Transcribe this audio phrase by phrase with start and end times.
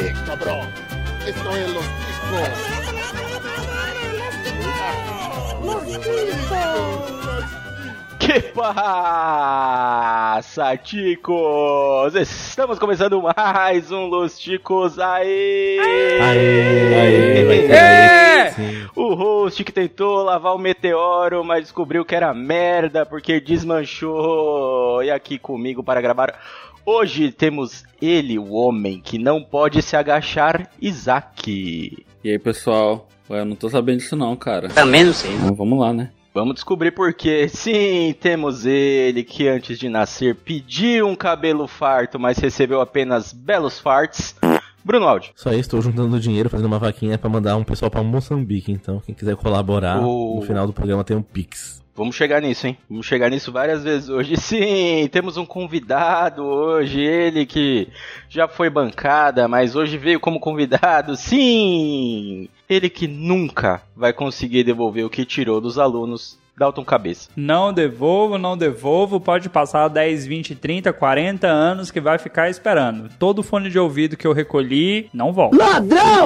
[0.00, 0.68] Eh, cabrón.
[1.26, 1.84] Esto es los
[8.20, 9.56] Que passa,
[10.76, 12.14] ticos?
[12.14, 15.80] Estamos começando mais um Los Ticos aí!
[17.68, 18.54] É!
[18.94, 25.02] O host que tentou lavar o meteoro, mas descobriu que era merda porque desmanchou.
[25.02, 26.38] E aqui comigo para gravar.
[26.90, 31.46] Hoje temos ele, o homem que não pode se agachar, Isaac.
[32.24, 33.06] E aí, pessoal?
[33.28, 34.70] Ué, eu não tô sabendo disso não, cara.
[34.70, 35.34] Também não sei.
[35.34, 36.08] Então, vamos lá, né?
[36.32, 37.46] Vamos descobrir por quê.
[37.46, 43.78] Sim, temos ele que antes de nascer pediu um cabelo farto, mas recebeu apenas belos
[43.78, 44.34] farts.
[44.82, 45.32] Bruno Aldi.
[45.36, 48.72] Só isso, estou juntando dinheiro, fazendo uma vaquinha pra mandar um pessoal pra Moçambique.
[48.72, 50.36] Então, quem quiser colaborar, Oh.
[50.36, 51.82] no final do programa tem um Pix.
[51.98, 52.78] Vamos chegar nisso, hein?
[52.88, 54.36] Vamos chegar nisso várias vezes hoje.
[54.38, 57.88] Sim, temos um convidado hoje, ele que
[58.28, 61.16] já foi bancada, mas hoje veio como convidado.
[61.16, 66.38] Sim, ele que nunca vai conseguir devolver o que tirou dos alunos.
[66.58, 67.30] Dalton Cabeça.
[67.36, 69.20] Não devolvo, não devolvo.
[69.20, 73.10] Pode passar 10, 20, 30, 40 anos que vai ficar esperando.
[73.18, 75.56] Todo fone de ouvido que eu recolhi, não volta.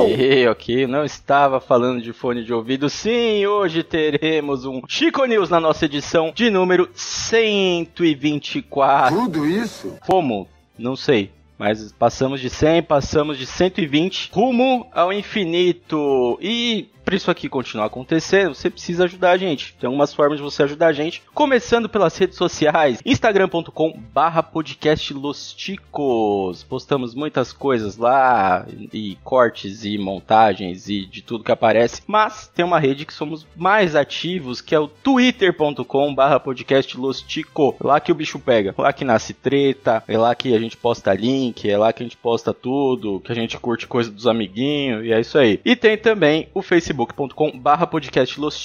[0.09, 2.89] E, ok, não estava falando de fone de ouvido.
[2.89, 9.17] Sim, hoje teremos um Chico News na nossa edição de número 124.
[9.17, 9.97] Tudo isso?
[10.07, 10.49] Como?
[10.79, 11.31] Não sei.
[11.59, 16.37] Mas passamos de 100, passamos de 120, rumo ao infinito.
[16.41, 19.75] E para isso aqui continuar acontecendo, você precisa ajudar a gente.
[19.79, 21.23] Tem algumas formas de você ajudar a gente.
[21.35, 26.63] Começando pelas redes sociais, instagram.com barra podcast Los Ticos.
[26.63, 32.01] Postamos muitas coisas lá, e cortes e montagens e de tudo que aparece.
[32.07, 37.21] Mas tem uma rede que somos mais ativos, que é o twitter.com barra podcast Los
[37.21, 37.77] Tico.
[37.79, 38.75] Lá que o bicho pega.
[38.79, 42.07] Lá que nasce treta, é lá que a gente posta link, é lá que a
[42.07, 45.61] gente posta tudo, que a gente curte coisa dos amiguinhos, e é isso aí.
[45.63, 46.63] E tem também o
[47.03, 48.63] facebook.com barra podcast Los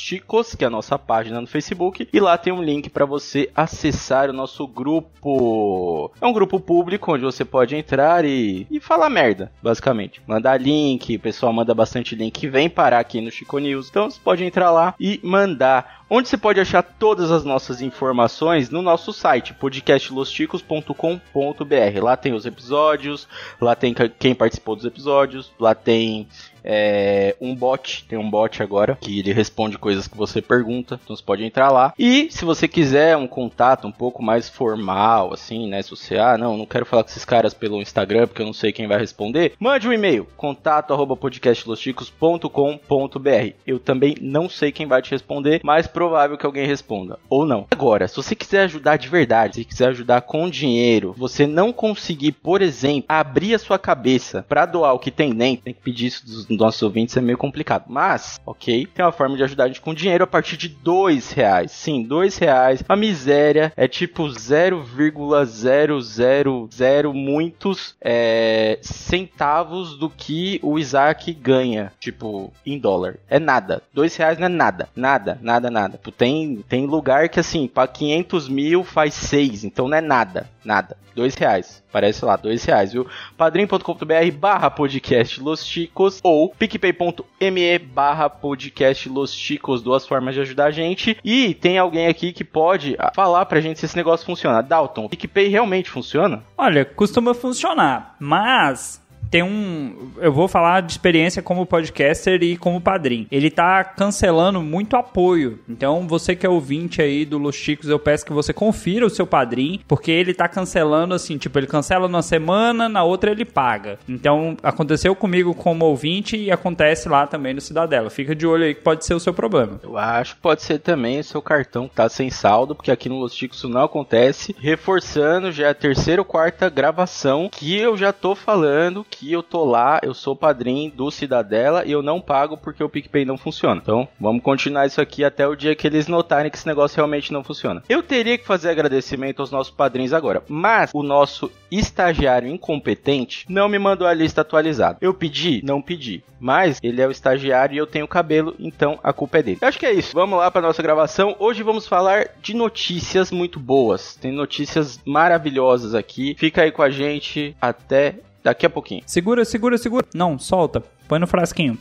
[0.57, 4.29] que é a nossa página no Facebook, e lá tem um link para você acessar
[4.29, 6.11] o nosso grupo.
[6.21, 10.21] É um grupo público onde você pode entrar e, e falar merda, basicamente.
[10.27, 13.89] Mandar link, o pessoal manda bastante link que vem parar aqui no Chico News.
[13.89, 18.69] Então você pode entrar lá e mandar onde você pode achar todas as nossas informações
[18.69, 22.01] no nosso site, podcastlosticos.com.br.
[22.01, 23.27] Lá tem os episódios,
[23.59, 26.27] lá tem quem participou dos episódios, lá tem
[26.69, 31.15] é, um bot, tem um bot agora, que ele responde coisas que você pergunta, então
[31.15, 31.93] você pode entrar lá.
[31.97, 36.37] E se você quiser um contato um pouco mais formal, assim, né, se você, ah,
[36.37, 38.99] não, não quero falar com esses caras pelo Instagram, porque eu não sei quem vai
[38.99, 43.53] responder, mande um e-mail, contato arroba podcastlosticos.com.br.
[43.65, 47.65] Eu também não sei quem vai te responder, mas provável que alguém responda, ou não.
[47.71, 52.33] Agora, se você quiser ajudar de verdade, se quiser ajudar com dinheiro, você não conseguir,
[52.33, 56.07] por exemplo, abrir a sua cabeça pra doar o que tem dentro, tem que pedir
[56.07, 57.85] isso dos nossos ouvintes, é meio complicado.
[57.87, 61.31] Mas, ok, tem uma forma de ajudar a gente com dinheiro a partir de dois
[61.31, 61.71] reais.
[61.71, 62.83] Sim, dois reais.
[62.87, 72.79] A miséria é tipo 0,000 muitos é, centavos do que o Isaac ganha, tipo, em
[72.79, 73.17] dólar.
[73.29, 73.81] É nada.
[73.93, 74.89] Dois reais não é nada.
[74.95, 75.99] Nada, nada, nada.
[76.01, 80.49] Pô, Tem, tem lugar que, assim, pra 500 mil faz seis, então não é nada.
[80.63, 80.97] Nada.
[81.15, 81.83] Dois reais.
[81.91, 83.07] Parece lá, dois reais, viu?
[83.35, 90.65] padrim.com.br barra podcast Los Chicos ou picpay.me barra podcast Los Chicos, duas formas de ajudar
[90.65, 91.17] a gente.
[91.23, 94.61] E tem alguém aqui que pode ah, falar pra gente se esse negócio funciona.
[94.61, 96.43] Dalton, PicPay realmente funciona?
[96.57, 100.11] Olha, costuma funcionar, mas tem um.
[100.17, 103.27] Eu vou falar de experiência como podcaster e como padrinho.
[103.31, 105.59] Ele tá cancelando muito apoio.
[105.67, 109.09] Então, você que é ouvinte aí do Los Chicos, eu peço que você confira o
[109.09, 113.45] seu padrinho, porque ele tá cancelando assim, tipo, ele cancela numa semana, na outra ele
[113.45, 113.99] paga.
[114.07, 118.09] Então, aconteceu comigo como ouvinte e acontece lá também no Cidadela.
[118.09, 119.79] Fica de olho aí que pode ser o seu problema.
[119.83, 123.09] Eu acho que pode ser também o seu cartão que tá sem saldo, porque aqui
[123.09, 124.55] no Los Chicos isso não acontece.
[124.59, 129.41] Reforçando, já é a terceira ou quarta gravação que eu já tô falando que eu
[129.41, 133.37] tô lá, eu sou padrinho do Cidadela e eu não pago porque o PicPay não
[133.37, 133.81] funciona.
[133.81, 137.33] Então, vamos continuar isso aqui até o dia que eles notarem que esse negócio realmente
[137.33, 137.83] não funciona.
[137.89, 143.67] Eu teria que fazer agradecimento aos nossos padrinhos agora, mas o nosso estagiário incompetente não
[143.67, 144.97] me mandou a lista atualizada.
[145.01, 145.61] Eu pedi?
[145.63, 146.23] Não pedi.
[146.39, 149.57] Mas ele é o estagiário e eu tenho cabelo, então a culpa é dele.
[149.61, 150.13] Eu acho que é isso.
[150.13, 151.35] Vamos lá para nossa gravação.
[151.39, 154.15] Hoje vamos falar de notícias muito boas.
[154.15, 156.35] Tem notícias maravilhosas aqui.
[156.37, 158.15] Fica aí com a gente até
[158.47, 159.03] daqui a pouquinho.
[159.05, 160.05] Segura, segura, segura.
[160.13, 160.81] Não, solta.
[161.07, 161.77] Põe no frasquinho.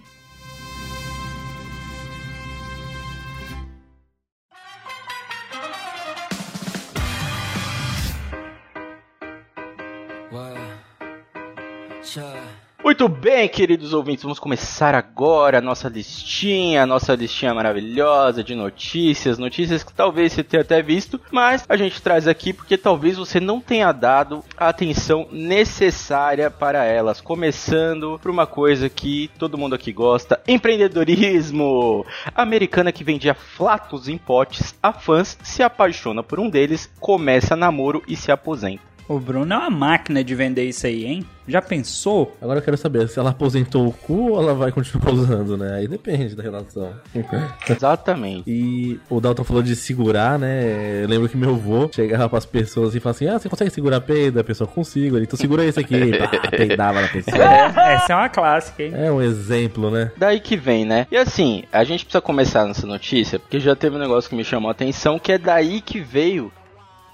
[12.98, 18.54] Muito bem, queridos ouvintes, vamos começar agora a nossa listinha, a nossa listinha maravilhosa de
[18.54, 23.19] notícias, notícias que talvez você tenha até visto, mas a gente traz aqui porque talvez
[23.19, 27.20] você não tenha dado a atenção necessária para elas.
[27.20, 32.06] Começando por uma coisa que todo mundo aqui gosta: empreendedorismo.
[32.34, 37.54] A americana que vendia flatos em potes a fãs se apaixona por um deles, começa
[37.54, 38.95] namoro e se aposenta.
[39.08, 41.25] O Bruno é uma máquina de vender isso aí, hein?
[41.47, 42.37] Já pensou?
[42.43, 45.76] Agora eu quero saber se ela aposentou o cu ou ela vai continuar usando, né?
[45.76, 46.93] Aí depende da relação.
[47.70, 48.43] Exatamente.
[48.50, 51.05] E o Dalton falou de segurar, né?
[51.05, 54.00] Eu lembro que meu avô chegava pras pessoas e falava assim: Ah, você consegue segurar
[54.00, 54.41] peido?
[54.41, 55.17] A pessoa consigo.
[55.17, 56.19] Ele, então segura esse aqui.
[56.19, 57.37] Pá, peidava na pessoa.
[57.44, 58.93] Essa é uma clássica, hein?
[58.94, 60.11] É um exemplo, né?
[60.17, 61.06] Daí que vem, né?
[61.12, 64.43] E assim, a gente precisa começar nessa notícia, porque já teve um negócio que me
[64.43, 66.50] chamou a atenção, que é daí que veio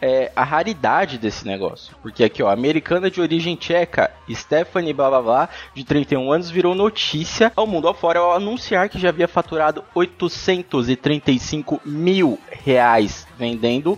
[0.03, 1.95] é, a raridade desse negócio.
[2.03, 6.75] Porque aqui, ó, americana de origem tcheca, Stephanie blá blá blá, de 31 anos, virou
[6.75, 13.97] notícia ao mundo afora ao anunciar que já havia faturado 835 mil reais vendendo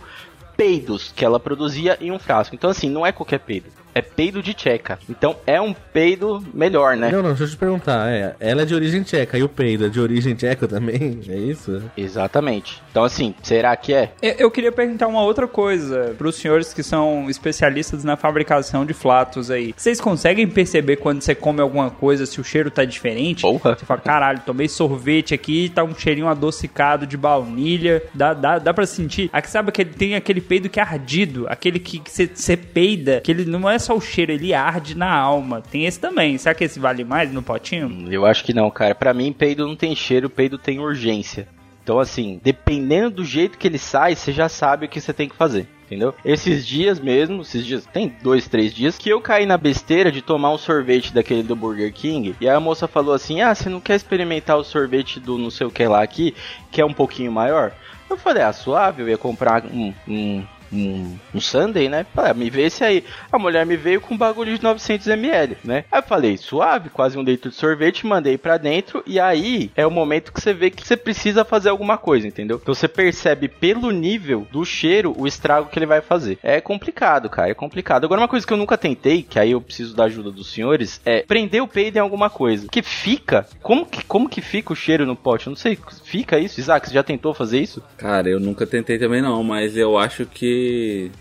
[0.54, 2.54] peidos que ela produzia em um frasco.
[2.54, 3.83] Então, assim, não é qualquer peido.
[3.94, 4.98] É peido de tcheca.
[5.08, 7.10] Então é um peido melhor, né?
[7.10, 8.10] Não, não, deixa eu te perguntar.
[8.10, 11.20] É, ela é de origem tcheca e o peido é de origem tcheca também?
[11.28, 11.82] É isso?
[11.96, 12.82] Exatamente.
[12.90, 14.12] Então, assim, será que é?
[14.22, 18.84] Eu eu queria perguntar uma outra coisa para os senhores que são especialistas na fabricação
[18.84, 19.74] de flatos aí.
[19.76, 23.42] Vocês conseguem perceber quando você come alguma coisa se o cheiro tá diferente?
[23.42, 23.74] Porra.
[23.74, 28.02] Você fala, caralho, tomei sorvete aqui, tá um cheirinho adocicado de baunilha.
[28.12, 29.30] Dá, dá, dá pra sentir.
[29.32, 33.30] Aqui sabe que tem aquele peido que é ardido, aquele que você você peida, que
[33.30, 35.60] ele não é só o cheiro, ele arde na alma.
[35.60, 36.36] Tem esse também.
[36.38, 38.06] Será que esse vale mais no potinho?
[38.10, 38.94] Eu acho que não, cara.
[38.94, 41.48] Pra mim, peido não tem cheiro, peido tem urgência.
[41.82, 45.28] Então, assim, dependendo do jeito que ele sai, você já sabe o que você tem
[45.28, 45.68] que fazer.
[45.84, 46.14] Entendeu?
[46.24, 50.22] Esses dias mesmo, esses dias, tem dois, três dias, que eu caí na besteira de
[50.22, 52.34] tomar um sorvete daquele do Burger King.
[52.40, 55.66] E a moça falou assim: Ah, você não quer experimentar o sorvete do não sei
[55.66, 56.34] o que lá aqui,
[56.70, 57.72] que é um pouquinho maior?
[58.08, 60.44] Eu falei, ah, suave, eu ia comprar um, um,
[60.74, 62.06] um, um Sunday, né?
[62.16, 63.04] Ah, me vê esse aí.
[63.30, 65.84] A mulher me veio com um bagulho de 900ml, né?
[65.90, 69.02] Aí eu falei, suave, quase um litro de sorvete, mandei pra dentro.
[69.06, 72.58] E aí é o momento que você vê que você precisa fazer alguma coisa, entendeu?
[72.60, 76.38] Então você percebe pelo nível do cheiro o estrago que ele vai fazer.
[76.42, 78.04] É complicado, cara, é complicado.
[78.04, 81.00] Agora, uma coisa que eu nunca tentei, que aí eu preciso da ajuda dos senhores,
[81.04, 82.66] é prender o peido em alguma coisa.
[82.70, 85.46] Que fica, como que, como que fica o cheiro no pote?
[85.46, 86.60] Eu não sei, fica isso?
[86.60, 87.82] Isaac, você já tentou fazer isso?
[87.96, 90.63] Cara, eu nunca tentei também não, mas eu acho que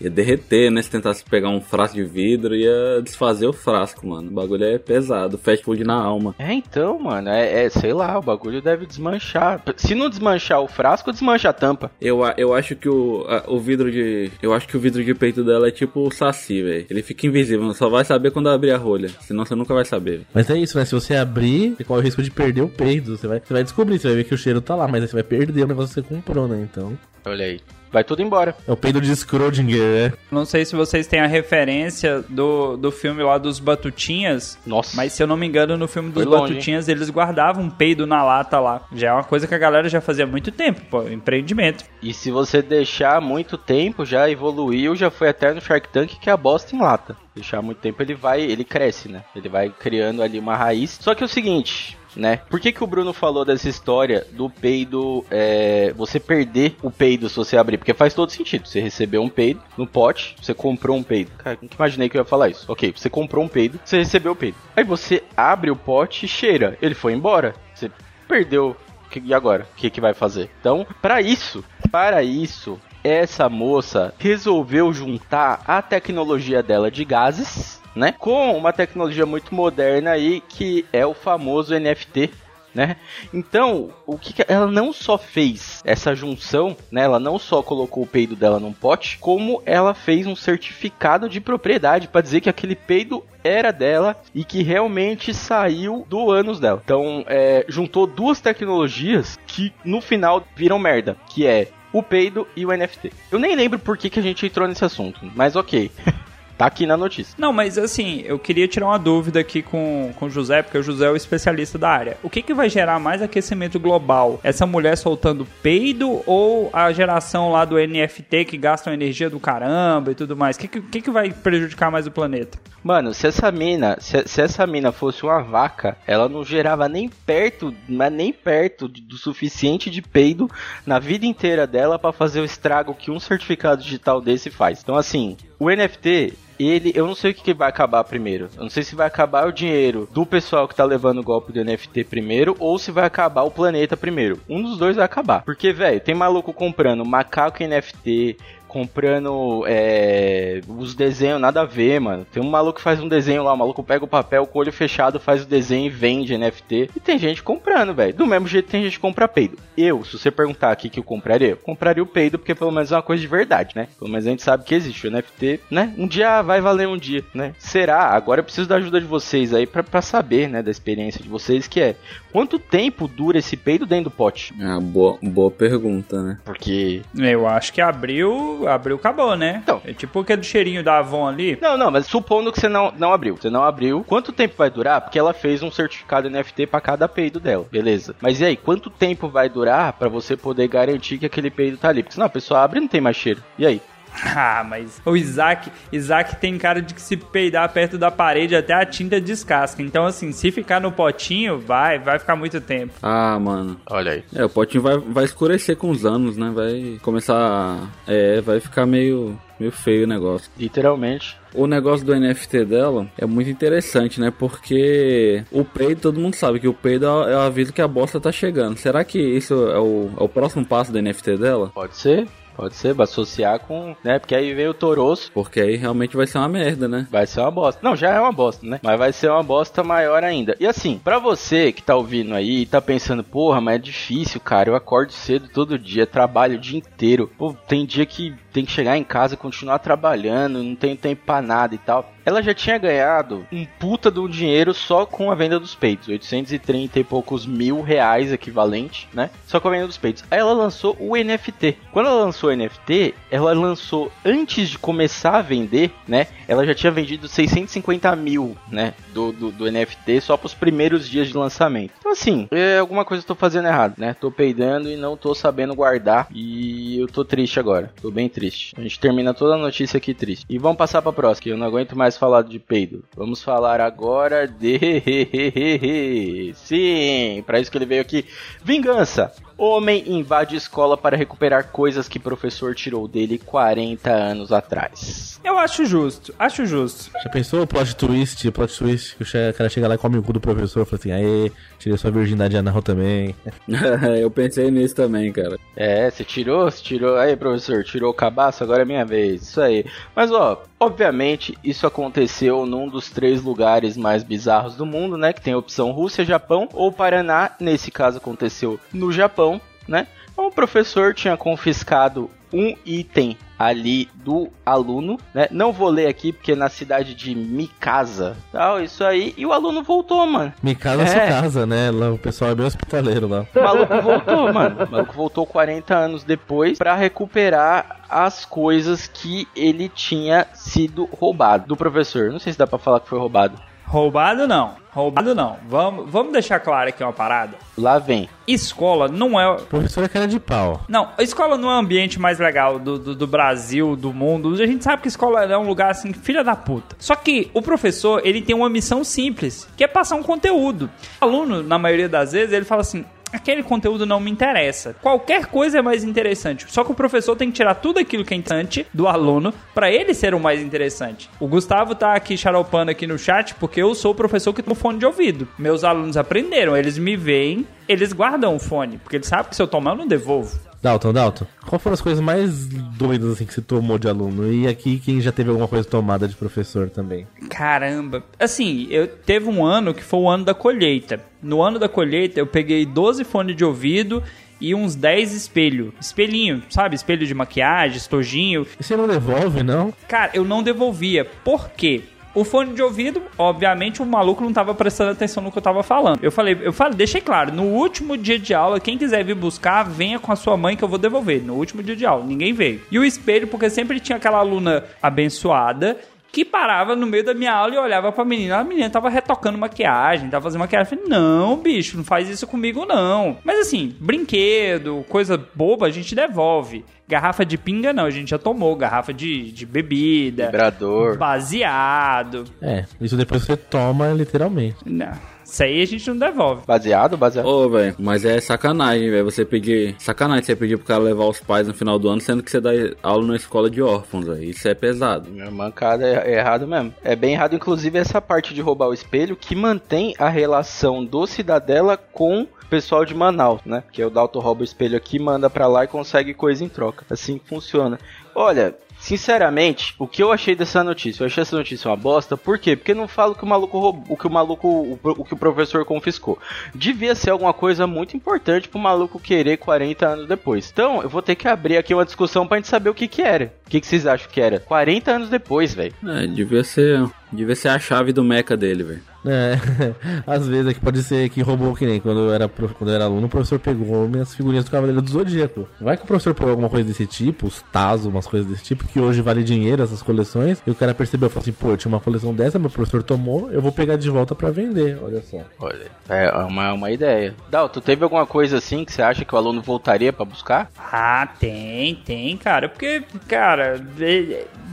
[0.00, 0.82] ia derreter, né?
[0.82, 4.28] Se tentasse pegar um frasco de vidro, ia desfazer o frasco, mano.
[4.30, 6.34] O bagulho é pesado, fast food na alma.
[6.38, 9.62] É, então, mano, é, é, sei lá, o bagulho deve desmanchar.
[9.76, 11.90] Se não desmanchar o frasco, desmancha a tampa.
[12.00, 14.30] Eu, eu acho que o, a- o vidro de.
[14.42, 16.86] Eu acho que o vidro de peito dela é tipo o saci, velho.
[16.90, 19.08] Ele fica invisível, só vai saber quando abrir a rolha.
[19.20, 20.22] Senão você nunca vai saber.
[20.32, 20.84] Mas é isso, né?
[20.84, 23.16] Se você abrir, você corre o risco de perder o peido.
[23.16, 25.08] Você vai, você vai descobrir, você vai ver que o cheiro tá lá, mas aí
[25.08, 26.66] você vai perder o negócio que você comprou, né?
[26.70, 26.96] Então.
[27.26, 27.60] Olha aí.
[27.94, 28.56] Vai tudo embora.
[28.66, 30.12] É o peido de Schrödinger, né?
[30.28, 34.58] Não sei se vocês têm a referência do, do filme lá dos Batutinhas.
[34.66, 34.96] Nossa.
[34.96, 37.70] Mas se eu não me engano, no filme dos Foi longe, Batutinhas, eles guardavam um
[37.70, 38.82] peido na lata lá.
[38.92, 41.08] Já é uma coisa que a galera já fazia há muito tempo, pô.
[41.08, 41.84] Empreendimento.
[42.02, 46.28] E se você deixar muito tempo, já evoluiu, já foi até no Shark Tank que
[46.28, 47.16] é a bosta em lata.
[47.32, 49.22] Deixar muito tempo, ele vai, ele cresce, né?
[49.36, 50.98] Ele vai criando ali uma raiz.
[51.00, 52.40] Só que é o seguinte, né?
[52.48, 57.28] Por que, que o Bruno falou dessa história do peido, é, você perder o peido
[57.28, 57.78] se você abrir?
[57.78, 58.66] Porque faz todo sentido.
[58.66, 61.30] Você recebeu um peido no pote, você comprou um peido.
[61.38, 62.70] Cara, nunca imaginei que eu ia falar isso.
[62.70, 64.56] Ok, você comprou um peido, você recebeu o peido.
[64.76, 66.78] Aí você abre o pote e cheira.
[66.80, 67.54] Ele foi embora.
[67.74, 67.90] Você
[68.28, 68.76] perdeu.
[69.22, 69.66] E agora?
[69.72, 70.50] O que, que vai fazer?
[70.58, 78.12] Então, para isso, para isso, essa moça resolveu juntar a tecnologia dela de gases, né,
[78.12, 82.30] com uma tecnologia muito moderna aí que é o famoso NFT,
[82.74, 82.96] né?
[83.32, 87.02] Então, o que, que ela não só fez essa junção, né?
[87.02, 91.40] Ela não só colocou o peido dela num pote, como ela fez um certificado de
[91.40, 96.82] propriedade para dizer que aquele peido era dela e que realmente saiu do ânus dela.
[96.84, 102.66] Então, é, juntou duas tecnologias que no final viram merda, que é o peido e
[102.66, 103.12] o NFT.
[103.30, 105.92] Eu nem lembro por que, que a gente entrou nesse assunto, mas ok.
[106.56, 107.34] tá aqui na notícia.
[107.38, 110.82] Não, mas assim, eu queria tirar uma dúvida aqui com, com o José, porque o
[110.82, 112.16] José é o especialista da área.
[112.22, 114.40] O que, que vai gerar mais aquecimento global?
[114.42, 120.12] Essa mulher soltando peido ou a geração lá do NFT que gastam energia do caramba
[120.12, 120.56] e tudo mais?
[120.56, 122.58] O que, que, que vai prejudicar mais o planeta?
[122.84, 127.08] Mano, se essa mina, se, se essa mina fosse uma vaca, ela não gerava nem
[127.08, 130.50] perto, mas nem perto do suficiente de peido
[130.84, 134.82] na vida inteira dela pra fazer o estrago que um certificado digital desse faz.
[134.82, 138.48] Então assim, o NFT ele, eu não sei o que, que vai acabar primeiro.
[138.56, 141.52] Eu não sei se vai acabar o dinheiro do pessoal que tá levando o golpe
[141.52, 144.40] do NFT primeiro ou se vai acabar o planeta primeiro.
[144.48, 145.42] Um dos dois vai acabar.
[145.42, 148.36] Porque, velho, tem maluco comprando macaco NFT,
[148.74, 152.26] comprando é, os desenhos nada a ver, mano.
[152.32, 154.62] Tem um maluco que faz um desenho lá, o maluco pega o papel com o
[154.62, 156.90] olho fechado, faz o desenho e vende NFT.
[156.96, 158.12] E tem gente comprando, velho.
[158.12, 159.56] Do mesmo jeito tem gente que compra peido.
[159.78, 162.90] Eu, se você perguntar aqui que eu compraria, eu compraria o peido porque pelo menos
[162.90, 163.86] é uma coisa de verdade, né?
[163.96, 165.94] Pelo menos a gente sabe que existe o NFT, né?
[165.96, 167.54] Um dia vai valer um dia, né?
[167.60, 168.08] Será?
[168.08, 171.68] Agora eu preciso da ajuda de vocês aí para saber, né, da experiência de vocês,
[171.68, 171.94] que é
[172.32, 174.52] quanto tempo dura esse peido dentro do pote?
[174.60, 176.38] É, boa, boa pergunta, né?
[176.44, 179.60] Porque Eu acho que abriu, abriu, acabou, né?
[179.62, 179.80] Então.
[179.84, 181.58] É tipo aquele cheirinho da Avon ali.
[181.60, 183.36] Não, não, mas supondo que você não, não abriu.
[183.36, 184.04] Você não abriu.
[184.06, 185.00] Quanto tempo vai durar?
[185.00, 187.66] Porque ela fez um certificado NFT pra cada peido dela.
[187.70, 188.14] Beleza.
[188.20, 191.88] Mas e aí, quanto tempo vai durar pra você poder garantir que aquele peido tá
[191.88, 192.02] ali?
[192.02, 193.42] Porque senão a pessoa abre e não tem mais cheiro.
[193.58, 193.80] E aí?
[194.36, 198.74] Ah, mas o Isaac, Isaac tem cara de que se peidar perto da parede até
[198.74, 199.82] a tinta descasca.
[199.82, 202.94] Então, assim, se ficar no potinho, vai, vai ficar muito tempo.
[203.02, 203.80] Ah, mano.
[203.86, 204.24] Olha aí.
[204.34, 206.50] É, o potinho vai, vai escurecer com os anos, né?
[206.54, 207.88] Vai começar.
[208.06, 210.50] É, vai ficar meio, meio feio o negócio.
[210.58, 211.36] Literalmente.
[211.54, 214.32] O negócio do NFT dela é muito interessante, né?
[214.36, 217.88] Porque o peido, todo mundo sabe que o peido é é o aviso que a
[217.88, 218.76] bosta tá chegando.
[218.76, 221.70] Será que isso é o, é o próximo passo do NFT dela?
[221.72, 222.26] Pode ser.
[222.56, 224.18] Pode ser, vai associar com, né?
[224.18, 227.06] Porque aí veio o Toroço, Porque aí realmente vai ser uma merda, né?
[227.10, 227.80] vai ser uma bosta.
[227.82, 228.80] Não, já é uma bosta, né?
[228.82, 230.56] Mas vai ser uma bosta maior ainda.
[230.58, 234.40] E assim, pra você que tá ouvindo aí e tá pensando, porra, mas é difícil,
[234.40, 234.70] cara.
[234.70, 237.30] Eu acordo cedo todo dia, trabalho o dia inteiro.
[237.36, 241.22] Pô, tem dia que tem que chegar em casa e continuar trabalhando, não tenho tempo
[241.26, 242.12] pra nada e tal.
[242.24, 246.08] Ela já tinha ganhado um puta de um dinheiro só com a venda dos peitos,
[246.08, 249.28] 830 e poucos mil reais equivalente, né?
[249.46, 250.24] Só com a venda dos peitos.
[250.30, 251.76] Aí ela lançou o NFT.
[251.92, 256.26] Quando ela lançou o NFT, ela lançou antes de começar a vender, né?
[256.46, 258.94] Ela já tinha vendido 650 mil, né?
[259.12, 261.92] Do, do, do NFT só pros primeiros dias de lançamento.
[261.98, 264.14] Então, assim, é alguma coisa eu tô fazendo errado, né?
[264.20, 266.28] Tô peidando e não tô sabendo guardar.
[266.30, 267.92] E eu tô triste agora.
[268.00, 268.74] Tô bem triste.
[268.76, 270.44] A gente termina toda a notícia aqui triste.
[270.48, 273.04] E vamos passar pra próxima, que eu não aguento mais falar de peido.
[273.16, 276.52] Vamos falar agora de.
[276.54, 278.24] Sim, pra isso que ele veio aqui.
[278.62, 279.32] Vingança.
[279.56, 285.40] Homem invade escola para recuperar coisas que professor tirou dele 40 anos atrás.
[285.44, 287.10] Eu acho justo, acho justo.
[287.22, 288.50] Já pensou o plot twist?
[288.50, 290.98] Plot twist que o cara chega lá e come o cu do professor e fala
[290.98, 293.34] assim: aê, tirei sua virgindade anal também.
[294.20, 295.58] Eu pensei nisso também, cara.
[295.76, 297.16] É, você tirou, você tirou.
[297.16, 299.42] Aí, professor, tirou o cabaço, agora é minha vez.
[299.42, 299.84] Isso aí.
[300.16, 305.32] Mas, ó, obviamente, isso aconteceu num dos três lugares mais bizarros do mundo, né?
[305.32, 307.50] Que tem a opção Rússia, Japão ou Paraná.
[307.60, 309.53] Nesse caso, aconteceu no Japão,
[309.88, 310.06] né?
[310.36, 315.46] O professor tinha confiscado um item ali do aluno, né?
[315.50, 319.34] Não vou ler aqui porque é na cidade de Mikasa, tal, isso aí.
[319.36, 320.52] E o aluno voltou, mano.
[320.62, 321.06] Me casa É.
[321.06, 321.90] sua casa, né?
[321.90, 323.46] Lá, o pessoal é bem hospitaleiro lá.
[323.54, 324.84] O maluco voltou, mano.
[324.84, 331.66] O maluco voltou 40 anos depois pra recuperar as coisas que ele tinha sido roubado
[331.66, 332.30] do professor.
[332.30, 333.56] Não sei se dá pra falar que foi roubado.
[333.86, 335.56] Roubado não, roubado não.
[335.68, 337.56] Vamos, vamos deixar claro aqui uma parada.
[337.76, 338.28] Lá vem.
[338.46, 339.56] Escola não é.
[339.56, 340.80] Professor é cara de pau.
[340.88, 344.54] Não, a escola não é o ambiente mais legal do, do, do Brasil, do mundo.
[344.54, 346.96] A gente sabe que escola é um lugar assim, filha da puta.
[346.98, 350.90] Só que o professor, ele tem uma missão simples, que é passar um conteúdo.
[351.20, 353.04] O aluno, na maioria das vezes, ele fala assim.
[353.34, 354.94] Aquele conteúdo não me interessa.
[355.02, 356.66] Qualquer coisa é mais interessante.
[356.68, 359.90] Só que o professor tem que tirar tudo aquilo que é interessante do aluno pra
[359.90, 361.28] ele ser o mais interessante.
[361.40, 364.74] O Gustavo tá aqui xaropando aqui no chat porque eu sou o professor que um
[364.74, 365.48] fone de ouvido.
[365.58, 369.62] Meus alunos aprenderam, eles me veem, eles guardam o fone, porque eles sabem que se
[369.62, 370.58] eu tomar eu não devolvo.
[370.84, 374.52] Dalton, Dalton, qual foram as coisas mais doidas assim que você tomou de aluno?
[374.52, 377.26] E aqui quem já teve alguma coisa tomada de professor também?
[377.48, 378.22] Caramba.
[378.38, 381.20] Assim, eu teve um ano que foi o ano da colheita.
[381.42, 384.22] No ano da colheita, eu peguei 12 fones de ouvido
[384.60, 385.94] e uns 10 espelho.
[385.98, 386.94] Espelhinho, sabe?
[386.94, 388.66] Espelho de maquiagem, estojinho.
[388.78, 389.90] E você não devolve, não?
[390.06, 391.24] Cara, eu não devolvia.
[391.24, 392.02] Por quê?
[392.34, 395.84] O fone de ouvido, obviamente, o maluco não tava prestando atenção no que eu tava
[395.84, 396.18] falando.
[396.22, 399.84] Eu falei, eu falei, deixei claro, no último dia de aula, quem quiser vir buscar,
[399.84, 401.40] venha com a sua mãe que eu vou devolver.
[401.40, 402.82] No último dia de aula, ninguém veio.
[402.90, 405.96] E o espelho, porque sempre tinha aquela aluna abençoada
[406.34, 408.58] que parava no meio da minha aula e olhava pra menina.
[408.58, 410.92] A menina tava retocando maquiagem, tava fazendo maquiagem.
[410.92, 413.38] Eu falei, não, bicho, não faz isso comigo, não.
[413.44, 416.84] Mas assim, brinquedo, coisa boba, a gente devolve.
[417.06, 418.74] Garrafa de pinga, não, a gente já tomou.
[418.74, 421.16] Garrafa de, de bebida, Vibrador.
[421.16, 422.44] baseado.
[422.60, 424.78] É, isso depois você toma literalmente.
[424.84, 425.12] Não.
[425.54, 426.62] Isso aí a gente não devolve.
[426.66, 427.46] Baseado, baseado.
[427.46, 429.24] Ô, velho, mas é sacanagem, velho.
[429.24, 429.94] Você pedir.
[430.00, 432.60] Sacanagem você pedir pro cara levar os pais no final do ano, sendo que você
[432.60, 432.70] dá
[433.00, 434.42] aula na escola de órfãos, velho.
[434.42, 435.30] Isso é pesado.
[435.30, 436.92] Minha mancada é, é errado mesmo.
[437.04, 441.24] É bem errado, inclusive, essa parte de roubar o espelho que mantém a relação do
[441.24, 443.84] Cidadela com o pessoal de Manaus, né?
[443.92, 446.68] Que é o Dalton rouba o espelho aqui, manda pra lá e consegue coisa em
[446.68, 447.06] troca.
[447.08, 447.96] Assim que funciona.
[448.34, 451.22] Olha, sinceramente, o que eu achei dessa notícia?
[451.22, 452.38] Eu achei essa notícia uma bosta.
[452.38, 452.74] Por quê?
[452.74, 455.36] Porque não falo que o maluco roubou, o que o maluco, o, o que o
[455.36, 456.38] professor confiscou.
[456.74, 460.70] Devia ser alguma coisa muito importante pro maluco querer 40 anos depois.
[460.72, 463.20] Então, eu vou ter que abrir aqui uma discussão pra gente saber o que que
[463.20, 463.52] era.
[463.66, 464.58] O que, que vocês acham que era?
[464.58, 465.94] 40 anos depois, velho.
[466.06, 467.06] É, devia ser.
[467.30, 469.13] Devia ser a chave do meca dele, velho.
[469.26, 469.58] É,
[470.26, 472.94] às vezes é que pode ser que roubou que nem quando eu era, quando eu
[472.94, 475.68] era aluno, o professor pegou minhas figurinhas do Cavaleiro do Zodíaco.
[475.80, 478.86] Vai que o professor pegou alguma coisa desse tipo, os Tazo, umas coisas desse tipo,
[478.86, 481.92] que hoje vale dinheiro essas coleções, e o cara percebeu, falou assim, pô, eu tinha
[481.92, 485.38] uma coleção dessa, meu professor tomou, eu vou pegar de volta pra vender, olha só.
[485.58, 487.34] Olha, é uma, uma ideia.
[487.50, 490.70] Dal, tu teve alguma coisa assim que você acha que o aluno voltaria pra buscar?
[490.78, 492.68] Ah, tem, tem, cara.
[492.68, 493.78] Porque, cara,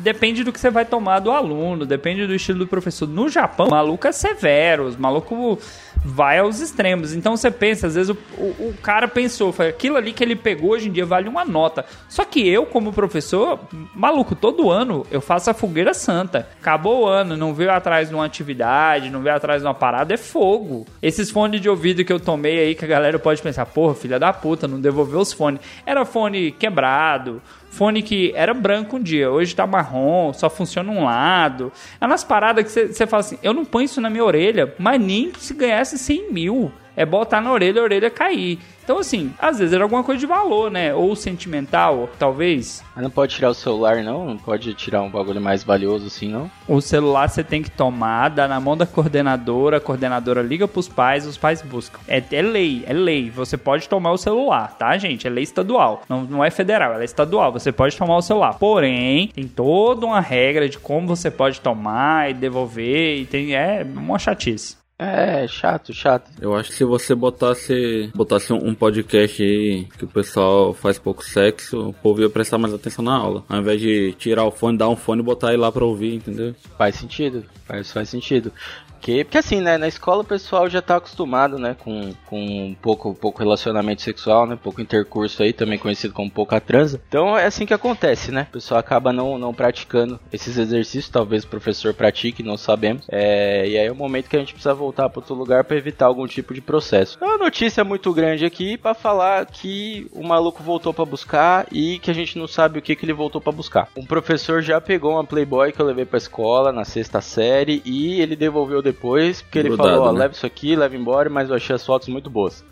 [0.02, 3.08] depende do que você vai tomar do aluno, depende do estilo do professor.
[3.08, 5.60] No Japão, o maluco é severo, os maluco
[6.04, 7.14] vai aos extremos.
[7.14, 10.36] Então você pensa, às vezes o, o, o cara pensou, foi aquilo ali que ele
[10.36, 11.86] pegou hoje em dia vale uma nota.
[12.10, 13.60] Só que eu, como professor,
[13.94, 16.48] maluco, todo ano eu faço a fogueira santa.
[16.60, 20.14] Acabou o ano, não veio atrás de uma atividade, não veio atrás de uma parada,
[20.14, 20.86] é fogo.
[21.02, 24.20] Esses fones de ouvido que eu tomei aí, que a galera pode pensar, porra, filha
[24.20, 25.62] da puta, não devolveu os fones.
[25.86, 27.42] Era fone quebrado,
[27.72, 31.72] fone que era branco um dia, hoje tá marrom, só funciona um lado.
[32.00, 35.02] É umas paradas que você fala assim, eu não ponho isso na minha orelha, mas
[35.02, 36.72] nem se ganhasse 100 mil.
[36.96, 38.60] É botar na orelha, a orelha cair.
[38.92, 40.94] Então, assim, às vezes era alguma coisa de valor, né?
[40.94, 42.84] Ou sentimental, talvez.
[42.94, 44.26] Mas não pode tirar o celular, não?
[44.26, 46.52] Não pode tirar um bagulho mais valioso assim, não?
[46.68, 50.90] O celular você tem que tomar, dá na mão da coordenadora, a coordenadora liga pros
[50.90, 52.02] pais, os pais buscam.
[52.06, 53.30] É, é lei, é lei.
[53.30, 55.26] Você pode tomar o celular, tá, gente?
[55.26, 56.02] É lei estadual.
[56.10, 57.54] Não, não é federal, ela é estadual.
[57.54, 58.56] Você pode tomar o celular.
[58.60, 63.22] Porém, tem toda uma regra de como você pode tomar e devolver.
[63.22, 64.81] E tem, é uma chatice.
[65.04, 66.30] É, chato, chato.
[66.40, 71.26] Eu acho que se você botasse, botasse um podcast aí que o pessoal faz pouco
[71.26, 73.44] sexo, o povo ia prestar mais atenção na aula.
[73.50, 76.14] Ao invés de tirar o fone, dar um fone e botar ele lá pra ouvir,
[76.14, 76.54] entendeu?
[76.78, 78.54] Faz sentido, faz, faz sentido.
[79.02, 83.14] Porque, assim, né, na escola o pessoal já tá acostumado, né, com, com um pouco,
[83.14, 87.02] pouco relacionamento sexual, né, pouco intercurso aí, também conhecido como pouca transa.
[87.08, 91.44] Então é assim que acontece, né, o pessoal acaba não, não praticando esses exercícios, talvez
[91.44, 93.06] o professor pratique, não sabemos.
[93.10, 95.78] É, e aí é o momento que a gente precisa voltar para outro lugar para
[95.78, 97.18] evitar algum tipo de processo.
[97.22, 102.00] É uma notícia muito grande aqui para falar que o maluco voltou para buscar e
[102.00, 103.88] que a gente não sabe o que, que ele voltou para buscar.
[103.96, 108.22] Um professor já pegou uma Playboy que eu levei pra escola na sexta série e
[108.22, 110.20] ele devolveu depois, porque ele Grudado, falou, ó, né?
[110.20, 112.64] leva isso aqui, leva embora, mas eu achei as fotos muito boas.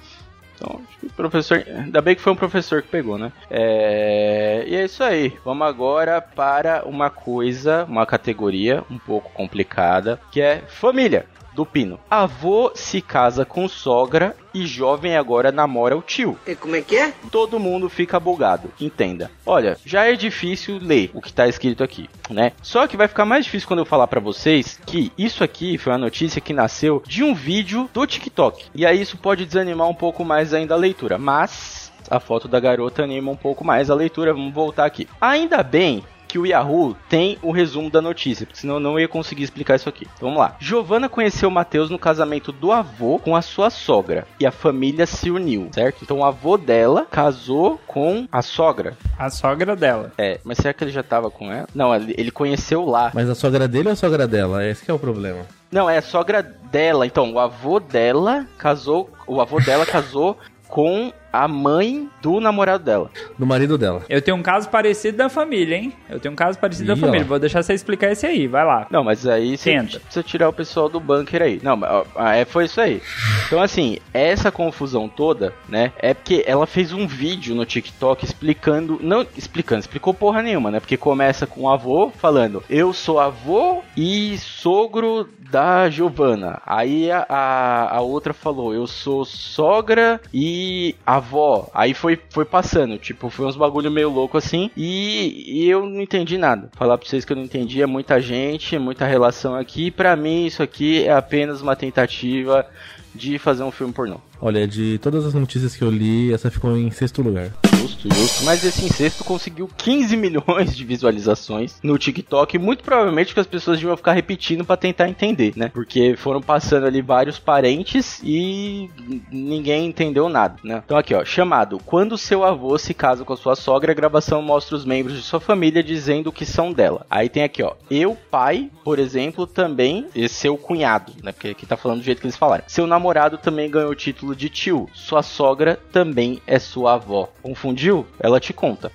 [0.56, 1.64] Então, acho que o professor.
[1.66, 3.32] Ainda bem que foi um professor que pegou, né?
[3.50, 4.64] É...
[4.68, 5.34] E é isso aí.
[5.46, 11.26] Vamos agora para uma coisa, uma categoria um pouco complicada, que é família
[11.60, 12.00] do Pino.
[12.10, 16.40] Avô se casa com sogra e jovem agora namora o tio.
[16.48, 17.14] E como é que é?
[17.30, 19.30] Todo mundo fica bugado, entenda.
[19.46, 22.54] Olha, já é difícil ler o que tá escrito aqui, né?
[22.62, 25.92] Só que vai ficar mais difícil quando eu falar pra vocês que isso aqui foi
[25.92, 28.68] uma notícia que nasceu de um vídeo do TikTok.
[28.74, 32.62] E aí isso pode desanimar um pouco mais ainda a leitura, mas a foto da
[32.62, 34.34] garota anima um pouco mais a leitura.
[34.34, 35.10] Vamos voltar aqui.
[35.20, 39.08] Ainda bem que o Yahoo tem o resumo da notícia, porque senão eu não ia
[39.08, 40.08] conseguir explicar isso aqui.
[40.16, 40.56] Então, vamos lá.
[40.60, 45.32] Giovanna conheceu Matheus no casamento do avô com a sua sogra e a família se
[45.32, 46.04] uniu, certo?
[46.04, 48.96] Então o avô dela casou com a sogra.
[49.18, 50.14] A sogra dela.
[50.18, 51.68] É, mas será que ele já tava com ela?
[51.74, 53.12] Não, ele, ele conheceu lá.
[53.14, 54.64] Mas a sogra dele ou a sogra dela?
[54.64, 55.40] Esse que é o problema.
[55.72, 57.06] Não, é a sogra dela.
[57.08, 60.38] Então, o avô dela casou, o avô dela casou
[60.68, 63.10] com a mãe do namorado dela.
[63.38, 64.04] Do marido dela.
[64.10, 65.94] Eu tenho um caso parecido da família, hein?
[66.10, 67.26] Eu tenho um caso parecido Ih, da família.
[67.26, 67.28] ó.
[67.28, 68.88] Vou deixar você explicar esse aí, vai lá.
[68.90, 71.60] Não, mas aí você precisa tirar o pessoal do bunker aí.
[71.64, 71.80] Não,
[72.16, 73.02] ah, é, foi isso aí.
[73.48, 75.92] Então, assim, essa confusão toda, né?
[76.00, 79.00] É porque ela fez um vídeo no TikTok explicando.
[79.02, 80.80] Não explicando, explicou porra nenhuma, né?
[80.80, 86.62] Porque começa com o avô falando: Eu sou avô e sogro da Giovana.
[86.66, 91.70] Aí a, a, a outra falou: Eu sou sogra e avó.
[91.74, 94.70] Aí foi, foi passando, tipo, foi uns bagulho meio louco assim.
[94.76, 96.70] E, e eu não entendi nada.
[96.74, 99.92] Falar pra vocês que eu não entendi é muita gente, é muita relação aqui.
[99.92, 102.66] Pra mim, isso aqui é apenas uma tentativa
[103.14, 104.20] de fazer um filme pornô.
[104.42, 107.52] Olha, de todas as notícias que eu li, essa ficou em sexto lugar.
[107.80, 108.44] Justo, justo.
[108.44, 112.58] Mas esse incesto conseguiu 15 milhões de visualizações no TikTok.
[112.58, 115.70] Muito provavelmente que as pessoas iam ficar repetindo pra tentar entender, né?
[115.74, 118.90] Porque foram passando ali vários parentes e
[119.32, 120.84] ninguém entendeu nada, né?
[120.86, 124.42] Então aqui, ó, chamado Quando seu avô se casa com a sua sogra, a gravação
[124.42, 127.06] mostra os membros de sua família dizendo que são dela.
[127.10, 131.32] Aí tem aqui, ó, eu, pai, por exemplo, também, e seu cunhado, né?
[131.32, 132.64] Porque aqui tá falando do jeito que eles falaram.
[132.68, 134.90] Seu namorado também ganhou o título de tio.
[134.94, 137.30] Sua sogra também é sua avó.
[137.42, 138.06] Confundiu?
[138.20, 138.92] Ela te conta.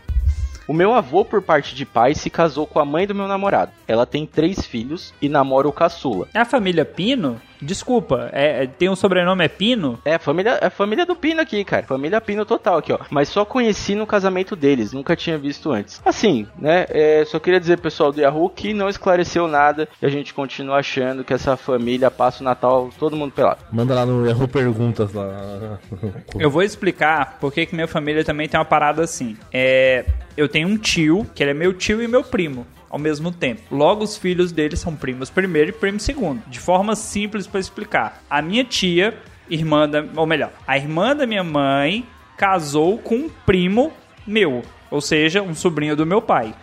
[0.67, 3.73] O meu avô, por parte de pai, se casou com a mãe do meu namorado.
[3.87, 6.27] Ela tem três filhos e namora o caçula.
[6.33, 7.41] É a família Pino?
[7.65, 9.99] Desculpa, é, é- tem um sobrenome é Pino?
[10.05, 11.87] É, a família, é família do Pino aqui, cara.
[11.87, 12.99] Família Pino total aqui, ó.
[13.11, 16.01] Mas só conheci no casamento deles, nunca tinha visto antes.
[16.05, 16.87] Assim, né?
[16.89, 20.77] é, só queria dizer, pessoal do Yahoo, que não esclareceu nada e a gente continua
[20.77, 23.65] achando que essa família passa o Natal todo mundo pelado.
[23.73, 25.79] Manda lá no Yahoo Perguntas lá.
[26.39, 29.37] Eu vou explicar porque que minha família também tem uma parada assim.
[29.53, 30.05] É,
[30.37, 33.61] eu tenho um tio, que ele é meu tio e meu primo ao mesmo tempo.
[33.73, 36.41] Logo, os filhos dele são primos primeiro e primo segundo.
[36.47, 38.23] De forma simples para explicar.
[38.31, 39.19] A minha tia,
[39.51, 42.07] irmã da, ou melhor, a irmã da minha mãe
[42.39, 43.93] casou com um primo
[44.25, 46.55] meu, ou seja, um sobrinho do meu pai.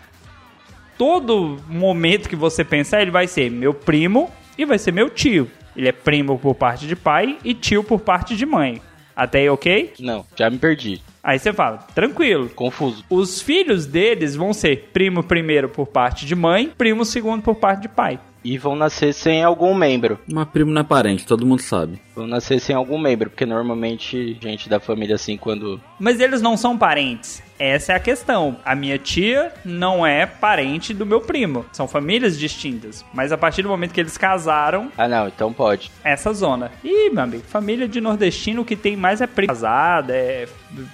[0.97, 5.51] Todo momento que você pensar, ele vai ser meu primo e vai ser meu tio.
[5.75, 8.81] Ele é primo por parte de pai e tio por parte de mãe.
[9.13, 9.95] Até aí, ok?
[9.99, 11.01] Não, já me perdi.
[11.23, 12.49] Aí você fala, tranquilo.
[12.49, 13.03] Confuso.
[13.09, 17.83] Os filhos deles vão ser primo primeiro por parte de mãe, primo segundo por parte
[17.83, 18.19] de pai.
[18.43, 20.17] E vão nascer sem algum membro.
[20.27, 22.01] Mas primo não é parente, todo mundo sabe.
[22.21, 25.81] Vão nascer sem algum membro, porque normalmente gente da família assim, quando.
[25.99, 27.41] Mas eles não são parentes.
[27.57, 28.57] Essa é a questão.
[28.65, 31.63] A minha tia não é parente do meu primo.
[31.71, 33.05] São famílias distintas.
[33.13, 35.91] Mas a partir do momento que eles casaram, Ah, não, então pode.
[36.03, 36.71] essa zona.
[36.83, 40.47] Ih, meu amigo, família de nordestino o que tem mais é primo casada, é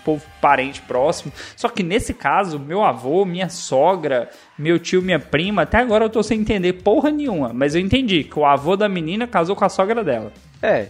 [0.04, 1.32] povo parente próximo.
[1.56, 6.10] Só que nesse caso, meu avô, minha sogra, meu tio, minha prima, até agora eu
[6.10, 7.52] tô sem entender porra nenhuma.
[7.54, 10.34] Mas eu entendi que o avô da menina casou com a sogra dela.
[10.62, 10.88] É,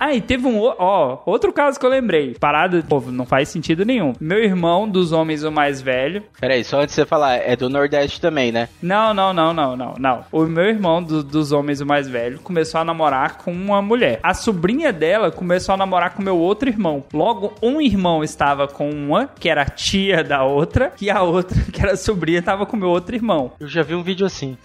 [0.00, 2.32] Ah, e teve um o- ó, outro caso que eu lembrei.
[2.38, 4.12] Parada, pô, não faz sentido nenhum.
[4.20, 6.22] Meu irmão dos homens, o mais velho.
[6.40, 8.68] peraí, só antes de você falar, é do Nordeste também, né?
[8.80, 10.24] Não, não, não, não, não, não.
[10.30, 14.20] O meu irmão do- dos homens, o mais velho, começou a namorar com uma mulher.
[14.22, 17.02] A sobrinha dela começou a namorar com meu outro irmão.
[17.12, 21.58] Logo, um irmão estava com uma, que era a tia da outra, e a outra,
[21.72, 23.50] que era a sobrinha, estava com meu outro irmão.
[23.58, 24.56] Eu já vi um vídeo assim.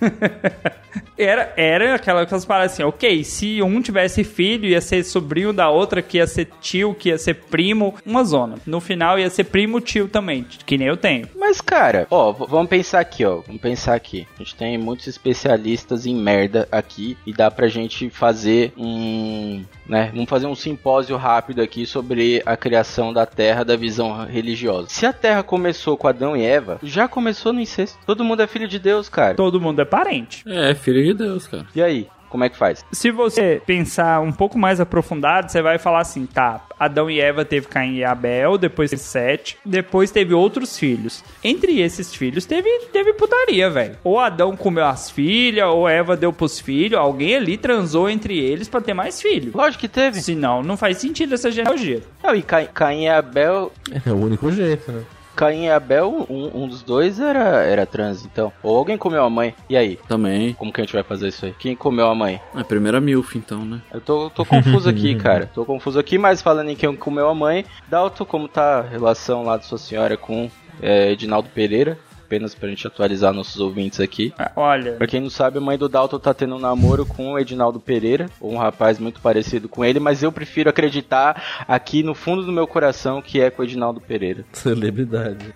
[1.16, 5.70] Era, era aquela coisa para assim, ok, se um tivesse filho, ia ser sobrinho da
[5.70, 8.56] outra, que ia ser tio, que ia ser primo, uma zona.
[8.66, 11.28] No final ia ser primo tio também, que nem eu tenho.
[11.36, 13.40] Mas, cara, ó, vamos pensar aqui, ó.
[13.46, 14.26] Vamos pensar aqui.
[14.34, 19.64] A gente tem muitos especialistas em merda aqui e dá pra gente fazer um.
[19.86, 20.10] Né?
[20.12, 24.88] Vamos fazer um simpósio rápido aqui sobre a criação da Terra da visão religiosa.
[24.88, 27.98] Se a Terra começou com Adão e Eva, já começou no incesto.
[28.06, 29.34] Todo mundo é filho de Deus, cara.
[29.34, 30.42] Todo mundo é parente.
[30.46, 31.66] É, filho de Deus, cara.
[31.74, 32.08] E aí?
[32.34, 32.84] Como é que faz?
[32.90, 37.44] Se você pensar um pouco mais aprofundado, você vai falar assim, tá, Adão e Eva
[37.44, 41.22] teve Caim e Abel, depois teve Sete, depois teve outros filhos.
[41.44, 43.96] Entre esses filhos teve, teve putaria, velho.
[44.02, 48.68] Ou Adão comeu as filhas, ou Eva deu pros filhos, alguém ali transou entre eles
[48.68, 49.54] pra ter mais filhos.
[49.54, 50.20] Lógico que teve.
[50.20, 52.02] Senão, não faz sentido essa genealogia.
[52.20, 53.70] Não, e Caim, Caim e Abel.
[54.04, 55.04] É o único jeito, né?
[55.34, 58.52] Caim e Abel, um, um dos dois era, era trans, então.
[58.62, 59.54] Ou alguém comeu a mãe.
[59.68, 59.98] E aí?
[60.08, 60.54] Também.
[60.54, 61.54] Como que a gente vai fazer isso aí?
[61.58, 62.40] Quem comeu a mãe?
[62.54, 63.80] A primeira milf, então, né?
[63.92, 65.50] Eu tô, tô confuso aqui, cara.
[65.52, 69.44] Tô confuso aqui, mas falando em quem comeu a mãe, Dalton, como tá a relação
[69.44, 71.98] lá de sua senhora com é, Edinaldo Pereira?
[72.24, 74.32] Apenas pra gente atualizar nossos ouvintes aqui.
[74.38, 77.32] Ah, Olha, Pra quem não sabe, a mãe do Dalton tá tendo um namoro com
[77.32, 82.14] o Edinaldo Pereira, um rapaz muito parecido com ele, mas eu prefiro acreditar aqui no
[82.14, 84.44] fundo do meu coração que é com o Edinaldo Pereira.
[84.52, 85.54] Celebridade.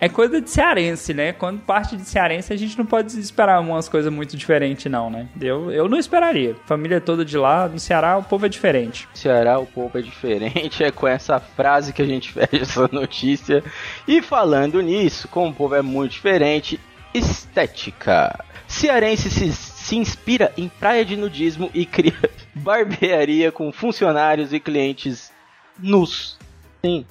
[0.00, 1.32] É coisa de cearense, né?
[1.32, 5.28] Quando parte de cearense, a gente não pode esperar umas coisas muito diferentes, não, né?
[5.38, 6.56] Eu, eu não esperaria.
[6.64, 9.06] Família toda de lá, no Ceará, o povo é diferente.
[9.12, 13.62] Ceará o povo é diferente, é com essa frase que a gente fecha essa notícia.
[14.08, 16.80] E falando nisso, como o povo é muito diferente,
[17.12, 18.42] estética.
[18.66, 22.16] Cearense se, se inspira em praia de nudismo e cria
[22.54, 25.30] barbearia com funcionários e clientes
[25.78, 26.38] nus.
[26.82, 27.04] Sim,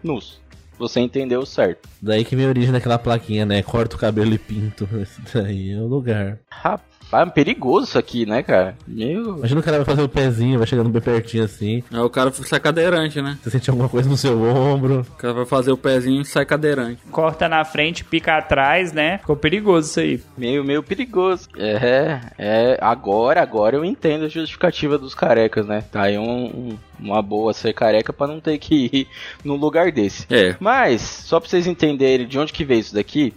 [0.00, 0.40] nus.
[0.80, 1.86] Você entendeu certo.
[2.00, 3.62] Daí que a origem daquela plaquinha, né?
[3.62, 4.88] Corta o cabelo e pinto.
[4.98, 6.38] Esse daí é o lugar.
[6.50, 8.76] Rapaz, é perigoso isso aqui, né, cara?
[8.86, 9.38] Meu.
[9.38, 11.82] Imagina o cara vai fazer o pezinho, vai chegando bem pertinho assim.
[11.90, 13.38] Aí o cara sai cadeirante, né?
[13.42, 15.00] Você sente alguma coisa no seu ombro.
[15.10, 17.00] O cara vai fazer o pezinho e sai cadeirante.
[17.10, 19.18] Corta na frente, pica atrás, né?
[19.18, 20.20] Ficou perigoso isso aí.
[20.36, 21.48] Meio, meio perigoso.
[21.56, 22.78] É, é.
[22.80, 25.82] Agora, agora eu entendo a justificativa dos carecas, né?
[25.90, 29.08] Tá aí um, um- uma boa ser careca pra não ter que ir
[29.42, 30.26] num lugar desse.
[30.30, 30.54] É.
[30.60, 33.32] Mas, só pra vocês entenderem de onde que veio isso daqui,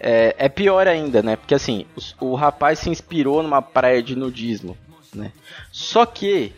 [0.00, 1.36] é, é pior ainda, né?
[1.36, 4.76] Porque assim, os- o, rapaz se inspirou numa praia de nudismo,
[5.14, 5.32] né?
[5.72, 6.52] Só que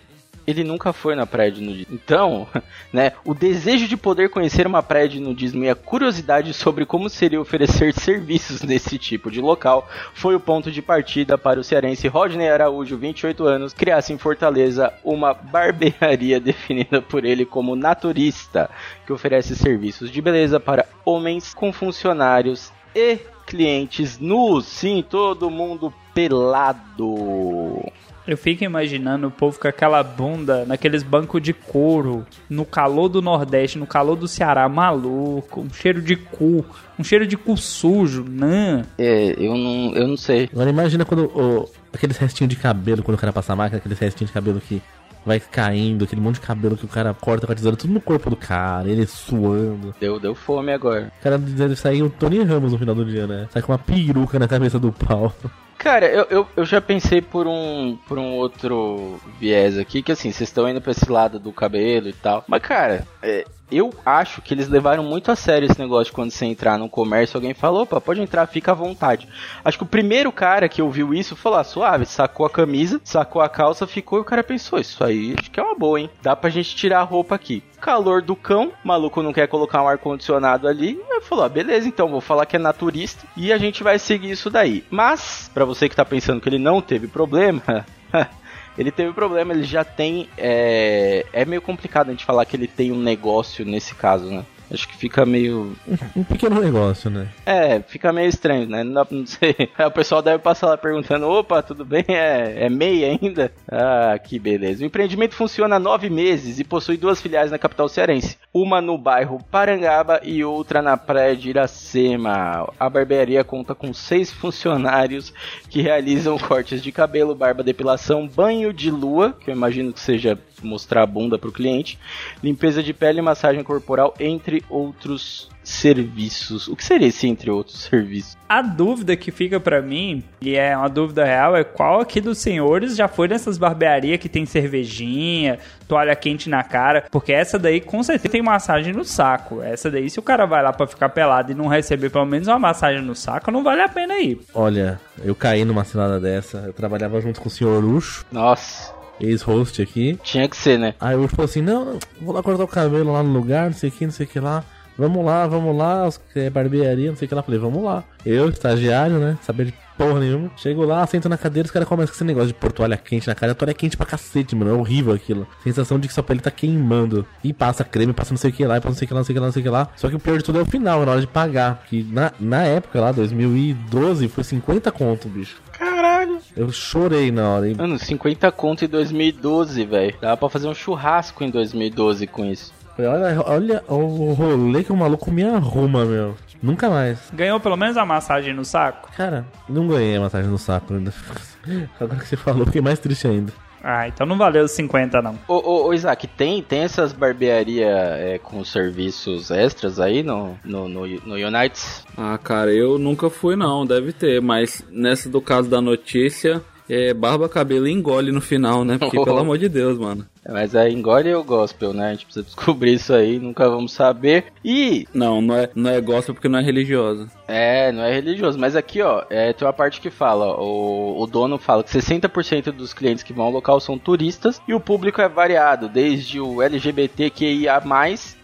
[0.47, 1.95] ele nunca foi na praia de nudismo.
[1.95, 2.49] Então,
[2.93, 7.09] né, o desejo de poder conhecer uma praia de nudismo e a curiosidade sobre como
[7.09, 12.09] seria oferecer serviços nesse tipo de local foi o ponto de partida para o cearense
[12.09, 18.69] Rodney Araújo, 28 anos, criasse em Fortaleza uma barbearia definida por ele como naturista,
[19.07, 24.67] que oferece serviços de beleza para homens com funcionários e clientes nus.
[24.67, 27.83] Sim, todo mundo pelado.
[28.27, 33.21] Eu fico imaginando o povo com aquela bunda naqueles bancos de couro, no calor do
[33.21, 36.65] Nordeste, no calor do Ceará, maluco, um cheiro de cu,
[36.99, 38.85] um cheiro de cu sujo, não.
[38.97, 40.49] É, eu não, eu não sei.
[40.53, 43.99] Agora imagina quando o, aqueles restinhos de cabelo, quando o cara passa a máquina, aqueles
[43.99, 44.81] restinhos de cabelo que
[45.25, 48.01] vai caindo, aquele monte de cabelo que o cara corta com a tesoura, tudo no
[48.01, 49.95] corpo do cara, ele suando.
[50.01, 51.13] Deu, deu fome agora.
[51.21, 53.49] O cara deve sair o Tony Ramos no final do dia, né?
[53.51, 55.33] Sai com uma peruca na cabeça do pau.
[55.81, 60.31] Cara, eu, eu, eu já pensei por um, por um outro viés aqui, que assim,
[60.31, 62.45] vocês estão indo pra esse lado do cabelo e tal.
[62.47, 66.31] Mas, cara, é, eu acho que eles levaram muito a sério esse negócio de quando
[66.31, 69.29] você entrar no comércio, alguém falou, opa, pode entrar, fica à vontade.
[69.65, 73.43] Acho que o primeiro cara que ouviu isso falou, ah, suave, sacou a camisa, sacou
[73.43, 76.11] a calça, ficou e o cara pensou, isso aí acho que é uma boa, hein?
[76.23, 77.63] Dá pra gente tirar a roupa aqui.
[77.81, 82.09] Calor do cão, maluco não quer colocar um ar-condicionado ali, aí falou, ah, beleza, então
[82.09, 84.85] vou falar que é naturista e a gente vai seguir isso daí.
[84.91, 87.87] Mas, pra você que tá pensando que ele não teve problema,
[88.79, 90.29] ele teve problema, ele já tem.
[90.37, 94.45] É, é meio complicado a gente falar que ele tem um negócio nesse caso, né?
[94.73, 95.77] Acho que fica meio.
[96.17, 97.29] Um pequeno negócio, né?
[97.47, 98.83] É, fica meio estranho, né?
[98.83, 99.55] Não, dá, não sei.
[99.79, 102.05] O pessoal deve passar lá perguntando: opa, tudo bem?
[102.09, 103.53] É, é MEI ainda?
[103.71, 104.83] Ah, que beleza.
[104.83, 108.97] O empreendimento funciona há nove meses e possui duas filiais na capital cearense: uma no
[108.97, 112.69] bairro Parangaba e outra na praia de Iracema.
[112.79, 115.33] A barbearia conta com seis funcionários
[115.69, 120.39] que realizam cortes de cabelo, barba, depilação, banho de lua, que eu imagino que seja
[120.63, 121.99] mostrar a bunda para o cliente,
[122.43, 126.69] limpeza de pele e massagem corporal, entre outros serviços.
[126.69, 128.37] O que seria esse entre outros serviços?
[128.49, 132.39] A dúvida que fica pra mim, e é uma dúvida real, é qual aqui dos
[132.39, 137.81] senhores já foi nessas barbearias que tem cervejinha, toalha quente na cara, porque essa daí
[137.81, 139.63] com certeza tem massagem no saco.
[139.63, 142.49] Essa daí, se o cara vai lá pra ficar pelado e não receber pelo menos
[142.49, 144.41] uma massagem no saco, não vale a pena ir.
[144.55, 146.59] Olha, eu caí numa cilada dessa.
[146.67, 150.19] Eu trabalhava junto com o senhor Ucho, Nossa, ex-host aqui.
[150.23, 150.95] tinha que ser, né?
[151.01, 153.77] Aí o Ucho falou assim: não, vou lá cortar o cabelo lá no lugar, não
[153.77, 154.65] sei o que, não sei o que lá.
[154.99, 157.43] Vamos lá, vamos lá, os- é barbearia, não sei o que lá.
[157.43, 158.05] Falei, vamos lá.
[158.27, 159.39] Eu, estagiário, né?
[159.41, 160.51] Saber de porra nenhuma.
[160.59, 163.27] Chego lá, sento na cadeira, os caras começam com esse negócio de pôr toalha quente
[163.27, 163.53] na cara.
[163.53, 164.71] A toalha é quente pra cacete, mano.
[164.71, 165.47] É horrível aquilo.
[165.65, 167.25] Sensação de que sua pele tá queimando.
[167.43, 169.15] E passa creme, passa não sei o que lá, e passa não sei o que
[169.15, 169.89] lá, não sei o que lá, não sei o que lá.
[169.97, 171.83] Só que o pior de tudo é o final, na hora de pagar.
[171.89, 175.57] Que na, na época lá, 2012, foi 50 conto, bicho.
[175.81, 176.39] Caralho.
[176.55, 177.69] Eu chorei na hora.
[177.69, 180.15] E Mano, 50 conto em 2012, velho.
[180.21, 182.71] Dava pra fazer um churrasco em 2012 com isso.
[182.99, 186.37] olha, olha o rolê que o maluco me arruma, meu.
[186.63, 187.19] Nunca mais.
[187.33, 189.11] Ganhou pelo menos a massagem no saco?
[189.17, 191.15] Cara, não ganhei a massagem no saco ainda.
[191.99, 193.51] Agora que você falou, fiquei mais triste ainda.
[193.83, 195.39] Ah, então não valeu os 50 não.
[195.49, 200.89] Ô, ô, ô Isaac, tem, tem essas barbearias é, com serviços extras aí no, no,
[200.89, 202.05] no, no Unites?
[202.17, 207.15] Ah, cara, eu nunca fui não, deve ter, mas nessa do caso da notícia, é
[207.15, 208.99] barba, cabelo e engole no final, né?
[208.99, 210.27] Porque, pelo amor de Deus, mano.
[210.49, 212.09] Mas aí engole o gospel, né?
[212.09, 214.47] A gente precisa descobrir isso aí, nunca vamos saber.
[214.65, 217.29] E, Não, não é, não é gospel porque não é religiosa.
[217.47, 221.23] é, não é religioso, mas aqui, ó, é, tem uma parte que fala, ó, o,
[221.23, 224.81] o dono fala que 60% dos clientes que vão ao local são turistas e o
[224.81, 227.83] público é variado, desde o LGBTQIA+,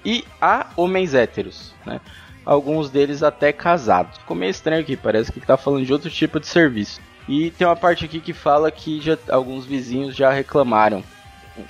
[0.04, 2.00] e a homens héteros, né?
[2.44, 4.18] Alguns deles até casados.
[4.18, 7.00] Ficou meio estranho aqui, parece que tá falando de outro tipo de serviço.
[7.28, 11.02] E tem uma parte aqui que fala que já, alguns vizinhos já reclamaram.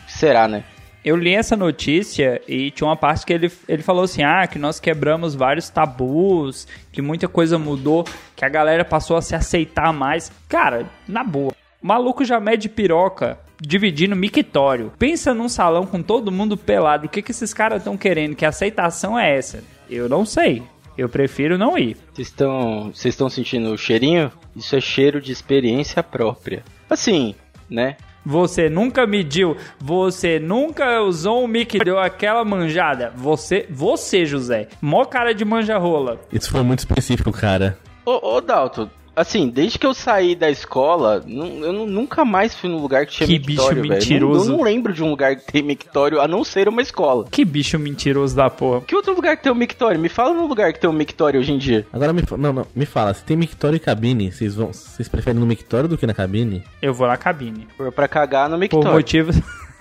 [0.07, 0.65] Será, né?
[1.05, 4.59] Eu li essa notícia e tinha uma parte que ele, ele falou assim: ah, que
[4.59, 9.93] nós quebramos vários tabus, que muita coisa mudou, que a galera passou a se aceitar
[9.93, 10.33] mais.
[10.49, 14.93] Cara, na boa, o maluco já mede piroca dividindo mictório.
[14.99, 17.07] Pensa num salão com todo mundo pelado.
[17.07, 18.35] O que, que esses caras estão querendo?
[18.35, 19.63] Que aceitação é essa?
[19.89, 20.63] Eu não sei.
[20.99, 21.97] Eu prefiro não ir.
[22.13, 24.33] Vocês estão vocês estão sentindo o cheirinho?
[24.55, 26.65] Isso é cheiro de experiência própria.
[26.89, 27.35] Assim,
[27.69, 27.97] né?
[28.27, 33.13] Você nunca mediu, você nunca usou um mic deu aquela manjada.
[33.15, 36.21] Você, você, José, mó cara de manja-rola.
[36.33, 37.79] Isso foi muito específico, cara.
[38.05, 42.69] Ô, ô Dalton, assim, desde que eu saí da escola, eu nu- nunca mais fui
[42.71, 44.01] num lugar que tinha Que mictório, bicho velho.
[44.01, 44.53] mentiroso.
[44.53, 47.25] Eu não lembro de um lugar que tem mictório, a não ser uma escola.
[47.31, 48.83] Que bicho mentiroso da porra.
[48.83, 49.99] Que outro lugar que tem um mictório?
[49.99, 51.87] Me fala num lugar que tem um mictório hoje em dia.
[51.93, 55.41] Agora me, não, não, me fala, se tem mictório e cabine, vocês vão, vocês preferem
[55.41, 56.63] no mictório do que na cabine?
[56.83, 57.67] Eu vou na cabine.
[57.77, 58.93] Pra- Pra cagar no Por mictório.
[58.93, 59.37] motivos.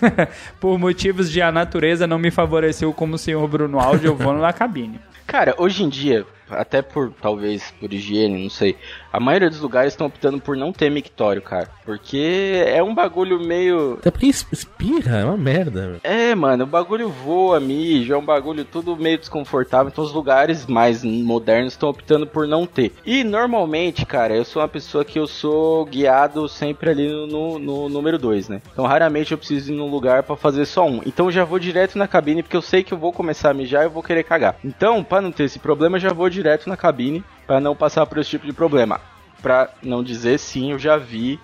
[0.60, 4.32] Por motivos de a natureza não me favoreceu como o senhor Bruno Aldi, eu vou
[4.34, 5.00] na cabine.
[5.26, 8.76] Cara, hoje em dia, até por, talvez, por higiene, não sei,
[9.16, 11.68] a maioria dos lugares estão optando por não ter mictório, cara.
[11.84, 13.94] Porque é um bagulho meio...
[14.00, 15.98] Até porque es- espirra, é uma merda.
[16.02, 19.88] É, mano, o bagulho voa, mijo, é um bagulho tudo meio desconfortável.
[19.90, 22.92] Então os lugares mais modernos estão optando por não ter.
[23.06, 27.58] E normalmente, cara, eu sou uma pessoa que eu sou guiado sempre ali no, no-
[27.58, 28.60] no número 2, né?
[28.72, 31.00] Então raramente eu preciso ir num lugar pra fazer só um.
[31.06, 33.54] Então eu já vou direto na cabine porque eu sei que eu vou começar a
[33.54, 34.56] mijar e eu vou querer cagar.
[34.64, 38.06] Então, pra não ter esse problema, eu já vou direto na cabine pra não passar
[38.06, 39.00] por esse tipo de problema.
[39.40, 41.38] Pra não dizer sim, eu já vi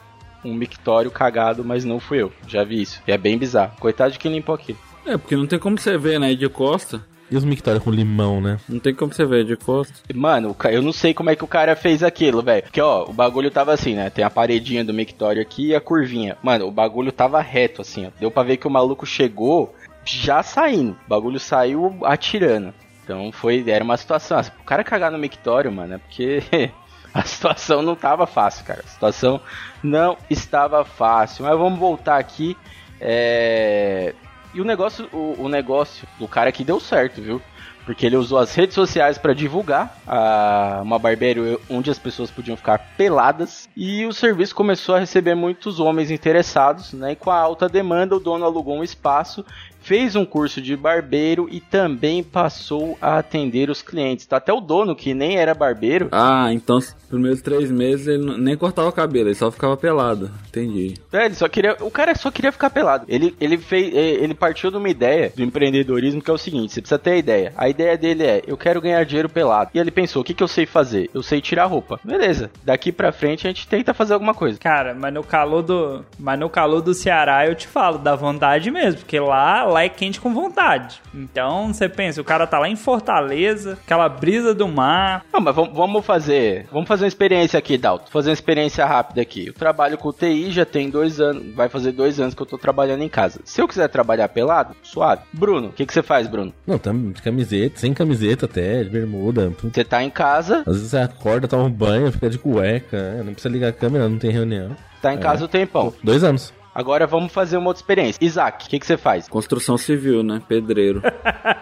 [0.44, 2.32] um mictório cagado, mas não fui eu.
[2.46, 3.00] Já vi isso.
[3.06, 3.72] E é bem bizarro.
[3.78, 4.78] Coitado de quem limpou aquilo.
[5.06, 7.04] É, porque não tem como você ver, né, de costa.
[7.30, 8.58] E os mictórios com limão, né?
[8.68, 9.94] Não tem como você ver de costa.
[10.14, 12.62] Mano, eu não sei como é que o cara fez aquilo, velho.
[12.64, 14.10] Porque, ó, o bagulho tava assim, né?
[14.10, 16.36] Tem a paredinha do mictório aqui e a curvinha.
[16.42, 18.10] Mano, o bagulho tava reto, assim, ó.
[18.20, 20.92] Deu pra ver que o maluco chegou já saindo.
[21.06, 22.74] O bagulho saiu atirando.
[23.02, 24.38] Então foi, era uma situação.
[24.38, 26.42] assim, O cara cagar no mictório, mano, é porque
[27.12, 28.82] a situação não tava fácil, cara.
[28.84, 29.40] A situação
[29.82, 31.44] não estava fácil.
[31.44, 32.56] Mas vamos voltar aqui.
[33.00, 34.14] É...
[34.54, 37.42] E o negócio, o, o negócio do cara aqui deu certo, viu?
[37.84, 42.56] Porque ele usou as redes sociais para divulgar a, uma barbearia onde as pessoas podiam
[42.56, 43.68] ficar peladas.
[43.76, 47.12] E o serviço começou a receber muitos homens interessados, né?
[47.12, 49.44] E com a alta demanda, o dono alugou um espaço,
[49.80, 54.24] fez um curso de barbeiro e também passou a atender os clientes.
[54.24, 58.38] Então, até o dono, que nem era barbeiro, Ah, então os primeiros três meses ele
[58.38, 60.30] nem cortava o cabelo, ele só ficava pelado.
[60.48, 60.94] Entendi.
[61.12, 63.04] É, ele só queria, o cara só queria ficar pelado.
[63.08, 66.80] Ele, ele fez, ele partiu de uma ideia do empreendedorismo que é o seguinte: você
[66.80, 67.52] precisa ter a ideia.
[67.56, 69.70] A ideia dele é: eu quero ganhar dinheiro pelado.
[69.74, 71.10] E ele pensou: o que, que eu sei fazer?
[71.12, 71.98] Eu sei tirar roupa.
[72.04, 72.50] Beleza.
[72.64, 74.58] Daqui pra frente a gente tenta fazer alguma coisa.
[74.58, 78.70] Cara, mas no calor do, mas no calor do Ceará eu te falo, dá vontade
[78.70, 81.00] mesmo, porque lá, lá é quente com vontade.
[81.14, 85.24] Então, você pensa, o cara tá lá em Fortaleza, aquela brisa do mar.
[85.32, 88.10] Não, mas vamos, vamos fazer, vamos fazer uma experiência aqui, Dalton.
[88.10, 89.46] Fazer uma experiência rápida aqui.
[89.46, 92.58] Eu trabalho com TI já tem dois anos, vai fazer dois anos que eu tô
[92.58, 93.40] trabalhando em casa.
[93.44, 95.22] Se eu quiser trabalhar pelado, suave.
[95.32, 96.52] Bruno, o que, que você faz, Bruno?
[96.66, 97.22] Não, tá de
[97.68, 99.52] camiseta, sem camiseta até, de bermuda.
[99.62, 103.22] Você tá em casa, Às vezes você acorda, toma um banho, fica de cueca, é,
[103.22, 104.76] não precisa ligar a câmera, não tem reunião.
[105.00, 105.92] tá em casa o tempão.
[106.02, 106.52] Dois anos.
[106.74, 108.18] Agora vamos fazer uma outra experiência.
[108.24, 109.28] Isaac, o que, que você faz?
[109.28, 110.40] Construção civil, né?
[110.48, 111.02] Pedreiro.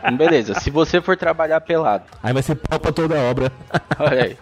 [0.05, 3.51] Então, Beleza, se você for trabalhar pelado, Aí vai ser pau pra toda a obra.
[3.99, 4.37] olha aí.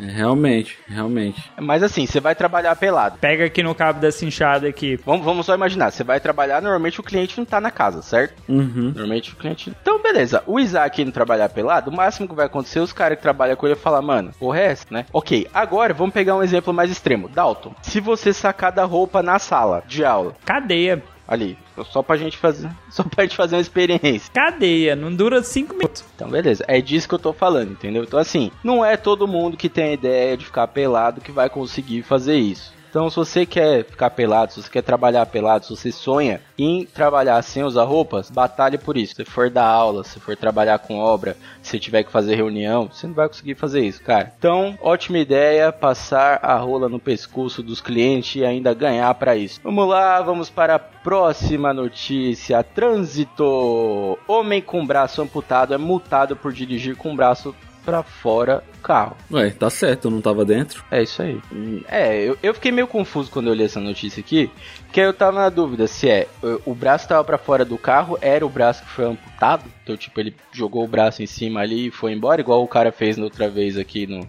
[0.00, 1.50] É, realmente, realmente.
[1.60, 3.18] Mas assim, você vai trabalhar pelado.
[3.18, 4.98] Pega aqui no cabo dessa enxada aqui.
[5.04, 8.42] Vamos, vamos só imaginar, você vai trabalhar, normalmente o cliente não tá na casa, certo?
[8.48, 8.92] Uhum.
[8.94, 9.74] Normalmente o cliente.
[9.82, 10.42] Então, beleza.
[10.46, 13.66] O Isaac indo trabalhar pelado, o máximo que vai acontecer, os caras que trabalham com
[13.66, 15.06] ele falar, mano, o resto, né?
[15.12, 17.28] Ok, agora vamos pegar um exemplo mais extremo.
[17.28, 21.02] Dalton, se você sacar da roupa na sala de aula, Cadeia.
[21.32, 21.58] Ali,
[21.90, 22.70] só pra gente fazer.
[22.90, 24.30] Só pra gente fazer uma experiência.
[24.32, 26.04] Cadeia, não dura cinco minutos.
[26.14, 26.62] Então, beleza.
[26.68, 28.02] É disso que eu tô falando, entendeu?
[28.04, 31.48] Então, assim, não é todo mundo que tem a ideia de ficar pelado que vai
[31.48, 32.72] conseguir fazer isso.
[32.92, 36.84] Então, se você quer ficar pelado, se você quer trabalhar pelado, se você sonha em
[36.84, 39.14] trabalhar sem usar roupas, batalhe por isso.
[39.14, 43.06] Se for dar aula, se for trabalhar com obra, se tiver que fazer reunião, você
[43.06, 44.34] não vai conseguir fazer isso, cara.
[44.38, 49.58] Então, ótima ideia passar a rola no pescoço dos clientes e ainda ganhar para isso.
[49.64, 52.62] Vamos lá, vamos para a próxima notícia.
[52.62, 54.18] Trânsito.
[54.28, 59.16] Homem com braço amputado é multado por dirigir com braço para fora do carro.
[59.30, 60.84] Ué, tá certo, eu não tava dentro.
[60.90, 61.40] É isso aí.
[61.88, 64.50] É, eu, eu fiquei meio confuso quando eu li essa notícia aqui,
[64.84, 68.18] porque eu tava na dúvida se é o, o braço tava pra fora do carro,
[68.20, 71.88] era o braço que foi amputado, então tipo ele jogou o braço em cima ali
[71.88, 74.26] e foi embora, igual o cara fez na outra vez aqui no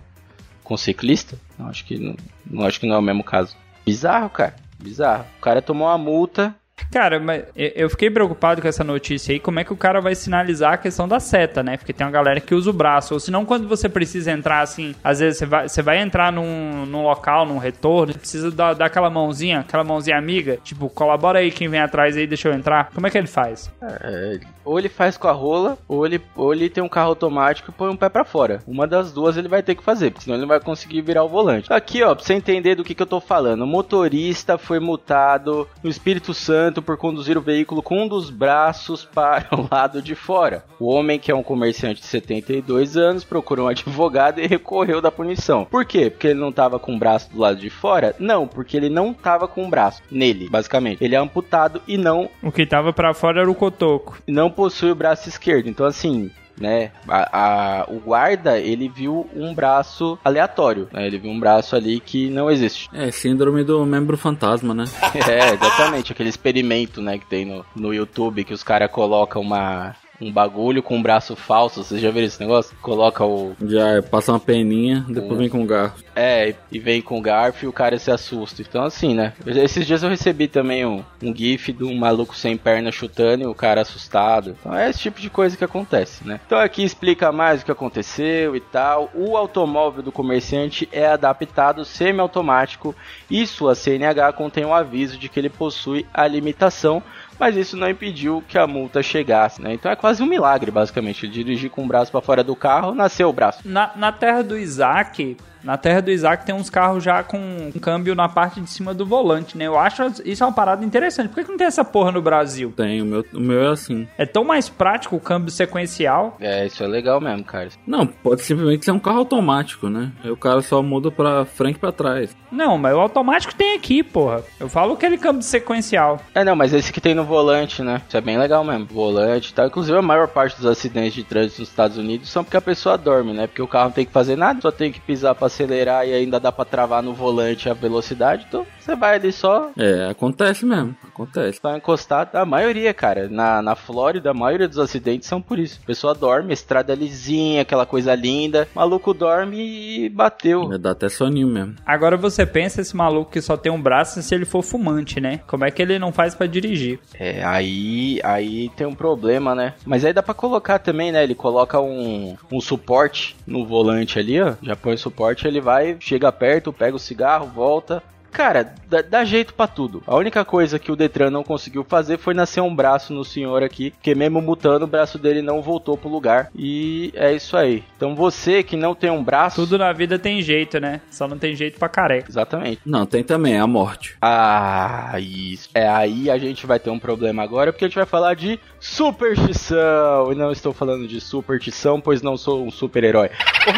[0.63, 1.37] com o ciclista.
[1.57, 2.15] Não acho que não,
[2.49, 3.55] não acho que não é o mesmo caso.
[3.85, 4.55] Bizarro, cara.
[4.79, 5.25] Bizarro.
[5.37, 6.55] O cara tomou uma multa.
[6.91, 10.15] Cara, mas eu- fiquei preocupado com essa notícia aí, como é que o cara vai
[10.15, 11.77] sinalizar a questão da seta, né?
[11.77, 14.93] Porque tem uma galera que usa o braço, ou senão quando você precisa entrar assim,
[15.03, 18.85] às vezes você vai, você vai entrar num, num local, num retorno, precisa dar, dar
[18.87, 22.89] aquela mãozinha, aquela mãozinha amiga, tipo, colabora aí quem vem atrás aí, deixa eu entrar.
[22.93, 23.71] Como é que ele faz?
[23.81, 27.69] É, ou ele faz com a rola, ou ele, ou ele tem um carro automático
[27.69, 28.61] e põe um pé pra fora.
[28.67, 31.23] Uma das duas ele vai ter que fazer, porque senão ele não vai conseguir virar
[31.23, 31.71] o volante.
[31.71, 33.63] Aqui, ó, pra você entender do que, que eu tô falando.
[33.63, 39.03] O motorista foi multado no Espírito Santo por conduzir o veículo com um dos braços
[39.13, 40.63] para o lado de fora.
[40.79, 45.11] O homem, que é um comerciante de 72 anos, procurou um advogado e recorreu da
[45.11, 45.65] punição.
[45.65, 46.09] Por quê?
[46.09, 48.15] Porque ele não tava com o braço do lado de fora?
[48.19, 51.03] Não, porque ele não tava com o braço nele, basicamente.
[51.03, 54.17] Ele é amputado e não O que tava pra fora era o cotoco.
[54.27, 55.67] não possui o braço esquerdo.
[55.67, 61.05] Então, assim, né, a, a- o guarda, ele viu um braço aleatório, né?
[61.07, 62.89] Ele viu um braço ali que não existe.
[62.93, 64.85] É, síndrome do membro fantasma, né?
[65.27, 69.95] É, exatamente, aquele experimento, né, que tem no, no YouTube, que os caras colocam uma...
[70.23, 72.75] Um bagulho com um braço falso, vocês já viram esse negócio?
[72.81, 73.55] Coloca o.
[73.61, 76.03] Já passa uma peninha, depois vem com um garfo.
[76.15, 78.61] É, e vem com o garfo e o cara se assusta.
[78.61, 79.33] Então, assim, né?
[79.45, 83.47] Esses dias eu recebi também um, um gif de um maluco sem perna chutando e
[83.47, 84.55] o cara assustado.
[84.59, 86.39] Então, é esse tipo de coisa que acontece, né?
[86.45, 89.09] Então, aqui explica mais o que aconteceu e tal.
[89.13, 92.95] O automóvel do comerciante é adaptado semi-automático
[93.29, 97.03] e sua CNH contém um aviso de que ele possui a limitação.
[97.39, 99.73] Mas isso não impediu que a multa chegasse, né?
[99.73, 101.27] Então é quase um milagre, basicamente.
[101.27, 103.61] Dirigir com o braço para fora do carro, nasceu o braço.
[103.65, 107.79] Na, na terra do Isaac, na terra do Isaac tem uns carros já com um
[107.79, 109.65] câmbio na parte de cima do volante, né?
[109.65, 111.29] Eu acho isso é uma parada interessante.
[111.29, 112.73] Por que, que não tem essa porra no Brasil?
[112.75, 114.07] Tem, o meu, o meu é assim.
[114.17, 116.37] É tão mais prático o câmbio sequencial.
[116.39, 117.69] É, isso é legal mesmo, cara.
[117.87, 120.11] Não, pode simplesmente ser um carro automático, né?
[120.23, 122.35] Aí o cara só muda pra frente e pra trás.
[122.51, 124.43] Não, mas o automático tem aqui, porra.
[124.59, 126.19] Eu falo aquele câmbio sequencial.
[126.35, 128.01] É, não, mas esse que tem no volante, né?
[128.07, 128.85] Isso é bem legal mesmo.
[128.85, 129.67] Volante e tal.
[129.67, 132.97] Inclusive, a maior parte dos acidentes de trânsito nos Estados Unidos são porque a pessoa
[132.97, 133.47] dorme, né?
[133.47, 136.13] Porque o carro não tem que fazer nada, só tem que pisar pra acelerar e
[136.13, 138.45] ainda dá pra travar no volante a velocidade.
[138.47, 141.59] Então, você vai ali só, É, acontece mesmo, acontece.
[141.61, 142.35] só encostado.
[142.35, 145.79] A maioria, cara, na, na Flórida, a maioria dos acidentes são por isso.
[145.83, 148.67] A pessoa dorme, a estrada é lisinha, aquela coisa linda.
[148.75, 149.57] Maluco dorme
[150.05, 150.77] e bateu.
[150.77, 151.75] Dá até soninho mesmo.
[151.85, 155.39] Agora você pensa esse maluco que só tem um braço se ele for fumante, né?
[155.47, 156.99] Como é que ele não faz pra dirigir?
[157.19, 159.73] É, aí, aí tem um problema, né?
[159.85, 161.23] Mas aí dá pra colocar também, né?
[161.23, 164.53] Ele coloca um, um suporte no volante ali, ó.
[164.61, 168.03] Já põe o suporte, ele vai, chega perto, pega o cigarro, volta.
[168.33, 170.01] Cara, dá, dá jeito pra tudo.
[170.07, 173.61] A única coisa que o Detran não conseguiu fazer foi nascer um braço no senhor
[173.61, 176.49] aqui, porque mesmo mutando, o braço dele não voltou pro lugar.
[176.55, 177.83] E é isso aí.
[177.95, 179.61] Então você que não tem um braço.
[179.61, 181.01] Tudo na vida tem jeito, né?
[181.11, 182.29] Só não tem jeito pra careca.
[182.29, 182.81] Exatamente.
[182.85, 184.17] Não, tem também a morte.
[184.21, 185.69] Ah, isso.
[185.73, 188.59] É aí a gente vai ter um problema agora, porque a gente vai falar de
[188.79, 190.31] superstição.
[190.31, 193.29] E não estou falando de superstição, pois não sou um super-herói.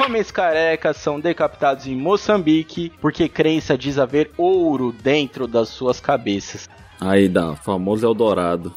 [0.01, 6.69] Homens carecas são decapitados em Moçambique porque crença diz haver ouro dentro das suas cabeças.
[6.99, 8.73] Aí dá, o famoso Eldorado.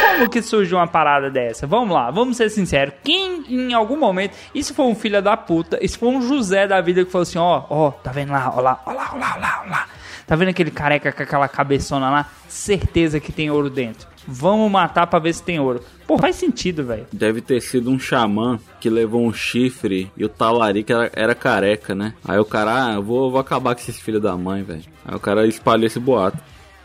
[0.00, 1.66] Como que surgiu uma parada dessa?
[1.66, 2.94] Vamos lá, vamos ser sinceros.
[3.04, 6.80] Quem em algum momento, isso foi um filho da puta, isso foi um José da
[6.80, 9.34] vida que falou assim: ó, ó, tá vendo lá, ó lá, ó lá, ó lá,
[9.36, 9.86] ó lá, ó lá.
[10.26, 12.26] Tá vendo aquele careca com aquela cabeçona lá?
[12.48, 14.06] Certeza que tem ouro dentro.
[14.30, 15.82] Vamos matar pra ver se tem ouro.
[16.06, 17.06] Pô, faz sentido, velho.
[17.10, 21.94] Deve ter sido um xamã que levou um chifre e o talarico era, era careca,
[21.94, 22.12] né?
[22.22, 24.82] Aí o cara, ah, eu vou, vou acabar com esses filhos da mãe, velho.
[25.02, 26.36] Aí o cara espalhou esse boato.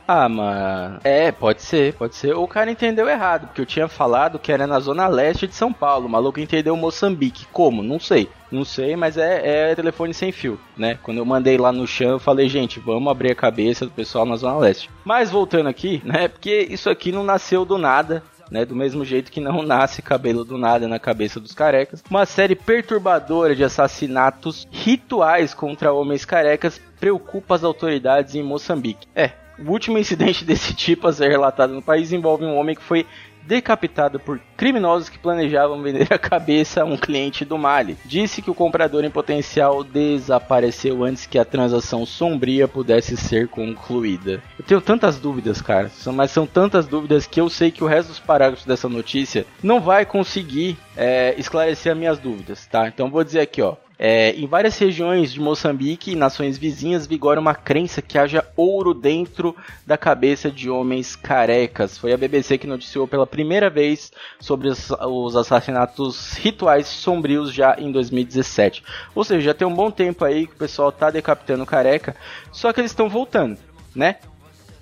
[0.08, 1.00] Ah, mano.
[1.04, 2.34] É, pode ser, pode ser.
[2.34, 5.56] Ou o cara entendeu errado, porque eu tinha falado que era na zona leste de
[5.56, 6.06] São Paulo.
[6.06, 7.46] O maluco entendeu Moçambique.
[7.52, 7.84] Como?
[7.84, 8.30] Não sei.
[8.54, 11.00] Não sei, mas é, é telefone sem fio, né?
[11.02, 14.28] Quando eu mandei lá no chão, eu falei, gente, vamos abrir a cabeça do pessoal
[14.28, 14.92] na zona leste.
[15.04, 16.28] Mas voltando aqui, né?
[16.28, 18.22] Porque isso aqui não nasceu do nada.
[18.52, 22.04] Né, do mesmo jeito que não nasce cabelo do nada na cabeça dos carecas.
[22.08, 29.08] Uma série perturbadora de assassinatos rituais contra homens carecas preocupa as autoridades em Moçambique.
[29.16, 32.84] É, o último incidente desse tipo a ser relatado no país envolve um homem que
[32.84, 33.08] foi
[33.46, 37.98] decapitado por criminosos que planejavam vender a cabeça a um cliente do Mali.
[38.06, 44.42] Disse que o comprador em potencial desapareceu antes que a transação sombria pudesse ser concluída.
[44.58, 48.10] Eu tenho tantas dúvidas, cara, mas são tantas dúvidas que eu sei que o resto
[48.10, 52.88] dos parágrafos dessa notícia não vai conseguir é, esclarecer as minhas dúvidas, tá?
[52.88, 53.76] Então vou dizer aqui, ó.
[53.98, 58.94] É, em várias regiões de Moçambique e nações vizinhas vigora uma crença que haja ouro
[58.94, 61.98] dentro da cabeça de homens carecas.
[61.98, 67.76] Foi a BBC que noticiou pela primeira vez sobre os, os assassinatos rituais sombrios já
[67.78, 68.84] em 2017.
[69.14, 72.16] Ou seja, já tem um bom tempo aí que o pessoal tá decapitando careca,
[72.52, 73.58] só que eles estão voltando,
[73.96, 74.18] né?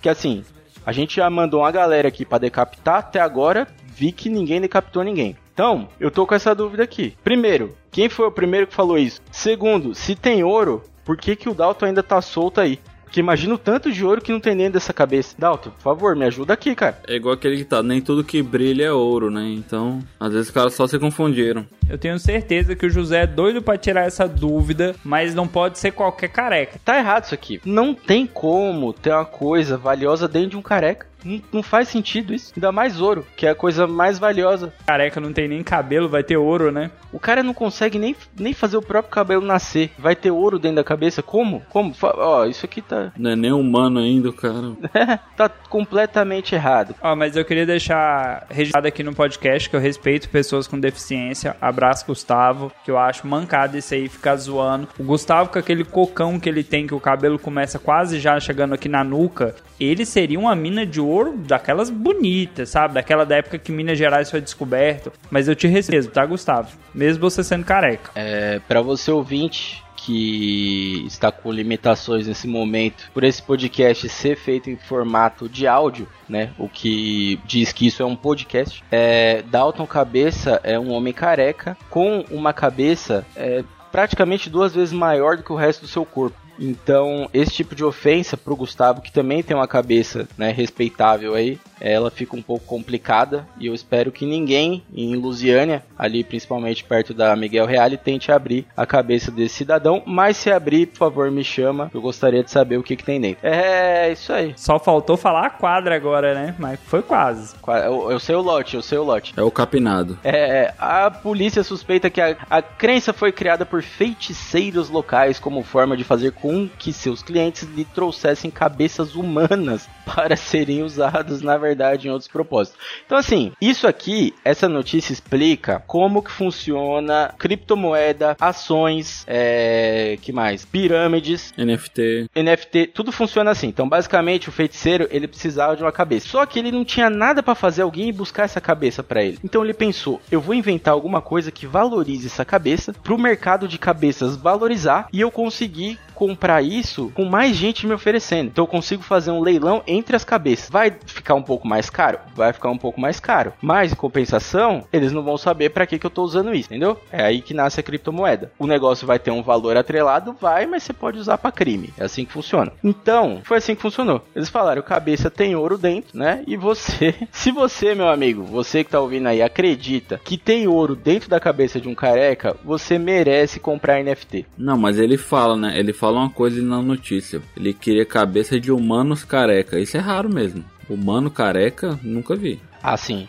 [0.02, 0.44] Que assim,
[0.84, 5.04] A gente já mandou uma galera aqui pra decapitar, até agora vi que ninguém decapitou
[5.04, 5.38] ninguém.
[5.54, 7.16] Então, eu tô com essa dúvida aqui.
[7.24, 9.22] Primeiro, quem foi o primeiro que falou isso?
[9.32, 12.80] Segundo, se tem ouro, por que, que o Dalton ainda tá solto aí?
[13.12, 15.36] Porque imagina o tanto de ouro que não tem dentro dessa cabeça.
[15.38, 16.98] Dalton, por favor, me ajuda aqui, cara.
[17.06, 19.50] É igual aquele que tá, nem tudo que brilha é ouro, né?
[19.50, 21.66] Então, às vezes os caras só se confundiram.
[21.90, 25.78] Eu tenho certeza que o José é doido pra tirar essa dúvida, mas não pode
[25.78, 26.80] ser qualquer careca.
[26.86, 27.60] Tá errado isso aqui.
[27.66, 31.06] Não tem como ter uma coisa valiosa dentro de um careca.
[31.24, 32.54] Não, não faz sentido isso.
[32.56, 34.74] Ainda mais ouro, que é a coisa mais valiosa.
[34.86, 36.92] Careca não tem nem cabelo, vai ter ouro, né?
[37.12, 39.92] O cara não consegue nem, nem fazer o próprio cabelo nascer.
[39.98, 41.22] Vai ter ouro dentro da cabeça?
[41.22, 41.62] Como?
[41.70, 41.94] Como?
[42.02, 43.12] Ó, isso aqui tá.
[43.18, 44.72] Não é nem humano ainda, o cara.
[45.36, 46.96] tá completamente errado.
[47.02, 51.56] Ó, mas eu queria deixar registrado aqui no podcast que eu respeito pessoas com deficiência.
[51.62, 54.88] Abraço, Gustavo, que eu acho mancado isso aí, ficar zoando.
[54.98, 58.74] O Gustavo, com aquele cocão que ele tem, que o cabelo começa quase já chegando
[58.74, 62.94] aqui na nuca, ele seria uma mina de ouro daquelas bonitas, sabe?
[62.94, 65.12] Daquela da época que Minas Gerais foi descoberto.
[65.30, 66.70] Mas eu te respeito, tá, Gustavo?
[66.94, 68.12] Mesmo você sendo careca.
[68.16, 74.70] É, para você ouvinte que está com limitações nesse momento, por esse podcast ser feito
[74.70, 76.52] em formato de áudio, né?
[76.58, 78.84] O que diz que isso é um podcast.
[78.92, 85.38] É, Dalton Cabeça é um homem careca com uma cabeça é, praticamente duas vezes maior
[85.38, 86.38] do que o resto do seu corpo.
[86.62, 91.60] Então, esse tipo de ofensa pro Gustavo, que também tem uma cabeça né, respeitável aí,
[91.80, 93.48] ela fica um pouco complicada.
[93.60, 98.68] E eu espero que ninguém em Lusiânia, ali principalmente perto da Miguel Reale, tente abrir
[98.78, 100.04] a cabeça desse cidadão.
[100.06, 101.90] Mas se abrir, por favor, me chama.
[101.94, 103.40] Eu gostaria de saber o que, que tem dentro.
[103.48, 104.54] É isso aí.
[104.56, 106.56] Só faltou falar a quadra agora, né?
[106.60, 107.56] Mas foi quase.
[107.60, 109.34] Qua- Eu, eu sei o lote, eu sei o lote.
[109.36, 110.20] É o capinado.
[110.24, 115.98] É, a polícia suspeita que a, a crença foi criada por feiticeiros locais como forma
[115.98, 122.08] de fazer com que seus clientes lhe trouxessem cabeças humanas para serem usados, na verdade,
[122.08, 122.80] em outros propósitos.
[123.06, 130.66] Então, assim, isso aqui, essa notícia explica como que funciona criptomoeda, ações, é, que mais?
[130.66, 132.30] Pirâmides, NFT.
[132.36, 133.68] NFT, tudo funciona assim.
[133.68, 136.28] Então, basicamente, o feiticeiro, ele precisava de uma cabeça.
[136.28, 139.40] Só que ele não tinha nada pra fazer alguém buscar essa cabeça pra ele.
[139.44, 143.78] Então ele pensou, eu vou inventar alguma coisa que valorize essa cabeça pro mercado de
[143.78, 148.48] cabeças valorizar e eu conseguir comprar isso com mais gente me oferecendo.
[148.48, 150.70] Então eu consigo fazer um leilão entre as cabeças.
[150.70, 152.20] Vai ficar um pouco mais caro?
[152.36, 153.54] Vai ficar um pouco mais caro.
[153.62, 157.00] Mas em compensação, eles não vão saber para que, que eu tô usando isso, entendeu?
[157.12, 158.52] É aí que nasce a criptomoeda.
[158.58, 161.94] O negócio vai ter um valor atrelado, vai, mas você pode usar para crime.
[161.98, 162.72] É assim que funciona.
[162.84, 164.24] Então, foi assim que funcionou.
[164.36, 166.44] Eles falaram, cabeça tem ouro dentro, né?
[166.48, 170.96] E você, se você, meu amigo, você que tá ouvindo aí, acredita que tem ouro
[170.96, 174.46] dentro da cabeça de um careca, você merece comprar NFT.
[174.58, 175.78] Não, mas ele fala, né?
[175.78, 177.42] Ele fala uma coisa na notícia.
[177.56, 179.80] Ele queria cabeça de humanos careca.
[179.80, 180.64] Isso é raro mesmo.
[180.90, 182.60] Humano careca, nunca vi.
[182.82, 183.28] Assim,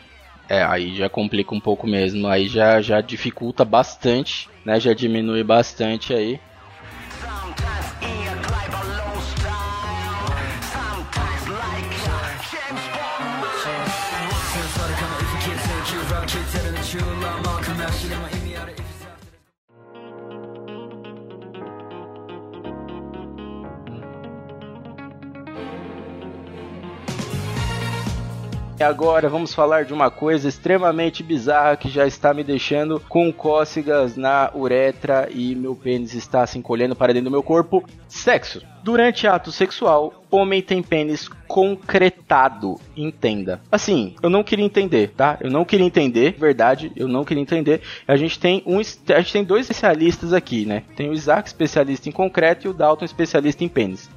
[0.48, 4.80] é, aí já complica um pouco mesmo, aí já, já dificulta bastante, né?
[4.80, 6.40] Já diminui bastante aí.
[28.82, 33.32] E agora vamos falar de uma coisa extremamente bizarra que já está me deixando com
[33.32, 37.88] cócegas na uretra e meu pênis está se encolhendo para dentro do meu corpo.
[38.08, 38.60] Sexo.
[38.82, 42.80] Durante ato sexual, homem tem pênis concretado.
[42.96, 43.60] Entenda.
[43.70, 45.38] Assim, eu não queria entender, tá?
[45.40, 47.82] Eu não queria entender, verdade, eu não queria entender.
[48.08, 50.82] A gente tem um, a gente tem dois especialistas aqui, né?
[50.96, 54.10] Tem o Isaac, especialista em concreto, e o Dalton, especialista em pênis.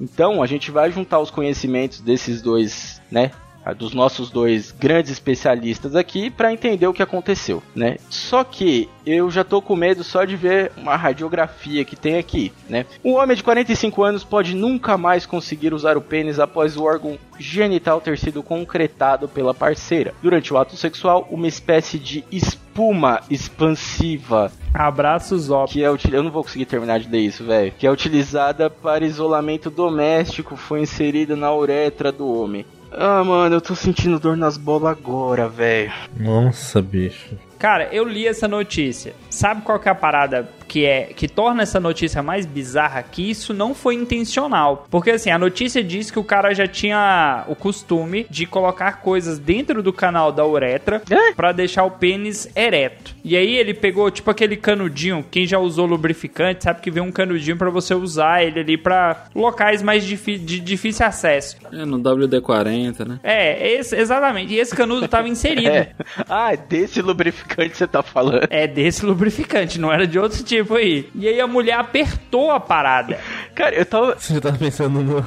[0.00, 3.30] Então, a gente vai juntar os conhecimentos desses dois, né?
[3.64, 7.96] A- Dos nossos dois grandes especialistas aqui para entender o que aconteceu, né?
[8.08, 12.52] Só que eu já tô com medo só de ver uma radiografia que tem aqui,
[12.68, 12.84] né?
[13.04, 17.18] Um homem de 45 anos pode nunca mais conseguir usar o pênis após o órgão
[17.38, 20.12] genital ter sido concretado pela parceira.
[20.22, 25.72] Durante o ato sexual, uma espécie de espuma expansiva Abraço, Zop.
[25.72, 26.12] que é util...
[26.14, 30.56] eu não vou conseguir terminar de ler isso, velho, que é utilizada para isolamento doméstico,
[30.56, 32.64] foi inserida na uretra do homem.
[32.92, 35.92] Ah, mano, eu tô sentindo dor nas bolas agora, velho.
[36.16, 37.36] Nossa, bicho.
[37.58, 39.14] Cara, eu li essa notícia.
[39.28, 43.28] Sabe qual que é a parada que é que torna essa notícia mais bizarra que
[43.28, 44.86] isso não foi intencional.
[44.88, 49.36] Porque assim, a notícia diz que o cara já tinha o costume de colocar coisas
[49.40, 51.32] dentro do canal da uretra É?
[51.32, 53.16] pra deixar o pênis ereto.
[53.24, 57.10] E aí ele pegou tipo aquele canudinho, quem já usou lubrificante sabe que vem um
[57.10, 60.16] canudinho pra você usar ele ali pra locais mais de
[60.60, 61.56] difícil acesso.
[61.72, 63.18] É, no WD-40, né?
[63.24, 64.54] É, esse- exatamente.
[64.54, 65.70] E esse canudo tava inserido.
[65.80, 65.92] É.
[66.28, 68.46] Ah, é desse lubrificante que você tá falando.
[68.50, 71.08] É desse lubrificante, não era de outro tipo aí.
[71.14, 73.18] E aí a mulher apertou a parada.
[73.54, 75.24] Cara, eu tava, Você já tava pensando no.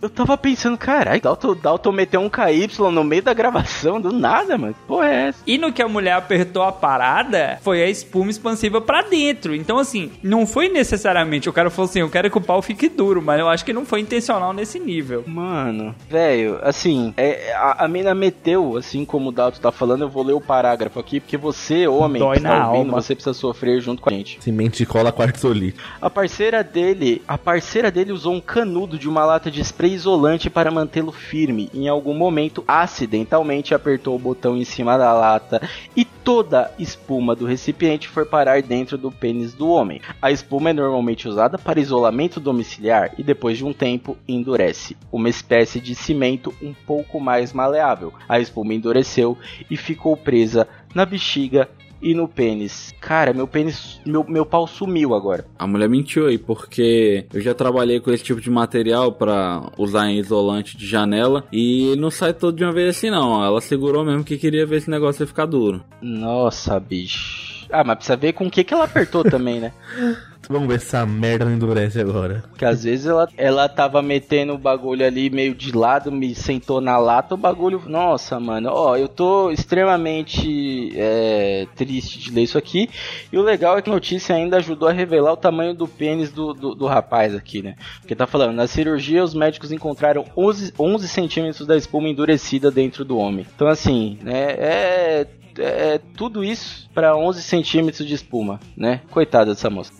[0.00, 4.56] eu tava pensando, caralho, Dalton, Dalton meteu um KY no meio da gravação, do nada,
[4.56, 4.74] mano.
[4.74, 5.42] Que porra é essa?
[5.46, 9.54] E no que a mulher apertou a parada, foi a espuma expansiva pra dentro.
[9.54, 11.48] Então, assim, não foi necessariamente.
[11.48, 13.72] O cara falou assim: eu quero que o pau fique duro, mas eu acho que
[13.72, 15.24] não foi intencional nesse nível.
[15.26, 20.08] Mano, velho, assim, é, a, a mina meteu, assim como o Dalton tá falando, eu
[20.08, 23.00] vou ler o parágrafo aqui, porque você, homem, Dói que tá ouvindo, alma.
[23.00, 24.38] você precisa sofrer junto com a gente.
[24.42, 25.78] Cimente e cola quartzolite.
[26.00, 30.50] A parceira dele, a parceira dele usou um canudo de uma lata de spray isolante
[30.50, 31.70] para mantê-lo firme.
[31.74, 35.60] Em algum momento, acidentalmente apertou o botão em cima da lata
[35.96, 40.00] e toda a espuma do recipiente foi parar dentro do pênis do homem.
[40.20, 45.28] A espuma é normalmente usada para isolamento domiciliar e depois de um tempo endurece, uma
[45.28, 48.12] espécie de cimento um pouco mais maleável.
[48.28, 49.38] A espuma endureceu
[49.70, 51.68] e ficou presa na bexiga
[52.06, 52.94] e no pênis.
[53.00, 55.44] Cara, meu pênis, meu, meu pau sumiu agora.
[55.58, 60.08] A mulher mentiu aí, porque eu já trabalhei com esse tipo de material pra usar
[60.08, 63.44] em isolante de janela e não sai todo de uma vez assim não.
[63.44, 65.82] Ela segurou mesmo que queria ver esse negócio ia ficar duro.
[66.00, 67.66] Nossa, bicho.
[67.72, 69.72] Ah, mas precisa ver com o que, que ela apertou também, né?
[70.48, 72.44] Vamos ver se essa merda endurece agora.
[72.48, 76.80] Porque às vezes ela, ela tava metendo o bagulho ali meio de lado, me sentou
[76.80, 77.82] na lata, o bagulho.
[77.86, 82.88] Nossa, mano, ó, eu tô extremamente é, triste de ler isso aqui.
[83.32, 86.30] E o legal é que a notícia ainda ajudou a revelar o tamanho do pênis
[86.30, 87.74] do, do, do rapaz aqui, né?
[88.00, 93.04] Porque tá falando, na cirurgia os médicos encontraram 11, 11 centímetros da espuma endurecida dentro
[93.04, 93.46] do homem.
[93.54, 95.26] Então, assim, né, é
[95.58, 99.00] é, tudo isso para 11 centímetros de espuma, né?
[99.10, 99.92] Coitada dessa moça.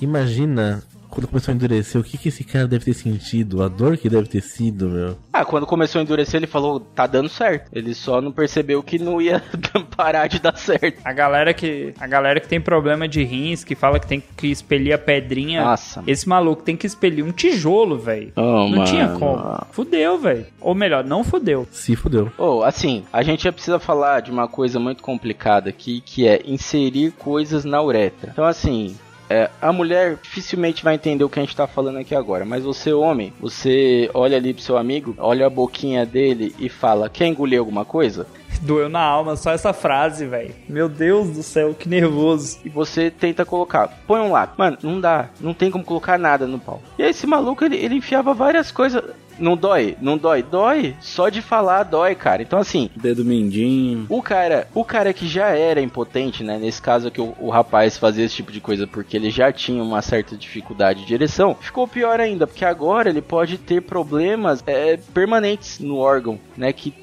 [0.00, 0.82] Imagina
[1.14, 4.08] quando começou a endurecer, o que, que esse cara deve ter sentido, a dor que
[4.08, 5.16] deve ter sido, meu.
[5.32, 7.70] Ah, quando começou a endurecer, ele falou, tá dando certo.
[7.72, 9.42] Ele só não percebeu que não ia
[9.96, 11.00] parar de dar certo.
[11.04, 14.48] A galera que a galera que tem problema de rins, que fala que tem que
[14.48, 16.02] expelir a pedrinha, Nossa.
[16.06, 18.32] esse maluco tem que expelir um tijolo, velho.
[18.34, 19.18] Oh, não tinha mano.
[19.18, 19.66] como.
[19.70, 20.46] Fudeu, velho.
[20.60, 21.66] Ou melhor, não fudeu.
[21.70, 22.32] Se fudeu.
[22.36, 26.42] Oh, assim, a gente já precisa falar de uma coisa muito complicada aqui, que é
[26.44, 28.30] inserir coisas na uretra.
[28.32, 28.96] Então, assim,
[29.28, 32.62] é, a mulher dificilmente vai entender o que a gente tá falando aqui agora, mas
[32.62, 37.26] você, homem, você olha ali pro seu amigo, olha a boquinha dele e fala: Quer
[37.26, 38.26] engolir alguma coisa?
[38.60, 40.54] Doeu na alma só essa frase, velho.
[40.68, 42.58] Meu Deus do céu, que nervoso.
[42.64, 44.56] E você tenta colocar, põe um lápis.
[44.56, 46.82] Mano, não dá, não tem como colocar nada no pau.
[46.98, 49.02] E aí, esse maluco, ele, ele enfiava várias coisas.
[49.38, 49.96] Não dói?
[50.00, 50.42] Não dói?
[50.42, 50.94] Dói.
[51.00, 52.42] Só de falar dói, cara.
[52.42, 54.06] Então, assim, Dedo mindinho.
[54.08, 56.58] O cara, o cara que já era impotente, né?
[56.58, 59.82] Nesse caso aqui, o, o rapaz fazia esse tipo de coisa porque ele já tinha
[59.82, 61.56] uma certa dificuldade de ereção.
[61.60, 66.72] Ficou pior ainda, porque agora ele pode ter problemas é, permanentes no órgão, né?
[66.72, 66.94] Que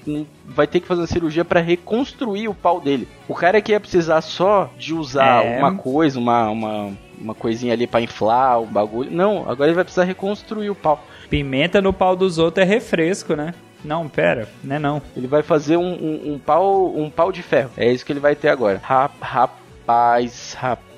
[0.46, 3.08] vai ter que fazer uma cirurgia para reconstruir o pau dele.
[3.28, 5.58] O cara que ia precisar só de usar É.
[5.60, 9.10] uma coisa, uma, uma, uma coisinha ali para inflar o bagulho.
[9.12, 11.04] Não, agora ele vai precisar reconstruir o pau.
[11.30, 13.54] Pimenta no pau dos outros é refresco, né?
[13.84, 15.02] Não, pera, né não.
[15.18, 17.72] Ele vai fazer um, um, um pau um pau de ferro.
[17.78, 18.80] É isso que ele vai ter agora.
[18.84, 20.91] Ra- Rapaz, rapaz.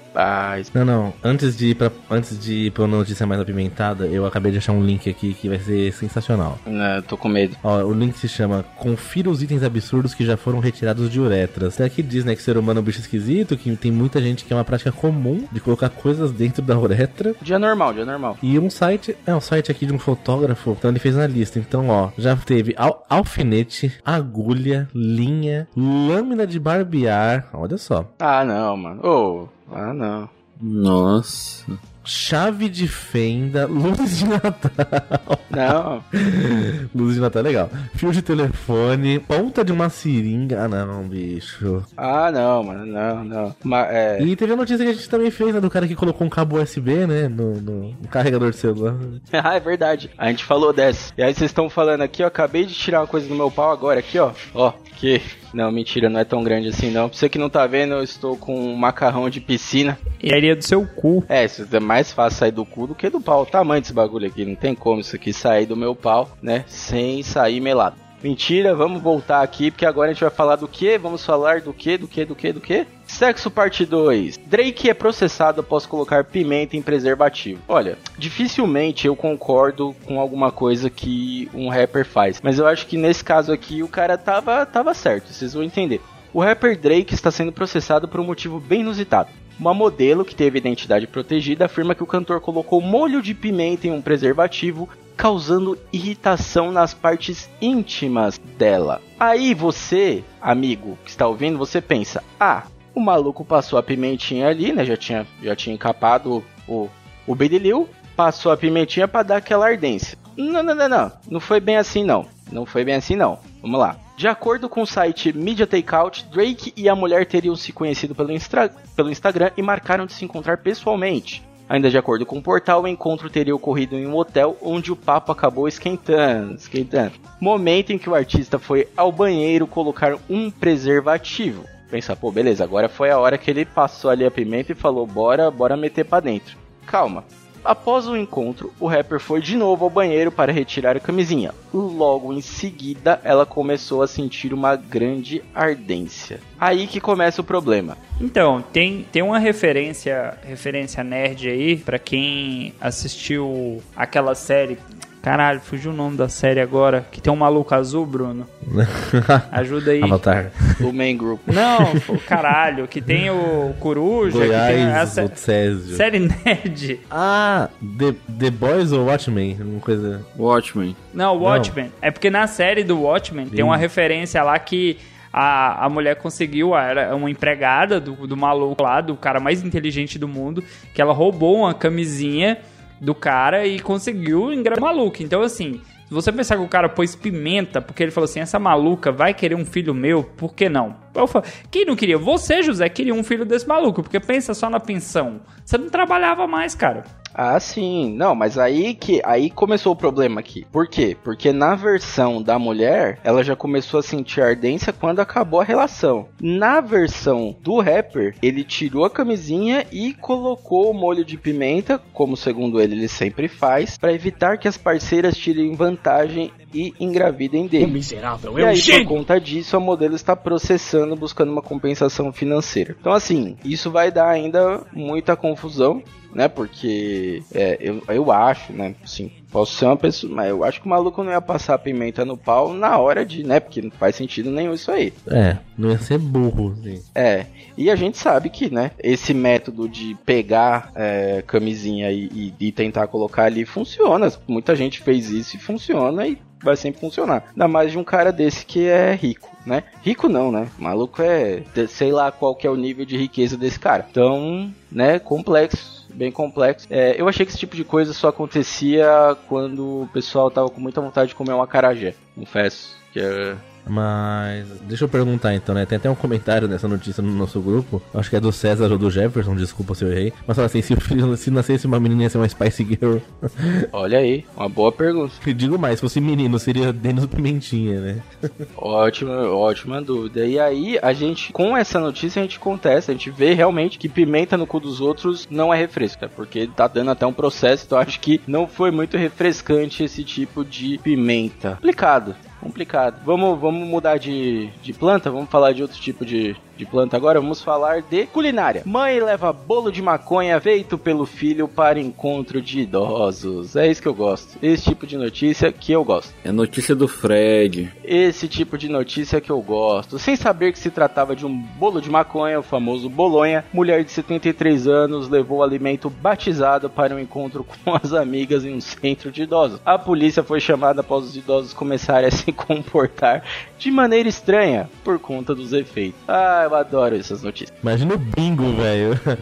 [0.73, 1.13] Não, não.
[1.23, 4.57] Antes de ir pra, antes de ir pra uma notícia mais apimentada, eu acabei de
[4.57, 6.59] achar um link aqui que vai ser sensacional.
[6.65, 7.55] Não, eu tô com medo.
[7.63, 11.73] Ó, o link se chama Confira os itens absurdos que já foram retirados de uretras.
[11.75, 14.45] Até aqui diz, né, que ser humano é um bicho esquisito, que tem muita gente
[14.45, 17.35] que é uma prática comum de colocar coisas dentro da uretra.
[17.41, 18.37] Dia normal, dia normal.
[18.41, 21.59] E um site, é um site aqui de um fotógrafo, então ele fez uma lista.
[21.59, 28.75] Então, ó, já teve al- alfinete, agulha, linha, lâmina de barbear, olha só, Ah, não,
[28.77, 29.01] mano.
[29.05, 30.29] Ô, ah, não.
[30.61, 31.65] Nossa.
[32.05, 35.39] chave de fenda, luz de Natal.
[35.49, 36.03] Não.
[36.93, 37.69] luz de Natal é legal.
[37.95, 40.63] Fio de telefone, ponta de uma seringa.
[40.63, 41.83] Ah, não, bicho.
[41.97, 42.85] Ah, não, mano.
[42.85, 43.55] Não, não.
[43.63, 45.95] Ma- é, E teve a notícia que a gente também fez, né, do cara que
[45.95, 48.95] colocou um cabo USB, né, no, no- no carregador do celular.
[49.33, 50.09] ah, é verdade.
[50.17, 51.11] A gente falou dessa.
[51.17, 52.27] E aí vocês estão falando aqui, ó.
[52.27, 54.31] Acabei de tirar uma coisa do meu pau agora, aqui, ó.
[54.53, 55.21] Ó, que.
[55.53, 57.09] Não, mentira, não é tão grande assim, não.
[57.09, 59.97] Pra você que não tá vendo, eu estou com um macarrão de piscina.
[60.21, 61.23] E aí é do seu cu.
[61.27, 63.43] É, isso é mais fácil sair do cu do que do pau.
[63.43, 66.63] O tamanho desse bagulho aqui, não tem como isso aqui sair do meu pau, né?
[66.67, 67.95] Sem sair melado.
[68.23, 70.97] Mentira, vamos voltar aqui, porque agora a gente vai falar do que?
[70.97, 72.87] Vamos falar do que, do que, do que, do que?
[73.05, 74.37] Sexo parte 2.
[74.37, 77.61] Drake é processado após colocar pimenta em preservativo.
[77.67, 82.97] Olha, dificilmente eu concordo com alguma coisa que um rapper faz, mas eu acho que
[82.97, 85.99] nesse caso aqui o cara tava, tava certo, vocês vão entender.
[86.33, 89.29] O rapper Drake está sendo processado por um motivo bem inusitado.
[89.59, 93.91] Uma modelo que teve identidade protegida afirma que o cantor colocou molho de pimenta em
[93.91, 99.01] um preservativo, causando irritação nas partes íntimas dela.
[99.19, 102.63] Aí você, amigo que está ouvindo, você pensa: "Ah,
[102.95, 104.83] o maluco passou a pimentinha ali, né?
[104.83, 106.89] Já tinha já tinha encapado o
[107.25, 107.87] o bedilil,
[108.17, 110.17] passou a pimentinha para dar aquela ardência".
[110.35, 111.11] Não, não, não, não.
[111.29, 112.25] Não foi bem assim não.
[112.51, 113.39] Não foi bem assim não.
[113.61, 113.95] Vamos lá.
[114.15, 118.31] De acordo com o site Media Takeout, Drake e a mulher teriam se conhecido pelo,
[118.31, 121.43] Instra pelo Instagram e marcaram de se encontrar pessoalmente.
[121.67, 124.95] Ainda de acordo com o portal, o encontro teria ocorrido em um hotel onde o
[124.95, 127.13] papo acabou esquentando, esquentando.
[127.39, 131.63] Momento em que o artista foi ao banheiro colocar um preservativo.
[131.89, 135.07] Pensa, pô, beleza, agora foi a hora que ele passou ali a pimenta e falou,
[135.07, 136.57] bora, bora meter pra dentro.
[136.85, 137.23] Calma,
[137.63, 141.53] Após o encontro, o rapper foi de novo ao banheiro para retirar a camisinha.
[141.73, 146.39] Logo em seguida, ela começou a sentir uma grande ardência.
[146.59, 147.97] Aí que começa o problema.
[148.19, 154.77] Então, tem, tem uma referência, referência nerd aí, para quem assistiu aquela série
[155.23, 157.07] Caralho, fugiu o nome da série agora.
[157.09, 158.45] Que tem um maluco azul, Bruno.
[159.53, 160.03] Ajuda aí.
[160.03, 160.51] Avatar.
[160.81, 161.39] O main group.
[161.47, 162.89] Não, pô, caralho.
[162.89, 164.37] Que tem o Coruja.
[164.37, 165.95] Goiás, que tem essa o Césio.
[165.95, 166.99] série nerd.
[167.09, 169.57] Ah, The, The Boys ou Watchmen?
[169.61, 170.25] Uma coisa...
[170.37, 170.93] Watchmen.
[171.13, 171.89] Não, Watchmen.
[172.01, 174.97] É porque na série do Watchmen tem uma referência lá que
[175.31, 180.19] a, a mulher conseguiu, era uma empregada do, do maluco lá, do cara mais inteligente
[180.19, 180.61] do mundo,
[180.93, 182.57] que ela roubou uma camisinha
[183.03, 185.21] do cara e conseguiu engravidar maluco.
[185.21, 188.57] Então, assim, se você pensar que o cara pôs pimenta, porque ele falou assim, essa
[188.57, 190.95] maluca vai querer um filho meu, por que não?
[191.13, 192.17] Eu falo, quem não queria?
[192.17, 195.41] Você, José, queria um filho desse maluco, porque pensa só na pensão.
[195.65, 197.03] Você não trabalhava mais, cara.
[197.33, 198.13] Ah, sim.
[198.15, 200.65] Não, mas aí que aí começou o problema aqui.
[200.71, 201.17] Por quê?
[201.23, 206.27] Porque na versão da mulher, ela já começou a sentir ardência quando acabou a relação.
[206.41, 212.37] Na versão do rapper, ele tirou a camisinha e colocou o molho de pimenta, como
[212.37, 217.87] segundo ele ele sempre faz, para evitar que as parceiras tirem vantagem e engravidem dele.
[217.87, 222.95] miserável E aí, por conta disso, a modelo está processando, buscando uma compensação financeira.
[222.99, 226.01] Então, assim, isso vai dar ainda muita confusão,
[226.33, 226.47] né?
[226.47, 228.95] Porque é, eu, eu acho, né?
[229.05, 232.25] Sim, posso ser uma pessoa, mas eu acho que o maluco não ia passar pimenta
[232.25, 233.59] no pau na hora de, né?
[233.59, 235.13] Porque não faz sentido nenhum isso aí.
[235.27, 237.01] É, não ia ser burro, assim.
[237.13, 237.45] É,
[237.77, 242.71] e a gente sabe que, né, esse método de pegar é, camisinha e, e- e
[242.71, 244.31] tentar colocar ali funciona.
[244.47, 247.43] Muita gente fez isso e funciona e vai sempre funcionar.
[247.49, 249.83] Ainda mais de um cara desse que é rico, né?
[250.01, 250.67] Rico não, né?
[250.79, 254.05] Maluco é, sei lá qual que é o nível de riqueza desse cara.
[254.09, 256.02] Então, né, complexo.
[256.13, 256.87] Bem complexo.
[256.89, 260.79] É, eu achei que esse tipo de coisa só acontecia quando o pessoal tava com
[260.79, 262.15] muita vontade de comer um acarajé.
[262.35, 263.55] Confesso que é
[263.87, 265.85] Mas deixa eu perguntar então, né?
[265.85, 268.01] Tem até um comentário nessa notícia no nosso grupo.
[268.13, 270.33] Acho que é do César ou do Jefferson, desculpa se eu errei.
[270.47, 273.17] Mas fala assim: se o filho se nascesse uma menina ia ser uma Spice Girl.
[273.91, 275.33] Olha aí, uma boa pergunta.
[275.45, 278.21] E digo mais, se fosse menino, seria Denis Pimentinha, né?
[278.75, 280.45] Ótima, ótima dúvida.
[280.45, 284.09] E aí, a gente, com essa notícia, a gente contesta, a gente vê realmente que
[284.09, 286.31] pimenta no cu dos outros não é refresco, né?
[286.35, 290.63] porque tá dando até um processo, então acho que não foi muito refrescante esse tipo
[290.63, 291.75] de pimenta.
[291.75, 292.35] Complicado.
[292.63, 293.19] Complicado.
[293.25, 295.29] Vamos, vamos mudar de, de planta?
[295.29, 297.41] Vamos falar de outro tipo de, de planta agora?
[297.41, 298.83] Vamos falar de culinária.
[298.85, 303.75] Mãe leva bolo de maconha feito pelo filho para encontro de idosos.
[303.75, 304.57] É isso que eu gosto.
[304.61, 306.33] Esse tipo de notícia que eu gosto.
[306.41, 307.91] É notícia do Fred.
[308.01, 310.17] Esse tipo de notícia que eu gosto.
[310.17, 314.11] Sem saber que se tratava de um bolo de maconha, o famoso bolonha, mulher de
[314.11, 319.33] 73 anos levou o alimento batizado para um encontro com as amigas em um centro
[319.33, 319.81] de idosos.
[319.85, 323.43] A polícia foi chamada após os idosos começarem a se comportar
[323.77, 326.19] de maneira estranha por conta dos efeitos.
[326.27, 327.77] Ah, eu adoro essas notícias.
[327.81, 329.19] Imagina o bingo, velho.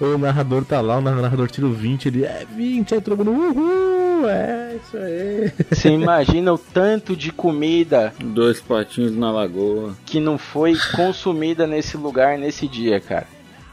[0.00, 3.30] O narrador tá lá, o narrador tira o 20, ele é 20, aí todo mundo,
[3.32, 5.52] uhul, é isso aí.
[5.70, 9.96] Você imagina o tanto de comida Dois patinhos na lagoa.
[10.06, 13.26] que não foi consumida nesse lugar nesse dia, cara.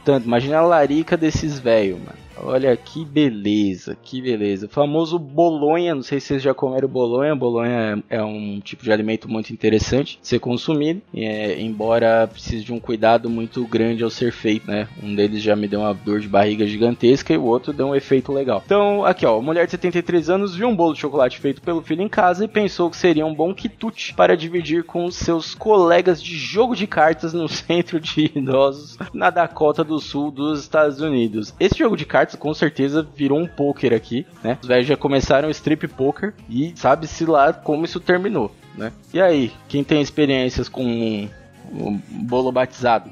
[0.03, 2.24] Tanto, imagina a larica desses velhos, mano.
[2.37, 4.65] Olha que beleza, que beleza.
[4.65, 7.35] O famoso bolonha, não sei se vocês já comeram bolonha.
[7.35, 12.73] Bolonha é um tipo de alimento muito interessante de ser consumido, é, embora precise de
[12.73, 14.87] um cuidado muito grande ao ser feito, né?
[15.01, 17.95] Um deles já me deu uma dor de barriga gigantesca e o outro deu um
[17.95, 18.61] efeito legal.
[18.65, 22.01] Então, aqui ó, mulher de 73 anos viu um bolo de chocolate feito pelo filho
[22.01, 26.37] em casa e pensou que seria um bom quitute para dividir com seus colegas de
[26.37, 31.53] jogo de cartas no centro de idosos na Dakota do Sul dos Estados Unidos.
[31.59, 34.57] Esse jogo de cartas com certeza virou um poker aqui, né?
[34.61, 38.91] Os velhos já começaram o strip poker e sabe-se lá como isso terminou, né?
[39.13, 41.29] E aí, quem tem experiências com um,
[41.71, 43.09] um bolo batizado?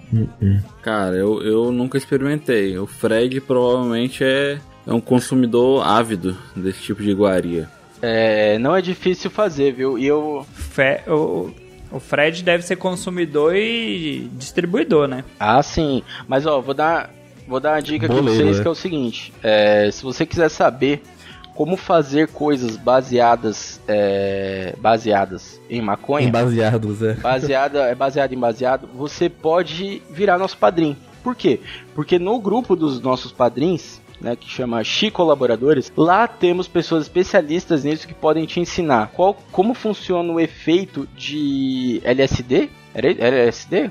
[0.82, 2.78] Cara, eu, eu nunca experimentei.
[2.78, 7.70] O Fred provavelmente é, é um consumidor ávido desse tipo de iguaria.
[8.02, 9.98] É, não é difícil fazer, viu?
[9.98, 10.46] E eu.
[10.54, 11.52] Fe- o,
[11.90, 15.24] o Fred deve ser consumidor e distribuidor, né?
[15.40, 16.04] Ah, sim.
[16.28, 17.10] Mas ó, vou dar,
[17.48, 18.62] vou dar uma dica aqui pra vocês né?
[18.62, 21.02] que é o seguinte: é, se você quiser saber
[21.56, 27.14] como fazer coisas baseadas, é, baseadas em maconha, Em baseados, é.
[27.14, 30.98] baseada, é baseado em baseado, você pode virar nosso padrinho.
[31.24, 31.60] Por quê?
[31.96, 37.84] Porque no grupo dos nossos padrinhos, né, que chama Chi Colaboradores, lá temos pessoas especialistas
[37.84, 42.70] nisso que podem te ensinar qual, como funciona o efeito de LSD.
[42.94, 43.90] Era, LSD?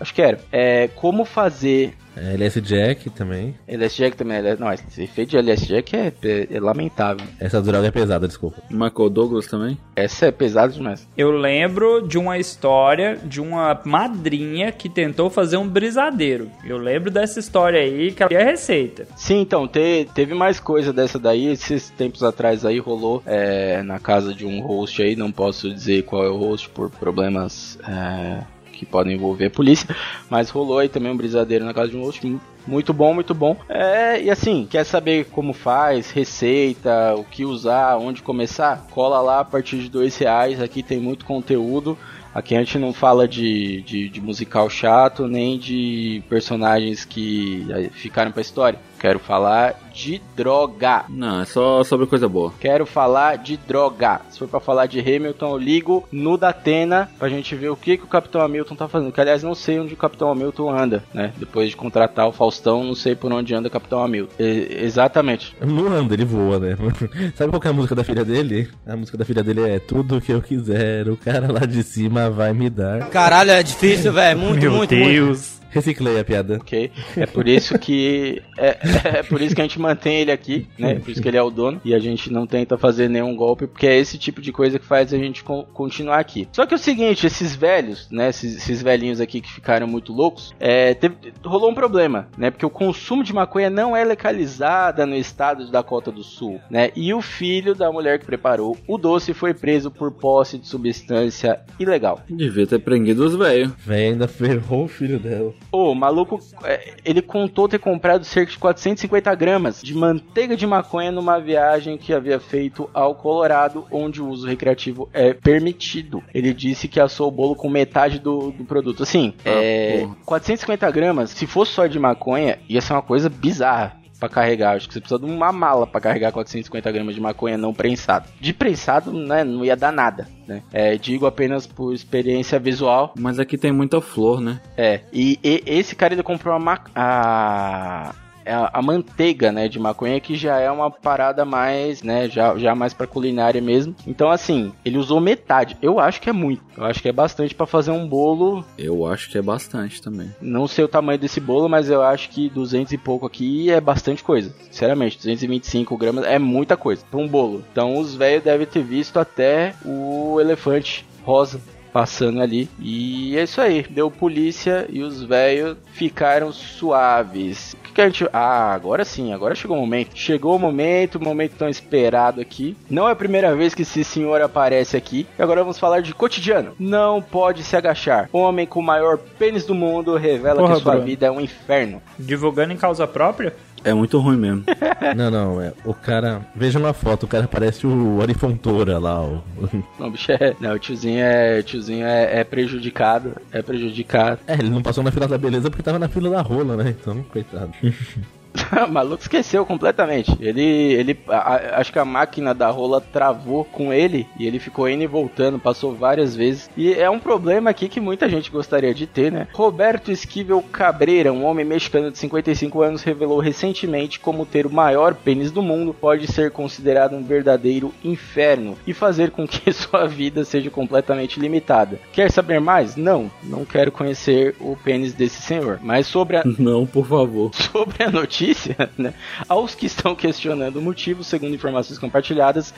[0.00, 0.38] Acho que era.
[0.50, 3.54] É, como fazer É, LS Jack também.
[3.68, 4.38] LSD também.
[4.38, 7.24] é- Não, esse efeito de LSD é, é, é lamentável.
[7.38, 8.60] Essa droga é pesada, desculpa.
[8.68, 9.78] Michael Douglas também?
[9.94, 11.06] Essa é pesada demais.
[11.16, 16.50] Eu lembro de uma história de uma madrinha que tentou fazer um brisadeiro.
[16.64, 19.06] Eu lembro dessa história aí, que é a receita.
[19.16, 21.46] Sim, então, te- teve mais coisa dessa daí.
[21.46, 25.14] Esses tempos atrás aí rolou é, na casa de um host aí.
[25.14, 28.42] Não posso dizer qual é o host por problemas é,
[28.80, 29.94] que podem envolver a polícia.
[30.30, 33.54] Mas rolou aí também um brisadeiro na casa de um mu- Muito bom, muito bom.
[33.68, 38.86] É, e assim, quer saber como faz, receita, o que usar, onde começar?
[38.90, 40.62] Cola lá a partir de dois reais.
[40.62, 41.96] Aqui tem muito conteúdo.
[42.34, 47.90] Aqui a gente não fala de, de, de musical chato, nem de personagens que eh,
[47.92, 48.78] ficaram pra história.
[49.00, 51.04] Quero falar de droga.
[51.08, 52.52] Não, é só sobre coisa boa.
[52.60, 54.20] Quero falar de droga.
[54.30, 57.96] Se for pra falar de Hamilton, eu ligo no Datena pra gente ver o que,
[57.96, 59.10] que o Capitão Hamilton tá fazendo.
[59.10, 61.32] Que aliás, não sei onde o Capitão Hamilton anda, né?
[61.38, 64.34] Depois de contratar o Faustão, não sei por onde anda o Capitão Hamilton.
[64.38, 65.56] E- exatamente.
[65.60, 66.76] Não anda, ele voa, né?
[67.34, 68.68] Sabe qual que é a música da filha dele?
[68.86, 72.28] A música da filha dele é Tudo que eu quiser, o cara lá de cima
[72.30, 73.08] vai me dar.
[73.08, 74.38] Caralho, é difícil, velho.
[74.38, 75.59] Muito, Meu muito, muito.
[75.70, 76.56] Reciclei a piada.
[76.56, 76.90] Ok?
[77.16, 78.78] É por isso que é,
[79.18, 80.96] é por isso que a gente mantém ele aqui, né?
[80.96, 83.66] Por isso que ele é o dono e a gente não tenta fazer nenhum golpe,
[83.66, 86.48] porque é esse tipo de coisa que faz a gente con- continuar aqui.
[86.52, 88.28] Só que é o seguinte, esses velhos, né?
[88.30, 92.50] Esses, esses velhinhos aqui que ficaram muito loucos, é, teve- rolou um problema, né?
[92.50, 96.90] Porque o consumo de maconha não é legalizada no estado de Dakota do Sul, né?
[96.96, 101.60] E o filho da mulher que preparou o doce foi preso por posse de substância
[101.78, 102.20] ilegal.
[102.28, 103.72] Devia ter prendido os velhos.
[103.84, 105.52] Véi, ainda ferrou o filho dela.
[105.72, 110.66] Ô, o maluco, é, ele contou ter comprado cerca de 450 gramas de manteiga de
[110.66, 116.22] maconha numa viagem que havia feito ao Colorado, onde o uso recreativo é permitido.
[116.34, 119.02] Ele disse que assou o bolo com metade do, do produto.
[119.02, 120.16] Assim, Ah, é, porra.
[120.24, 123.99] 450 gramas, se fosse só de maconha, ia ser uma coisa bizarra.
[124.20, 127.56] Pra carregar, acho que você precisa de uma mala pra carregar 450 gramas de maconha
[127.56, 128.28] não prensado.
[128.38, 130.62] De prensado, né, não ia dar nada, né?
[130.70, 134.60] É, digo apenas por experiência visual, Mas aqui tem muita flor, né?
[134.76, 138.14] é, e, e- esse cara ele comprou a, ma- a,
[138.46, 142.74] a, a manteiga, né, de maconha, que já é uma parada mais, né, já, já
[142.74, 143.94] mais pra culinária mesmo.
[144.06, 145.76] Então, assim, ele usou metade.
[145.80, 146.62] Eu acho que é muito.
[146.76, 148.64] Eu acho que é bastante pra fazer um bolo.
[148.78, 150.30] Eu acho que é bastante também.
[150.40, 153.80] Não sei o tamanho desse bolo, mas eu acho que 200 e pouco aqui é
[153.80, 154.54] bastante coisa.
[154.70, 157.64] Sinceramente, 225 gramas é muita coisa pra um bolo.
[157.72, 161.60] Então, os velhos devem ter visto até o elefante rosa
[161.92, 162.68] passando ali.
[162.78, 163.82] E é isso aí.
[163.82, 167.76] Deu polícia e os velhos ficaram suaves.
[167.90, 168.28] Que, que a gente.
[168.32, 170.10] Ah, agora sim, agora chegou o momento.
[170.14, 172.76] Chegou o momento, o momento tão esperado aqui.
[172.88, 175.26] Não é a primeira vez que esse senhor aparece aqui.
[175.38, 176.74] E agora vamos falar de cotidiano.
[176.78, 178.28] Não pode se agachar.
[178.32, 181.06] Homem com o maior pênis do mundo revela Porra, que sua Bruno.
[181.06, 182.02] vida é um inferno.
[182.18, 183.54] Divulgando em causa própria?
[183.84, 184.64] É muito ruim mesmo.
[185.16, 185.72] Não, não, é.
[185.84, 186.42] O cara.
[186.54, 189.42] Veja uma foto, o cara parece o Ari Fontoura lá, o.
[189.98, 190.54] Não, o bicho é.
[190.60, 191.58] Não, o tiozinho é.
[191.58, 193.34] O tiozinho é, é prejudicado.
[193.50, 194.40] É prejudicado.
[194.46, 196.94] É, ele não passou na fila da beleza porque tava na fila da rola, né?
[197.00, 197.72] Então, coitado.
[198.86, 200.36] o maluco esqueceu completamente.
[200.40, 204.88] Ele, ele, a- acho que a máquina da rola travou com ele e ele ficou
[204.88, 206.70] indo e voltando, passou várias vezes.
[206.76, 209.48] E é um problema aqui que muita gente gostaria de ter, né?
[209.52, 215.14] Roberto Esquivel Cabreira, um homem mexicano de 55 anos, revelou recentemente como ter o maior
[215.14, 220.44] pênis do mundo pode ser considerado um verdadeiro inferno e fazer com que sua vida
[220.44, 221.98] seja completamente limitada.
[222.12, 222.96] Quer saber mais?
[222.96, 225.78] Não, não quero conhecer o pênis desse senhor.
[225.82, 227.50] Mas sobre a, Não, por favor.
[227.72, 228.59] sobre a notícia,
[228.98, 229.14] né,
[229.48, 232.74] aos que estão questionando o motivo, segundo informações compartilhadas,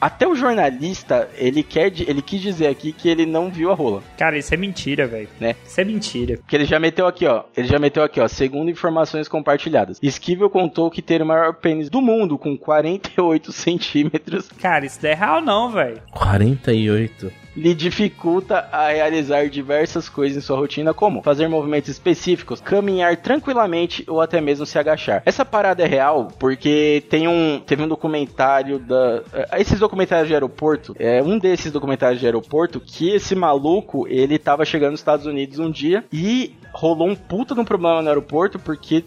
[0.00, 4.02] até o jornalista, ele quer, ele quis dizer aqui que ele não viu a rola,
[4.16, 5.28] Cara, isso é mentira, velho.
[5.40, 5.54] Né?
[5.64, 6.38] Isso é mentira.
[6.46, 9.98] que ele já meteu aqui, ó, ele já meteu aqui, ó, segundo informações compartilhadas.
[10.02, 15.10] Esquivel contou que ter o maior pênis do mundo com 48 centímetros Cara, isso não
[15.10, 16.00] é real não, velho.
[16.10, 17.32] 48.
[17.58, 24.04] Lhe dificulta a realizar diversas coisas em sua rotina, como fazer movimentos específicos, caminhar tranquilamente
[24.06, 25.22] ou até mesmo se agachar.
[25.26, 30.34] Essa parada é real porque tem um teve um documentário da eh, esses documentários de
[30.34, 35.26] aeroporto, é um desses documentários de aeroporto que esse maluco, ele tava chegando nos Estados
[35.26, 39.04] Unidos um dia e rolou um puta de um problema no aeroporto porque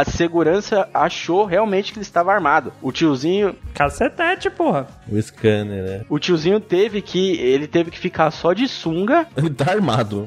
[0.00, 2.72] a- segurança achou realmente que ele estava armado.
[2.82, 4.86] O tiozinho, Cacetete, porra.
[5.10, 6.04] O scanner, né?
[6.08, 10.26] o tiozinho teve que ele teve que ficar só de sunga Ele tá armado.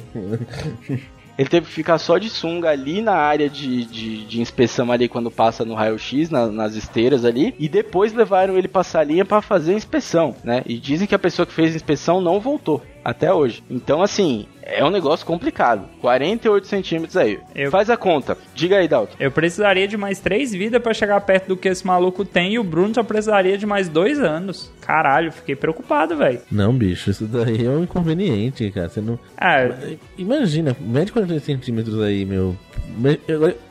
[1.38, 5.07] Ele teve que ficar só de sunga ali na área de, de, de inspeção ali
[5.07, 7.55] quando passa no raio-x, na- nas esteiras ali.
[7.57, 10.61] E depois levaram ele pra salinha pra fazer a inspeção, né?
[10.67, 12.84] E dizem que a pessoa que fez a inspeção não voltou.
[13.03, 13.63] Até hoje.
[13.69, 15.85] Então, assim, é um negócio complicado.
[16.01, 17.39] 48 centímetros aí.
[17.55, 18.37] Eu- Faz a conta.
[18.53, 19.15] Diga aí, Dalton.
[19.19, 22.59] Eu precisaria de mais três vidas pra chegar perto do que esse maluco tem e
[22.59, 24.71] o Bruno só precisaria de mais dois anos.
[24.81, 26.41] Caralho, fiquei preocupado, velho.
[26.51, 28.89] Não, bicho, isso daí é um inconveniente, cara.
[28.89, 29.17] Você não.
[29.37, 29.67] Ah,
[30.17, 32.55] Imagina, mede 48 centímetros aí, meu.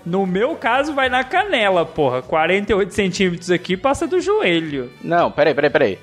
[0.05, 2.23] No meu caso vai na canela, porra.
[2.23, 4.91] 48 centímetros aqui passa do joelho.
[5.03, 5.99] Não, peraí, peraí, peraí.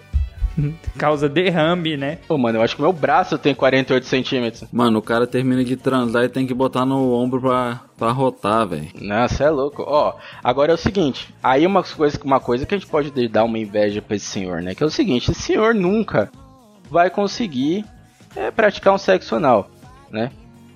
[0.98, 2.18] Causa derrame, né?
[2.28, 4.66] Pô, mano, eu acho que meu braço tem 48 centímetros.
[4.72, 8.68] Mano, o cara termina de transar e tem que botar no ombro pra, pra rotar,
[8.68, 8.90] velho.
[9.00, 9.84] Nossa, é louco.
[9.86, 11.34] Ó, agora é o seguinte.
[11.42, 14.62] Aí uma coisa, uma coisa que a gente pode dar uma inveja pra esse senhor,
[14.62, 14.74] né?
[14.74, 16.30] Que é o seguinte, esse senhor nunca
[16.90, 17.86] vai conseguir
[18.36, 19.70] é, praticar um sexo anal,
[20.10, 20.32] né?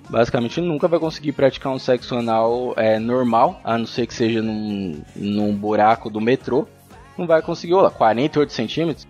[0.08, 4.42] Basicamente nunca vai conseguir praticar um sexo anal é, normal, a não ser que seja
[4.42, 6.66] num, num buraco do metrô.
[7.16, 9.06] Não vai conseguir, olha lá, 48 centímetros.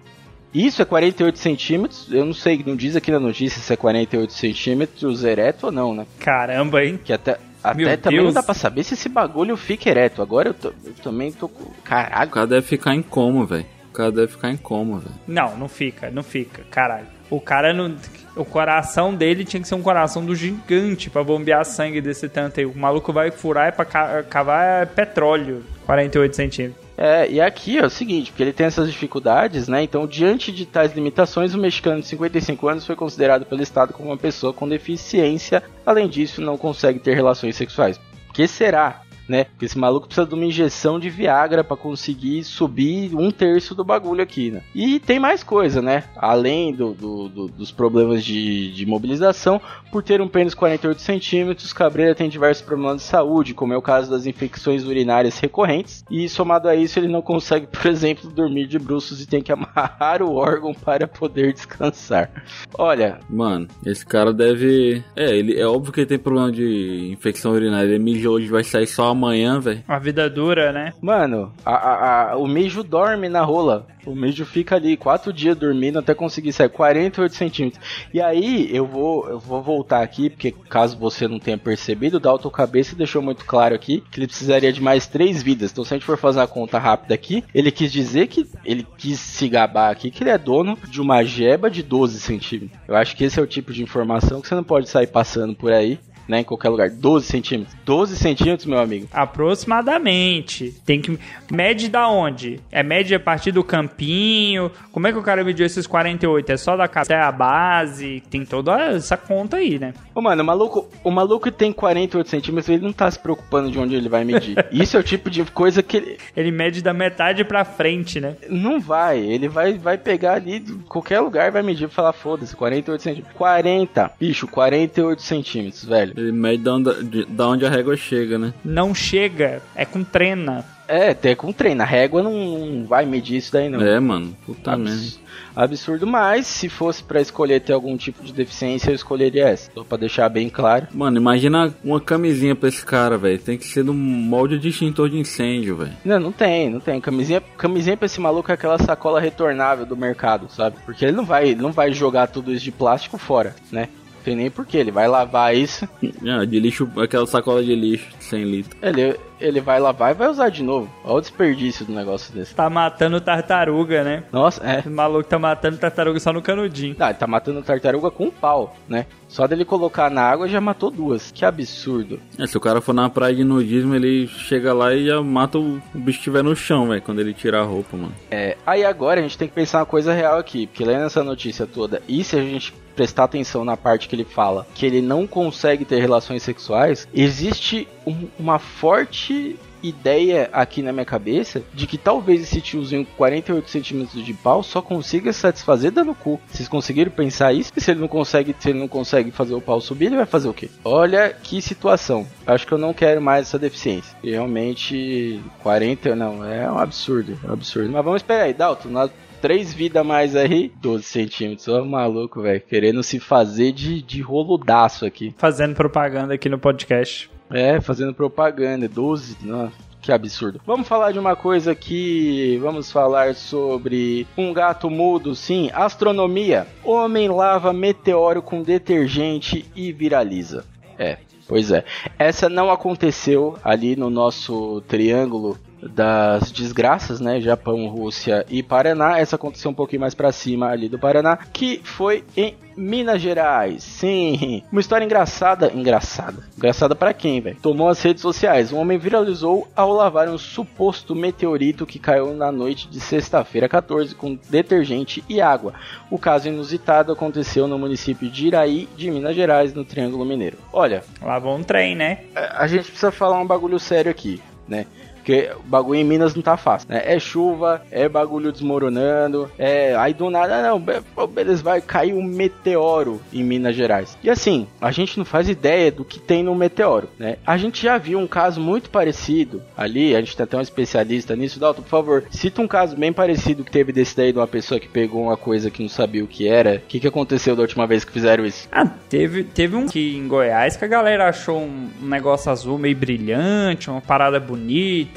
[0.54, 4.32] Isso é 48 centímetros, eu não sei, não diz aqui na notícia se é 48
[4.32, 6.06] centímetros ereto ou não, né?
[6.18, 7.00] Caramba, hein?
[7.02, 7.38] Que até,
[7.74, 8.34] Meu até também não Deus.
[8.34, 10.20] dá pra saber se esse bagulho fica ereto.
[10.20, 11.64] Agora eu, tô- eu também tô com.
[11.64, 12.30] O Caralho.
[12.30, 13.66] cara deve ficar em coma, velho.
[13.88, 15.14] O cara deve ficar em coma, velho.
[15.26, 17.06] Não, não fica, não fica, caralho.
[17.30, 17.94] O cara não.
[18.36, 22.60] O coração dele tinha que ser um coração do gigante pra bombear sangue desse tanto
[22.60, 22.66] aí.
[22.66, 25.62] O maluco vai furar é pra ca- cavar petróleo.
[25.86, 26.81] 48 centímetros.
[26.96, 29.82] É, e aqui é o seguinte, porque ele tem essas dificuldades, né?
[29.82, 34.10] Então, diante de tais limitações, o mexicano de 55 anos foi considerado pelo Estado como
[34.10, 35.62] uma pessoa com deficiência.
[35.86, 37.98] Além disso, não consegue ter relações sexuais.
[38.32, 39.02] Que será?
[39.32, 39.44] Né?
[39.44, 43.82] Porque esse maluco precisa de uma injeção de Viagra pra conseguir subir um terço do
[43.82, 44.60] bagulho aqui, né?
[44.74, 46.04] E tem mais coisa, né?
[46.14, 49.58] Além do, do- do- dos problemas de, de mobilização,
[49.90, 53.80] por ter um pênis 48 centímetros, Cabreira tem diversos problemas de saúde, como é o
[53.80, 56.04] caso das infecções urinárias recorrentes.
[56.10, 59.50] E somado a isso, ele não consegue, por exemplo, dormir de bruços e tem que
[59.50, 62.30] amarrar o órgão para poder descansar.
[62.76, 65.02] Olha, Mano, esse cara deve.
[65.16, 67.86] É, ele é óbvio que ele tem problema de infecção urinária.
[67.88, 69.82] Ele mijou hoje, vai sair só amanhã, velho.
[69.88, 70.92] Uma vida dura, né?
[71.00, 73.86] Mano, a- a- a- o mijo dorme na rola.
[74.04, 77.80] O mijo fica ali quatro dias dormindo até conseguir sair 48 centímetros.
[78.12, 82.20] E aí eu vou, eu vou voltar aqui, porque caso você não tenha percebido, o
[82.20, 85.70] Dalton Cabeça deixou muito claro aqui que ele precisaria de mais três vidas.
[85.70, 88.84] Então se a gente for fazer uma conta rápida aqui, ele quis dizer que ele
[88.98, 92.76] quis se gabar aqui que ele é dono de uma jeba de 12 centímetros.
[92.88, 95.54] Eu acho que esse é o tipo de informação que você não pode sair passando
[95.54, 96.00] por aí.
[96.28, 97.76] Né, em qualquer lugar, 12 centímetros.
[97.84, 99.08] 12 centímetros, meu amigo.
[99.12, 100.74] Aproximadamente.
[100.86, 101.18] Tem que.
[101.50, 102.60] Mede da onde?
[102.70, 104.70] É mede a partir do campinho?
[104.92, 106.52] Como é que o cara mediu esses 48?
[106.52, 108.22] É só da casa até a base?
[108.30, 109.92] Tem toda essa conta aí, né?
[110.14, 113.78] Ô, mano, o maluco, o maluco tem 48 centímetros, ele não tá se preocupando de
[113.78, 114.56] onde ele vai medir.
[114.70, 118.36] Isso é o tipo de coisa que ele Ele mede da metade pra frente, né?
[118.48, 119.18] não vai.
[119.18, 123.36] Ele vai, vai pegar ali, de qualquer lugar vai medir e falar, foda-se, 48 centímetros.
[123.36, 126.12] 40, bicho, 48 centímetros, velho.
[126.16, 128.52] Ele mede da onde, de- da onde a régua chega, né?
[128.64, 130.64] Não chega, é com trena.
[130.88, 131.82] É, até com treino.
[131.82, 133.80] A régua não, não vai medir isso daí, não.
[133.80, 134.36] É, mano.
[134.44, 134.92] Puta merda.
[134.92, 135.22] Abs-
[135.54, 139.70] Absurdo, mas se fosse pra escolher ter algum tipo de deficiência, eu escolheria essa.
[139.74, 140.86] Só pra deixar bem claro.
[140.94, 143.38] Mano, imagina uma camisinha pra esse cara, velho.
[143.38, 145.92] Tem que ser no molde de extintor de incêndio, velho.
[146.04, 146.98] Não, não tem, não tem.
[147.02, 150.76] Camisinha, camisinha pra esse maluco é aquela sacola retornável do mercado, sabe?
[150.86, 153.88] Porque ele não vai, ele não vai jogar tudo isso de plástico fora, né?
[154.22, 155.88] Não tem nem porquê, ele vai lavar isso,
[156.28, 158.76] Ah, de lixo, aquela sacola de lixo, 100 litros.
[158.80, 160.88] ele, ele vai lavar e vai usar de novo.
[161.04, 162.54] Olha o desperdício do negócio desse.
[162.54, 164.22] Tá matando tartaruga, né?
[164.32, 164.82] Nossa, é.
[164.86, 166.94] O maluco tá matando tartaruga só no canudinho.
[167.00, 169.06] Ah, ele tá matando tartaruga com um pau, né?
[169.26, 171.32] Só dele colocar na água já matou duas.
[171.32, 172.20] Que absurdo.
[172.38, 175.58] É, se o cara for na praia de nudismo, ele chega lá e já mata
[175.58, 178.14] o, o bicho que estiver no chão, velho, quando ele tirar a roupa, mano.
[178.30, 181.24] É, aí agora a gente tem que pensar uma coisa real aqui, porque lendo essa
[181.24, 185.00] notícia toda, e se a gente prestar atenção na parte que ele fala que ele
[185.02, 191.88] não consegue ter relações sexuais, existe um- uma forte ideia aqui na minha cabeça de
[191.88, 196.40] que talvez esse tiozinho com 48 centímetros de pau só consiga satisfazer dando cu.
[196.48, 197.72] Vocês conseguiram pensar isso?
[197.76, 200.26] E se ele não consegue, se ele não consegue fazer o pau subir, ele vai
[200.26, 200.70] fazer o quê?
[200.84, 202.24] Olha que situação.
[202.46, 204.16] Acho que eu não quero mais essa deficiência.
[204.22, 207.90] E realmente 40 não, é um absurdo, é um absurdo.
[207.90, 209.10] Mas vamos esperar aí, Dalton, nós
[209.42, 211.66] Três vidas mais aí, 12 centímetros.
[211.66, 212.60] Ó, maluco, velho.
[212.60, 215.34] Querendo se fazer de, de roludaço aqui.
[215.36, 217.28] Fazendo propaganda aqui no podcast.
[217.50, 218.88] É, fazendo propaganda.
[218.88, 220.60] 12, nossa, que absurdo.
[220.64, 222.56] Vamos falar de uma coisa aqui.
[222.62, 225.70] Vamos falar sobre um gato mudo, sim.
[225.74, 226.64] Astronomia.
[226.84, 230.64] Homem lava meteoro com detergente e viraliza.
[230.96, 231.18] É,
[231.48, 231.84] pois é.
[232.16, 237.40] Essa não aconteceu ali no nosso triângulo das desgraças, né?
[237.40, 239.18] Japão, Rússia e Paraná.
[239.18, 243.82] Essa aconteceu um pouquinho mais pra cima ali do Paraná, que foi em Minas Gerais.
[243.82, 246.42] Sim, uma história engraçada, engraçada.
[246.56, 247.56] Engraçada pra quem, velho?
[247.60, 248.72] Tomou as redes sociais.
[248.72, 254.14] Um homem viralizou ao lavar um suposto meteorito que caiu na noite de sexta-feira 14
[254.14, 255.74] com detergente e água.
[256.10, 260.58] O caso inusitado aconteceu no município de Iraí, de Minas Gerais, no Triângulo Mineiro.
[260.72, 262.20] Olha, Lavou um trem, né?
[262.34, 264.86] a gente precisa falar um bagulho sério aqui, né?
[265.22, 267.00] Porque o bagulho em Minas não tá fácil, né?
[267.04, 269.94] É chuva, é bagulho desmoronando, é.
[269.96, 270.82] Aí do nada, não,
[271.28, 274.18] beleza, vai cair um meteoro em Minas Gerais.
[274.22, 277.36] E assim, a gente não faz ideia do que tem no meteoro, né?
[277.46, 281.36] A gente já viu um caso muito parecido ali, a gente tem até um especialista
[281.36, 281.60] nisso.
[281.60, 284.80] Dalton, por favor, cita um caso bem parecido que teve desse daí de uma pessoa
[284.80, 286.82] que pegou uma coisa que não sabia o que era.
[286.84, 288.68] O que, que aconteceu da última vez que fizeram isso?
[288.72, 292.96] Ah, teve, teve um aqui em Goiás que a galera achou um negócio azul meio
[292.96, 295.11] brilhante, uma parada bonita.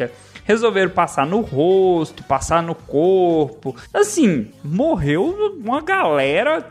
[0.48, 3.76] Resolveram passar no rosto, passar no corpo.
[3.91, 6.64] Assim, morreu uma galera,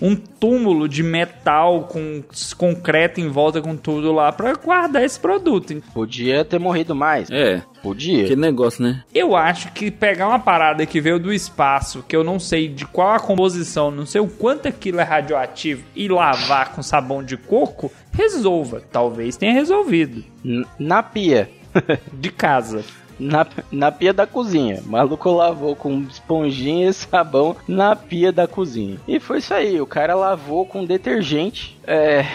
[0.00, 2.22] um túmulo de metal com
[2.56, 5.82] concreto em volta com tudo lá pra guardar esse produto.
[5.92, 7.28] Podia ter morrido mais.
[7.30, 8.26] É, Podia.
[8.26, 9.04] que negócio, né?
[9.14, 12.86] Eu acho que pegar uma parada que veio do espaço, que eu não sei de
[12.86, 17.36] qual a composição, não sei o quanto aquilo é radioativo, e lavar com sabão de
[17.36, 18.82] coco, resolva.
[18.90, 20.24] Talvez tenha resolvido.
[20.42, 21.50] N- Na pia.
[22.12, 22.84] De casa.
[23.18, 24.80] Na, na pia da cozinha.
[24.84, 28.98] O maluco lavou com esponjinha e sabão na pia da cozinha.
[29.06, 29.78] E foi isso aí.
[29.78, 31.78] O cara lavou com detergente.
[31.86, 32.26] É.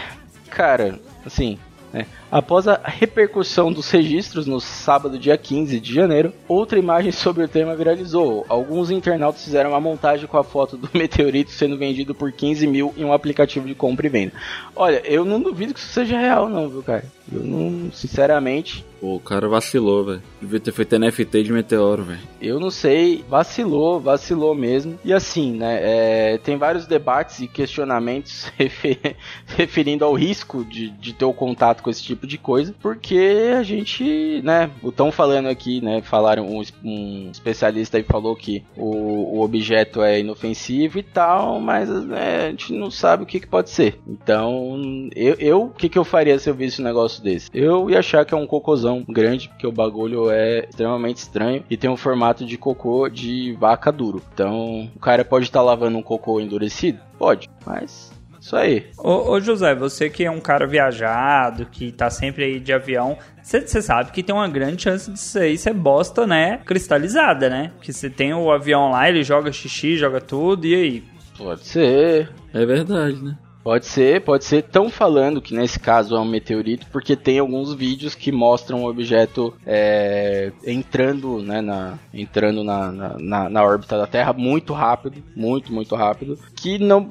[0.50, 1.58] Cara, assim.
[1.92, 7.44] né, Após a repercussão dos registros no sábado, dia 15 de janeiro, outra imagem sobre
[7.44, 8.46] o tema viralizou.
[8.50, 12.94] Alguns internautas fizeram uma montagem com a foto do meteorito sendo vendido por 15 mil
[12.98, 14.34] em um aplicativo de compra e venda.
[14.76, 17.06] Olha, eu não duvido que isso seja real, não, viu, cara?
[17.32, 20.24] Eu não, sinceramente, Pô, o cara vacilou, velho.
[20.42, 22.20] Devia ter feito NFT de meteoro, velho.
[22.42, 24.98] Eu não sei, vacilou, vacilou mesmo.
[25.04, 29.16] E assim, né, é, tem vários debates e questionamentos refer-
[29.48, 33.64] referindo ao risco de, de ter o contato com esse tipo de coisa, porque a
[33.64, 39.42] gente, né, estão falando aqui, né, falaram, um, um especialista aí falou que o, o
[39.42, 43.70] objeto é inofensivo e tal, mas né, a gente não sabe o que, que pode
[43.70, 44.00] ser.
[44.08, 44.80] Então,
[45.16, 47.50] eu, o que, que eu faria se eu visse um negócio desse?
[47.54, 51.78] Eu ia achar que é um cocôzão grande, porque o bagulho é extremamente estranho e
[51.78, 54.22] tem um formato de cocô de vaca duro.
[54.34, 57.00] Então, o cara pode estar lavando um cocô endurecido?
[57.18, 58.15] Pode, mas
[58.46, 58.86] isso aí.
[58.98, 63.18] Ô, ô, José, você que é um cara viajado, que tá sempre aí de avião,
[63.42, 66.60] você sabe que tem uma grande chance aí ser bosta, né?
[66.64, 67.72] Cristalizada, né?
[67.82, 71.04] Que você tem o avião lá, ele joga xixi, joga tudo, e aí?
[71.36, 72.30] Pode ser.
[72.54, 73.36] É verdade, né?
[73.66, 74.62] Pode ser, pode ser.
[74.62, 78.88] Tão falando que nesse caso é um meteorito, porque tem alguns vídeos que mostram o
[78.88, 85.74] objeto é, entrando, né, na, entrando na, na, na órbita da Terra muito rápido, muito,
[85.74, 87.10] muito rápido, que não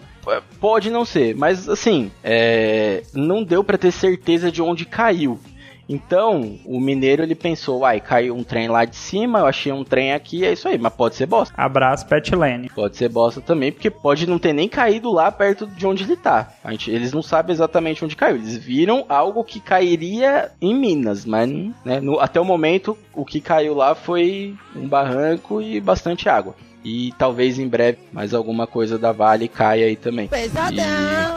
[0.60, 5.40] pode não ser, mas assim, é, não deu para ter certeza de onde caiu.
[5.88, 9.84] Então, o mineiro ele pensou, uai, caiu um trem lá de cima, eu achei um
[9.84, 11.54] trem aqui, é isso aí, mas pode ser bosta.
[11.56, 12.70] Abraço, Pet Lane.
[12.70, 16.16] Pode ser bosta também, porque pode não ter nem caído lá perto de onde ele
[16.16, 16.52] tá.
[16.62, 18.36] A gente, eles não sabem exatamente onde caiu.
[18.36, 21.48] Eles viram algo que cairia em Minas, mas
[21.84, 26.54] né, no, até o momento o que caiu lá foi um barranco e bastante água.
[26.84, 30.28] E talvez em breve mais alguma coisa da Vale caia aí também.
[30.28, 30.84] Pesadão.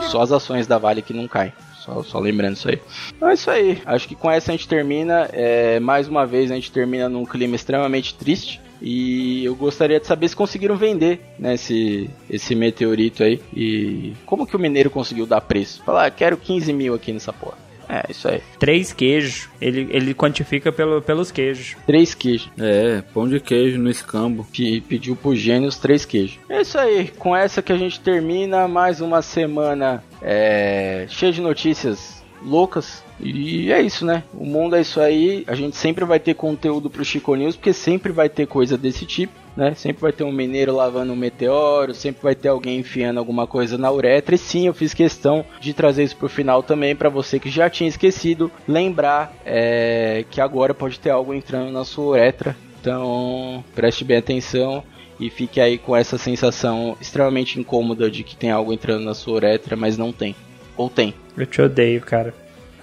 [0.04, 1.54] E só as ações da Vale que não caem.
[1.88, 2.80] Só, só lembrando isso aí.
[3.16, 3.82] Então é isso aí.
[3.86, 5.30] Acho que com essa a gente termina.
[5.32, 8.60] É, mais uma vez a gente termina num clima extremamente triste.
[8.80, 13.42] E eu gostaria de saber se conseguiram vender né, esse, esse meteorito aí.
[13.56, 15.82] E como que o mineiro conseguiu dar preço?
[15.84, 17.58] Falar, ah, quero 15 mil aqui nessa porra.
[17.90, 18.42] É, isso aí.
[18.60, 19.48] Três queijos.
[19.62, 21.76] Ele, ele quantifica pelo, pelos queijos.
[21.86, 22.50] Três queijos.
[22.58, 24.46] É, pão de queijo no escambo.
[24.46, 26.40] P pediu pro gênio os três queijos.
[26.50, 27.08] É isso aí.
[27.18, 32.17] Com essa que a gente termina mais uma semana é, cheia de notícias
[32.48, 33.04] loucas.
[33.20, 34.24] E é isso, né?
[34.34, 35.44] O mundo é isso aí.
[35.48, 39.06] A gente sempre vai ter conteúdo pro Chico News, porque sempre vai ter coisa desse
[39.06, 39.74] tipo né?
[39.74, 43.76] Sempre vai ter um mineiro lavando um meteoro, sempre vai ter alguém enfiando alguma coisa
[43.76, 44.36] na uretra.
[44.36, 47.68] E sim, eu fiz questão de trazer isso pro final também, para você que já
[47.68, 52.56] tinha esquecido, lembrar é, que agora pode ter algo entrando na sua uretra.
[52.80, 54.84] Então, preste bem atenção
[55.20, 59.34] e fique aí com essa sensação extremamente incômoda de que tem algo entrando na sua
[59.34, 60.36] uretra, mas não tem.
[60.78, 61.14] Ou tem.
[61.36, 62.34] Eu te odeio, cara.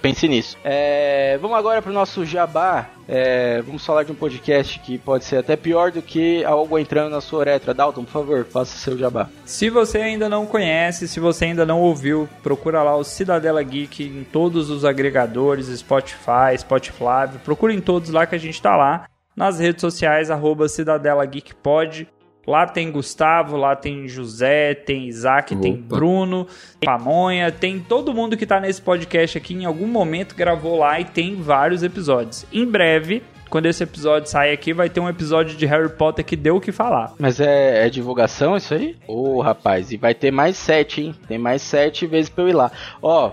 [0.05, 0.55] Pense nisso.
[0.63, 2.87] É, vamos agora para o nosso jabá.
[3.07, 7.09] É, vamos falar de um podcast que pode ser até pior do que algo entrando
[7.09, 7.73] na sua uretra.
[7.73, 9.27] Dalton, por favor, faça seu jabá.
[9.45, 14.03] Se você ainda não conhece, se você ainda não ouviu, procura lá o Cidadela Geek
[14.03, 19.07] em todos os agregadores, Spotify, Spotify, procura em todos lá que a gente tá lá.
[19.35, 22.07] Nas redes sociais, arroba Cidadela Geek Pod.
[22.47, 25.63] Lá tem Gustavo, lá tem José, tem Isaac, Opa.
[25.63, 26.45] tem Bruno,
[26.79, 30.99] tem Pamonha, tem todo mundo que tá nesse podcast aqui em algum momento gravou lá
[30.99, 32.45] e tem vários episódios.
[32.53, 36.35] Em breve, quando esse episódio sair aqui, vai ter um episódio de Harry Potter que
[36.35, 37.13] deu o que falar.
[37.17, 38.95] Mas é, é divulgação isso aí?
[39.07, 41.15] Ô, oh, rapaz, e vai ter mais sete, hein?
[41.27, 42.71] Tem mais sete vezes pra eu ir lá.
[43.01, 43.31] Ó,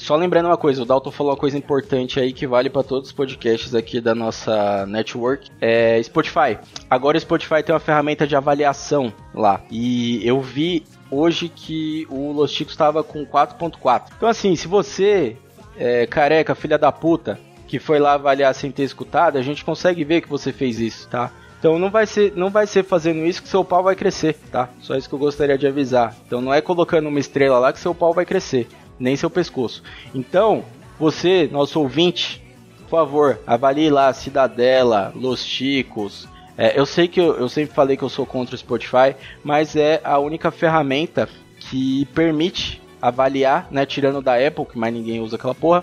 [0.00, 3.10] só lembrando uma coisa, o Dalton falou uma coisa importante aí que vale para todos
[3.10, 5.50] os podcasts aqui da nossa network.
[5.60, 6.58] É Spotify.
[6.88, 9.60] Agora o Spotify tem uma ferramenta de avaliação lá.
[9.70, 14.04] E eu vi hoje que o Los Chicos estava com 4.4.
[14.16, 15.36] Então assim, se você
[15.76, 20.02] é, careca, filha da puta, que foi lá avaliar sem ter escutado, a gente consegue
[20.02, 21.30] ver que você fez isso, tá?
[21.58, 24.70] Então não vai ser, não vai ser fazendo isso que seu pau vai crescer, tá?
[24.80, 26.16] Só isso que eu gostaria de avisar.
[26.26, 28.66] Então não é colocando uma estrela lá que seu pau vai crescer
[29.00, 29.82] nem seu pescoço.
[30.14, 30.62] Então,
[30.98, 32.42] você, nosso ouvinte,
[32.82, 36.28] por favor, avalie lá Cidadela, Los Chicos.
[36.58, 39.74] É, eu sei que eu, eu sempre falei que eu sou contra o Spotify, mas
[39.74, 41.26] é a única ferramenta
[41.58, 43.86] que permite avaliar, né?
[43.86, 45.82] Tirando da Apple, que mais ninguém usa aquela porra.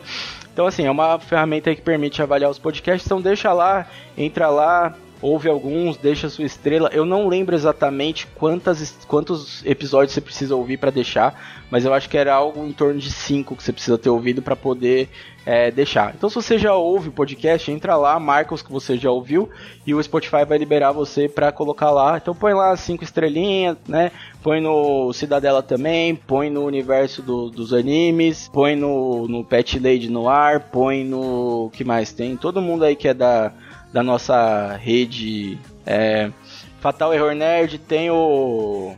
[0.53, 3.05] Então, assim, é uma ferramenta que permite avaliar os podcasts.
[3.05, 3.87] Então, deixa lá,
[4.17, 6.89] entra lá, ouve alguns, deixa sua estrela.
[6.93, 12.09] Eu não lembro exatamente quantas, quantos episódios você precisa ouvir para deixar, mas eu acho
[12.09, 15.09] que era algo em torno de 5 que você precisa ter ouvido para poder
[15.45, 16.13] é, deixar.
[16.13, 19.49] Então, se você já ouve o podcast, entra lá, marca os que você já ouviu
[19.85, 22.17] e o Spotify vai liberar você para colocar lá.
[22.17, 24.11] Então, põe lá cinco estrelinhas, né?
[24.43, 30.09] Põe no Cidadela também, põe no universo do, dos animes, põe no, no Pet Lady
[30.09, 31.71] no ar, põe no.
[31.73, 32.35] que mais tem?
[32.35, 33.53] Todo mundo aí que é da
[33.91, 36.31] da nossa rede é,
[36.79, 38.95] Fatal Error Nerd, tem o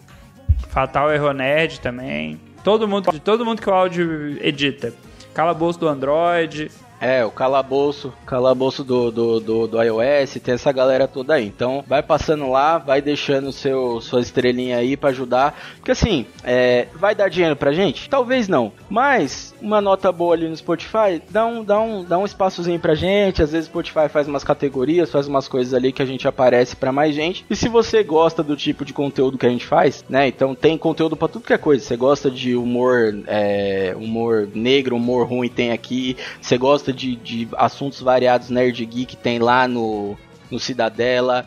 [0.69, 2.39] Fatal Error Nerd também.
[2.63, 4.93] Todo mundo, todo mundo que o áudio edita.
[5.33, 6.69] Calabouço do Android,
[6.99, 11.45] é, o calabouço, calabouço do, do, do, do, iOS, tem essa galera toda aí.
[11.45, 15.57] Então, vai passando lá, vai deixando seu, sua estrelinha aí para ajudar.
[15.77, 18.09] Porque assim, é, vai dar dinheiro pra gente?
[18.09, 18.71] Talvez não.
[18.89, 22.95] Mas, uma nota boa ali no Spotify, dá um, dá um, dá um espaçozinho pra
[22.95, 23.41] gente.
[23.41, 26.75] Às vezes o Spotify faz umas categorias, faz umas coisas ali que a gente aparece
[26.75, 27.45] para mais gente.
[27.49, 30.27] E se você gosta do tipo de conteúdo que a gente faz, né?
[30.27, 31.83] Então tem conteúdo para tudo que é coisa.
[31.83, 36.17] Você gosta de humor, é, humor negro, humor ruim, tem aqui.
[36.41, 40.17] Você gosta gosta de, de assuntos variados nerd geek, tem lá no,
[40.49, 41.45] no Cidadela.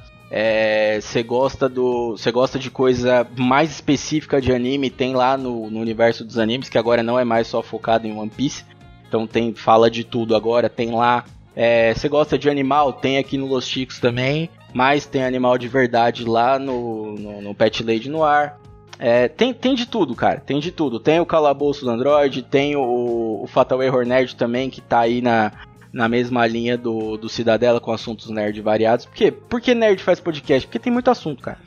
[1.00, 2.12] Você é, gosta do.
[2.12, 6.68] Você gosta de coisa mais específica de anime, tem lá no, no universo dos animes,
[6.68, 8.64] que agora não é mais só focado em One Piece.
[9.06, 11.24] Então tem fala de tudo agora, tem lá.
[11.94, 14.48] Você é, gosta de animal, tem aqui no Los Chicos também.
[14.72, 18.58] Mas tem animal de verdade lá no, no, no Pet Lady no ar.
[18.98, 20.40] É, tem, tem de tudo, cara.
[20.40, 21.00] Tem de tudo.
[21.00, 25.20] Tem o calabouço do Android, tem o, o Fatal Error Nerd também, que tá aí
[25.20, 25.52] na,
[25.92, 29.06] na mesma linha do, do Cidadela com assuntos nerd variados.
[29.06, 29.30] Por quê?
[29.30, 30.66] Por que nerd faz podcast?
[30.66, 31.58] Porque tem muito assunto, cara.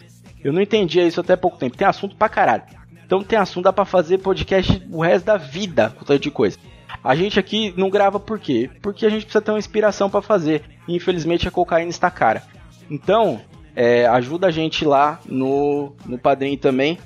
[0.44, 1.78] Eu não entendia isso até pouco tempo.
[1.78, 2.64] Tem assunto pra caralho.
[3.06, 6.58] Então tem assunto, dá pra fazer podcast o resto da vida com tanto de coisa.
[7.04, 8.70] A gente aqui não grava por quê?
[8.82, 10.64] Porque a gente precisa ter uma inspiração para fazer.
[10.88, 12.42] E infelizmente a cocaína está cara.
[12.90, 13.42] Então,
[13.76, 16.98] é, ajuda a gente lá no, no Padrim também.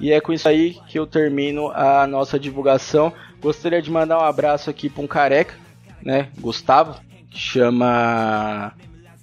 [0.00, 3.12] E é com isso aí que eu termino a nossa divulgação.
[3.40, 5.54] Gostaria de mandar um abraço aqui para um careca,
[6.02, 6.28] né?
[6.38, 7.00] Gustavo,
[7.30, 8.72] que chama.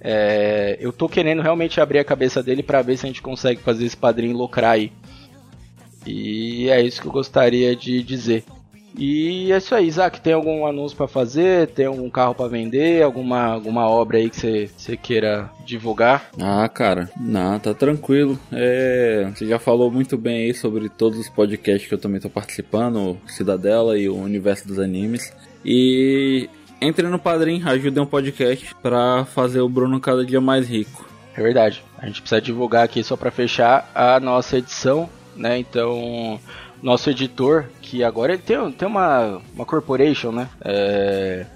[0.00, 3.62] É, eu tô querendo realmente abrir a cabeça dele para ver se a gente consegue
[3.62, 4.92] fazer esse padrinho lucrar aí.
[6.06, 8.44] E é isso que eu gostaria de dizer.
[8.96, 10.20] E é isso aí, Isaac.
[10.20, 11.68] Tem algum anúncio para fazer?
[11.68, 13.02] Tem algum carro para vender?
[13.02, 16.30] Alguma, alguma obra aí que você queira divulgar?
[16.40, 18.38] Ah, cara, não, tá tranquilo.
[18.52, 22.30] É, você já falou muito bem aí sobre todos os podcasts que eu também tô
[22.30, 25.32] participando, Cidadela e o Universo dos Animes.
[25.64, 26.48] E
[26.80, 31.08] entre no Padrim, ajudem um podcast para fazer o Bruno cada dia mais rico.
[31.36, 31.82] É verdade.
[31.98, 35.58] A gente precisa divulgar aqui só para fechar a nossa edição, né?
[35.58, 36.38] Então,
[36.84, 40.50] nosso editor, que agora ele tem, tem uma, uma corporation, né?
[40.62, 41.46] É,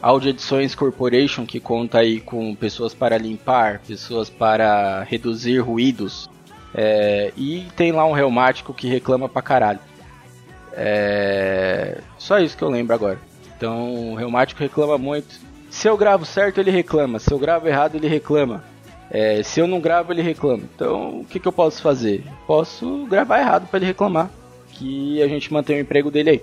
[0.00, 6.30] Audio Edições Corporation, que conta aí com pessoas para limpar, pessoas para reduzir ruídos.
[6.72, 9.80] É, e tem lá um reumático que reclama pra caralho.
[10.74, 13.18] É, só isso que eu lembro agora.
[13.56, 15.40] Então, o reumático reclama muito.
[15.70, 17.18] Se eu gravo certo, ele reclama.
[17.18, 18.62] Se eu gravo errado, ele reclama.
[19.10, 20.62] É, se eu não gravo, ele reclama.
[20.72, 22.24] Então, o que, que eu posso fazer?
[22.46, 24.30] Posso gravar errado para ele reclamar
[24.72, 26.42] que a gente mantém o emprego dele aí.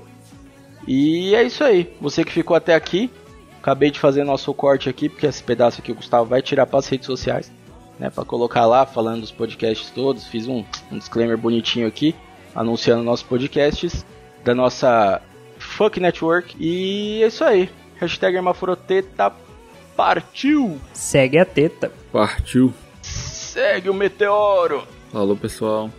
[0.88, 1.93] E é isso aí.
[1.99, 3.11] Você que ficou até aqui,
[3.60, 6.80] acabei de fazer nosso corte aqui, porque esse pedaço aqui o Gustavo vai tirar para
[6.80, 7.51] as redes sociais,
[7.99, 10.27] né, para colocar lá falando dos podcasts todos.
[10.27, 12.15] Fiz um, um disclaimer bonitinho aqui,
[12.56, 14.06] anunciando nossos podcasts
[14.43, 15.22] da nossa
[15.57, 16.56] Fuck Network.
[16.60, 17.69] E é isso aí.
[17.97, 19.34] Hashtag Hermafroteta
[19.95, 20.80] partiu!
[20.93, 21.91] Segue a teta.
[22.11, 22.73] Partiu.
[23.01, 24.88] Segue o meteoro!
[25.11, 25.89] Falou, pessoal.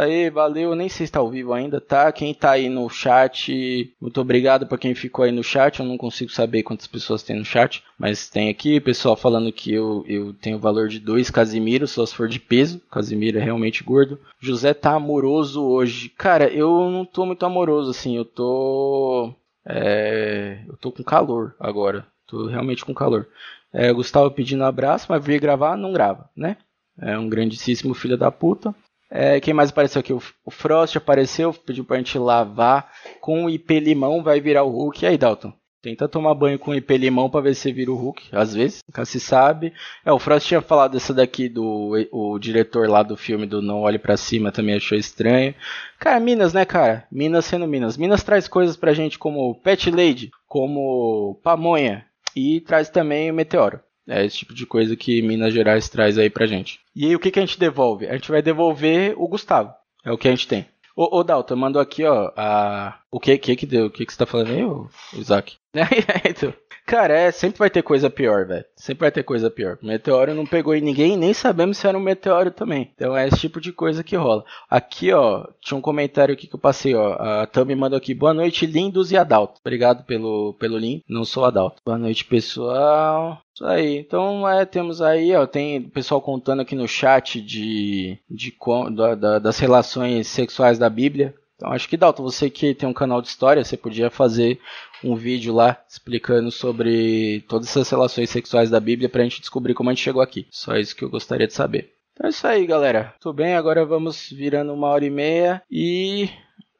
[0.00, 0.74] Aí, valeu.
[0.74, 2.10] Nem sei se está ao vivo ainda, tá?
[2.10, 5.78] Quem tá aí no chat, muito obrigado para quem ficou aí no chat.
[5.78, 9.74] Eu não consigo saber quantas pessoas tem no chat, mas tem aqui pessoal falando que
[9.74, 12.80] eu, eu tenho o valor de dois Casimiro, só se for de peso.
[12.90, 14.18] Casimiro é realmente gordo.
[14.40, 16.08] José tá amoroso hoje.
[16.08, 19.34] Cara, eu não tô muito amoroso assim, eu tô.
[19.66, 22.06] É, eu tô com calor agora.
[22.26, 23.28] Tô realmente com calor.
[23.70, 26.56] É, Gustavo pedindo abraço, mas vir gravar, não grava, né?
[26.98, 28.74] É um grandíssimo filho da puta.
[29.10, 30.12] É, quem mais apareceu aqui?
[30.12, 35.04] O, o Frost apareceu, pediu pra gente lavar com IP limão, vai virar o Hulk.
[35.04, 35.52] E aí, Dalton?
[35.82, 39.02] Tenta tomar banho com IP limão pra ver se vira o Hulk, às vezes, nunca
[39.06, 39.72] se sabe.
[40.04, 43.80] É, o Frost tinha falado dessa daqui do o diretor lá do filme do Não
[43.80, 45.54] Olhe para Cima, também achou estranho.
[45.98, 47.06] Cara, Minas, né, cara?
[47.10, 47.96] Minas sendo Minas.
[47.96, 52.04] Minas traz coisas pra gente como Pet Lady, como pamonha
[52.36, 53.80] e traz também o Meteoro.
[54.10, 56.80] É esse tipo de coisa que Minas Gerais traz aí pra gente.
[56.96, 58.08] E aí o que, que a gente devolve?
[58.08, 59.72] A gente vai devolver o Gustavo.
[60.04, 60.66] É o que a gente tem.
[60.96, 62.98] Ô, ô Dalton, mandou aqui, ó, a...
[63.08, 63.86] o que que que deu?
[63.86, 65.56] O que que você tá falando aí, ô, Isaac?
[66.28, 66.52] então,
[66.90, 68.64] Cara, é, sempre vai ter coisa pior, velho.
[68.74, 69.78] Sempre vai ter coisa pior.
[69.80, 72.90] O meteoro não pegou em ninguém, nem sabemos se era um meteoro também.
[72.96, 74.44] Então é esse tipo de coisa que rola.
[74.68, 77.12] Aqui, ó, tinha um comentário aqui que eu passei, ó.
[77.12, 79.60] A Tami mandou aqui, boa noite, lindos e Adalto.
[79.60, 81.04] Obrigado pelo, pelo link.
[81.08, 81.80] Não sou Adalto.
[81.86, 83.40] Boa noite, pessoal.
[83.54, 83.98] Isso aí.
[83.98, 89.38] Então, é, temos aí, ó, tem pessoal contando aqui no chat de, de, de da,
[89.38, 91.34] das relações sexuais da Bíblia.
[91.60, 94.58] Então acho que Dalton, você que tem um canal de história, você podia fazer
[95.04, 99.90] um vídeo lá explicando sobre todas essas relações sexuais da Bíblia pra gente descobrir como
[99.90, 100.46] a gente chegou aqui.
[100.50, 101.92] Só isso que eu gostaria de saber.
[102.14, 103.14] Então é isso aí, galera.
[103.20, 106.30] Tudo bem, agora vamos virando uma hora e meia e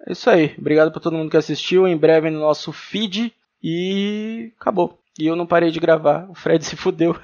[0.07, 0.55] é isso aí.
[0.59, 1.86] Obrigado por todo mundo que assistiu.
[1.86, 4.98] Em breve no nosso feed e acabou.
[5.19, 6.27] E eu não parei de gravar.
[6.31, 7.15] O Fred se fudeu.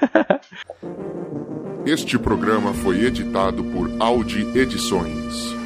[1.86, 5.65] este programa foi editado por Audi Edições.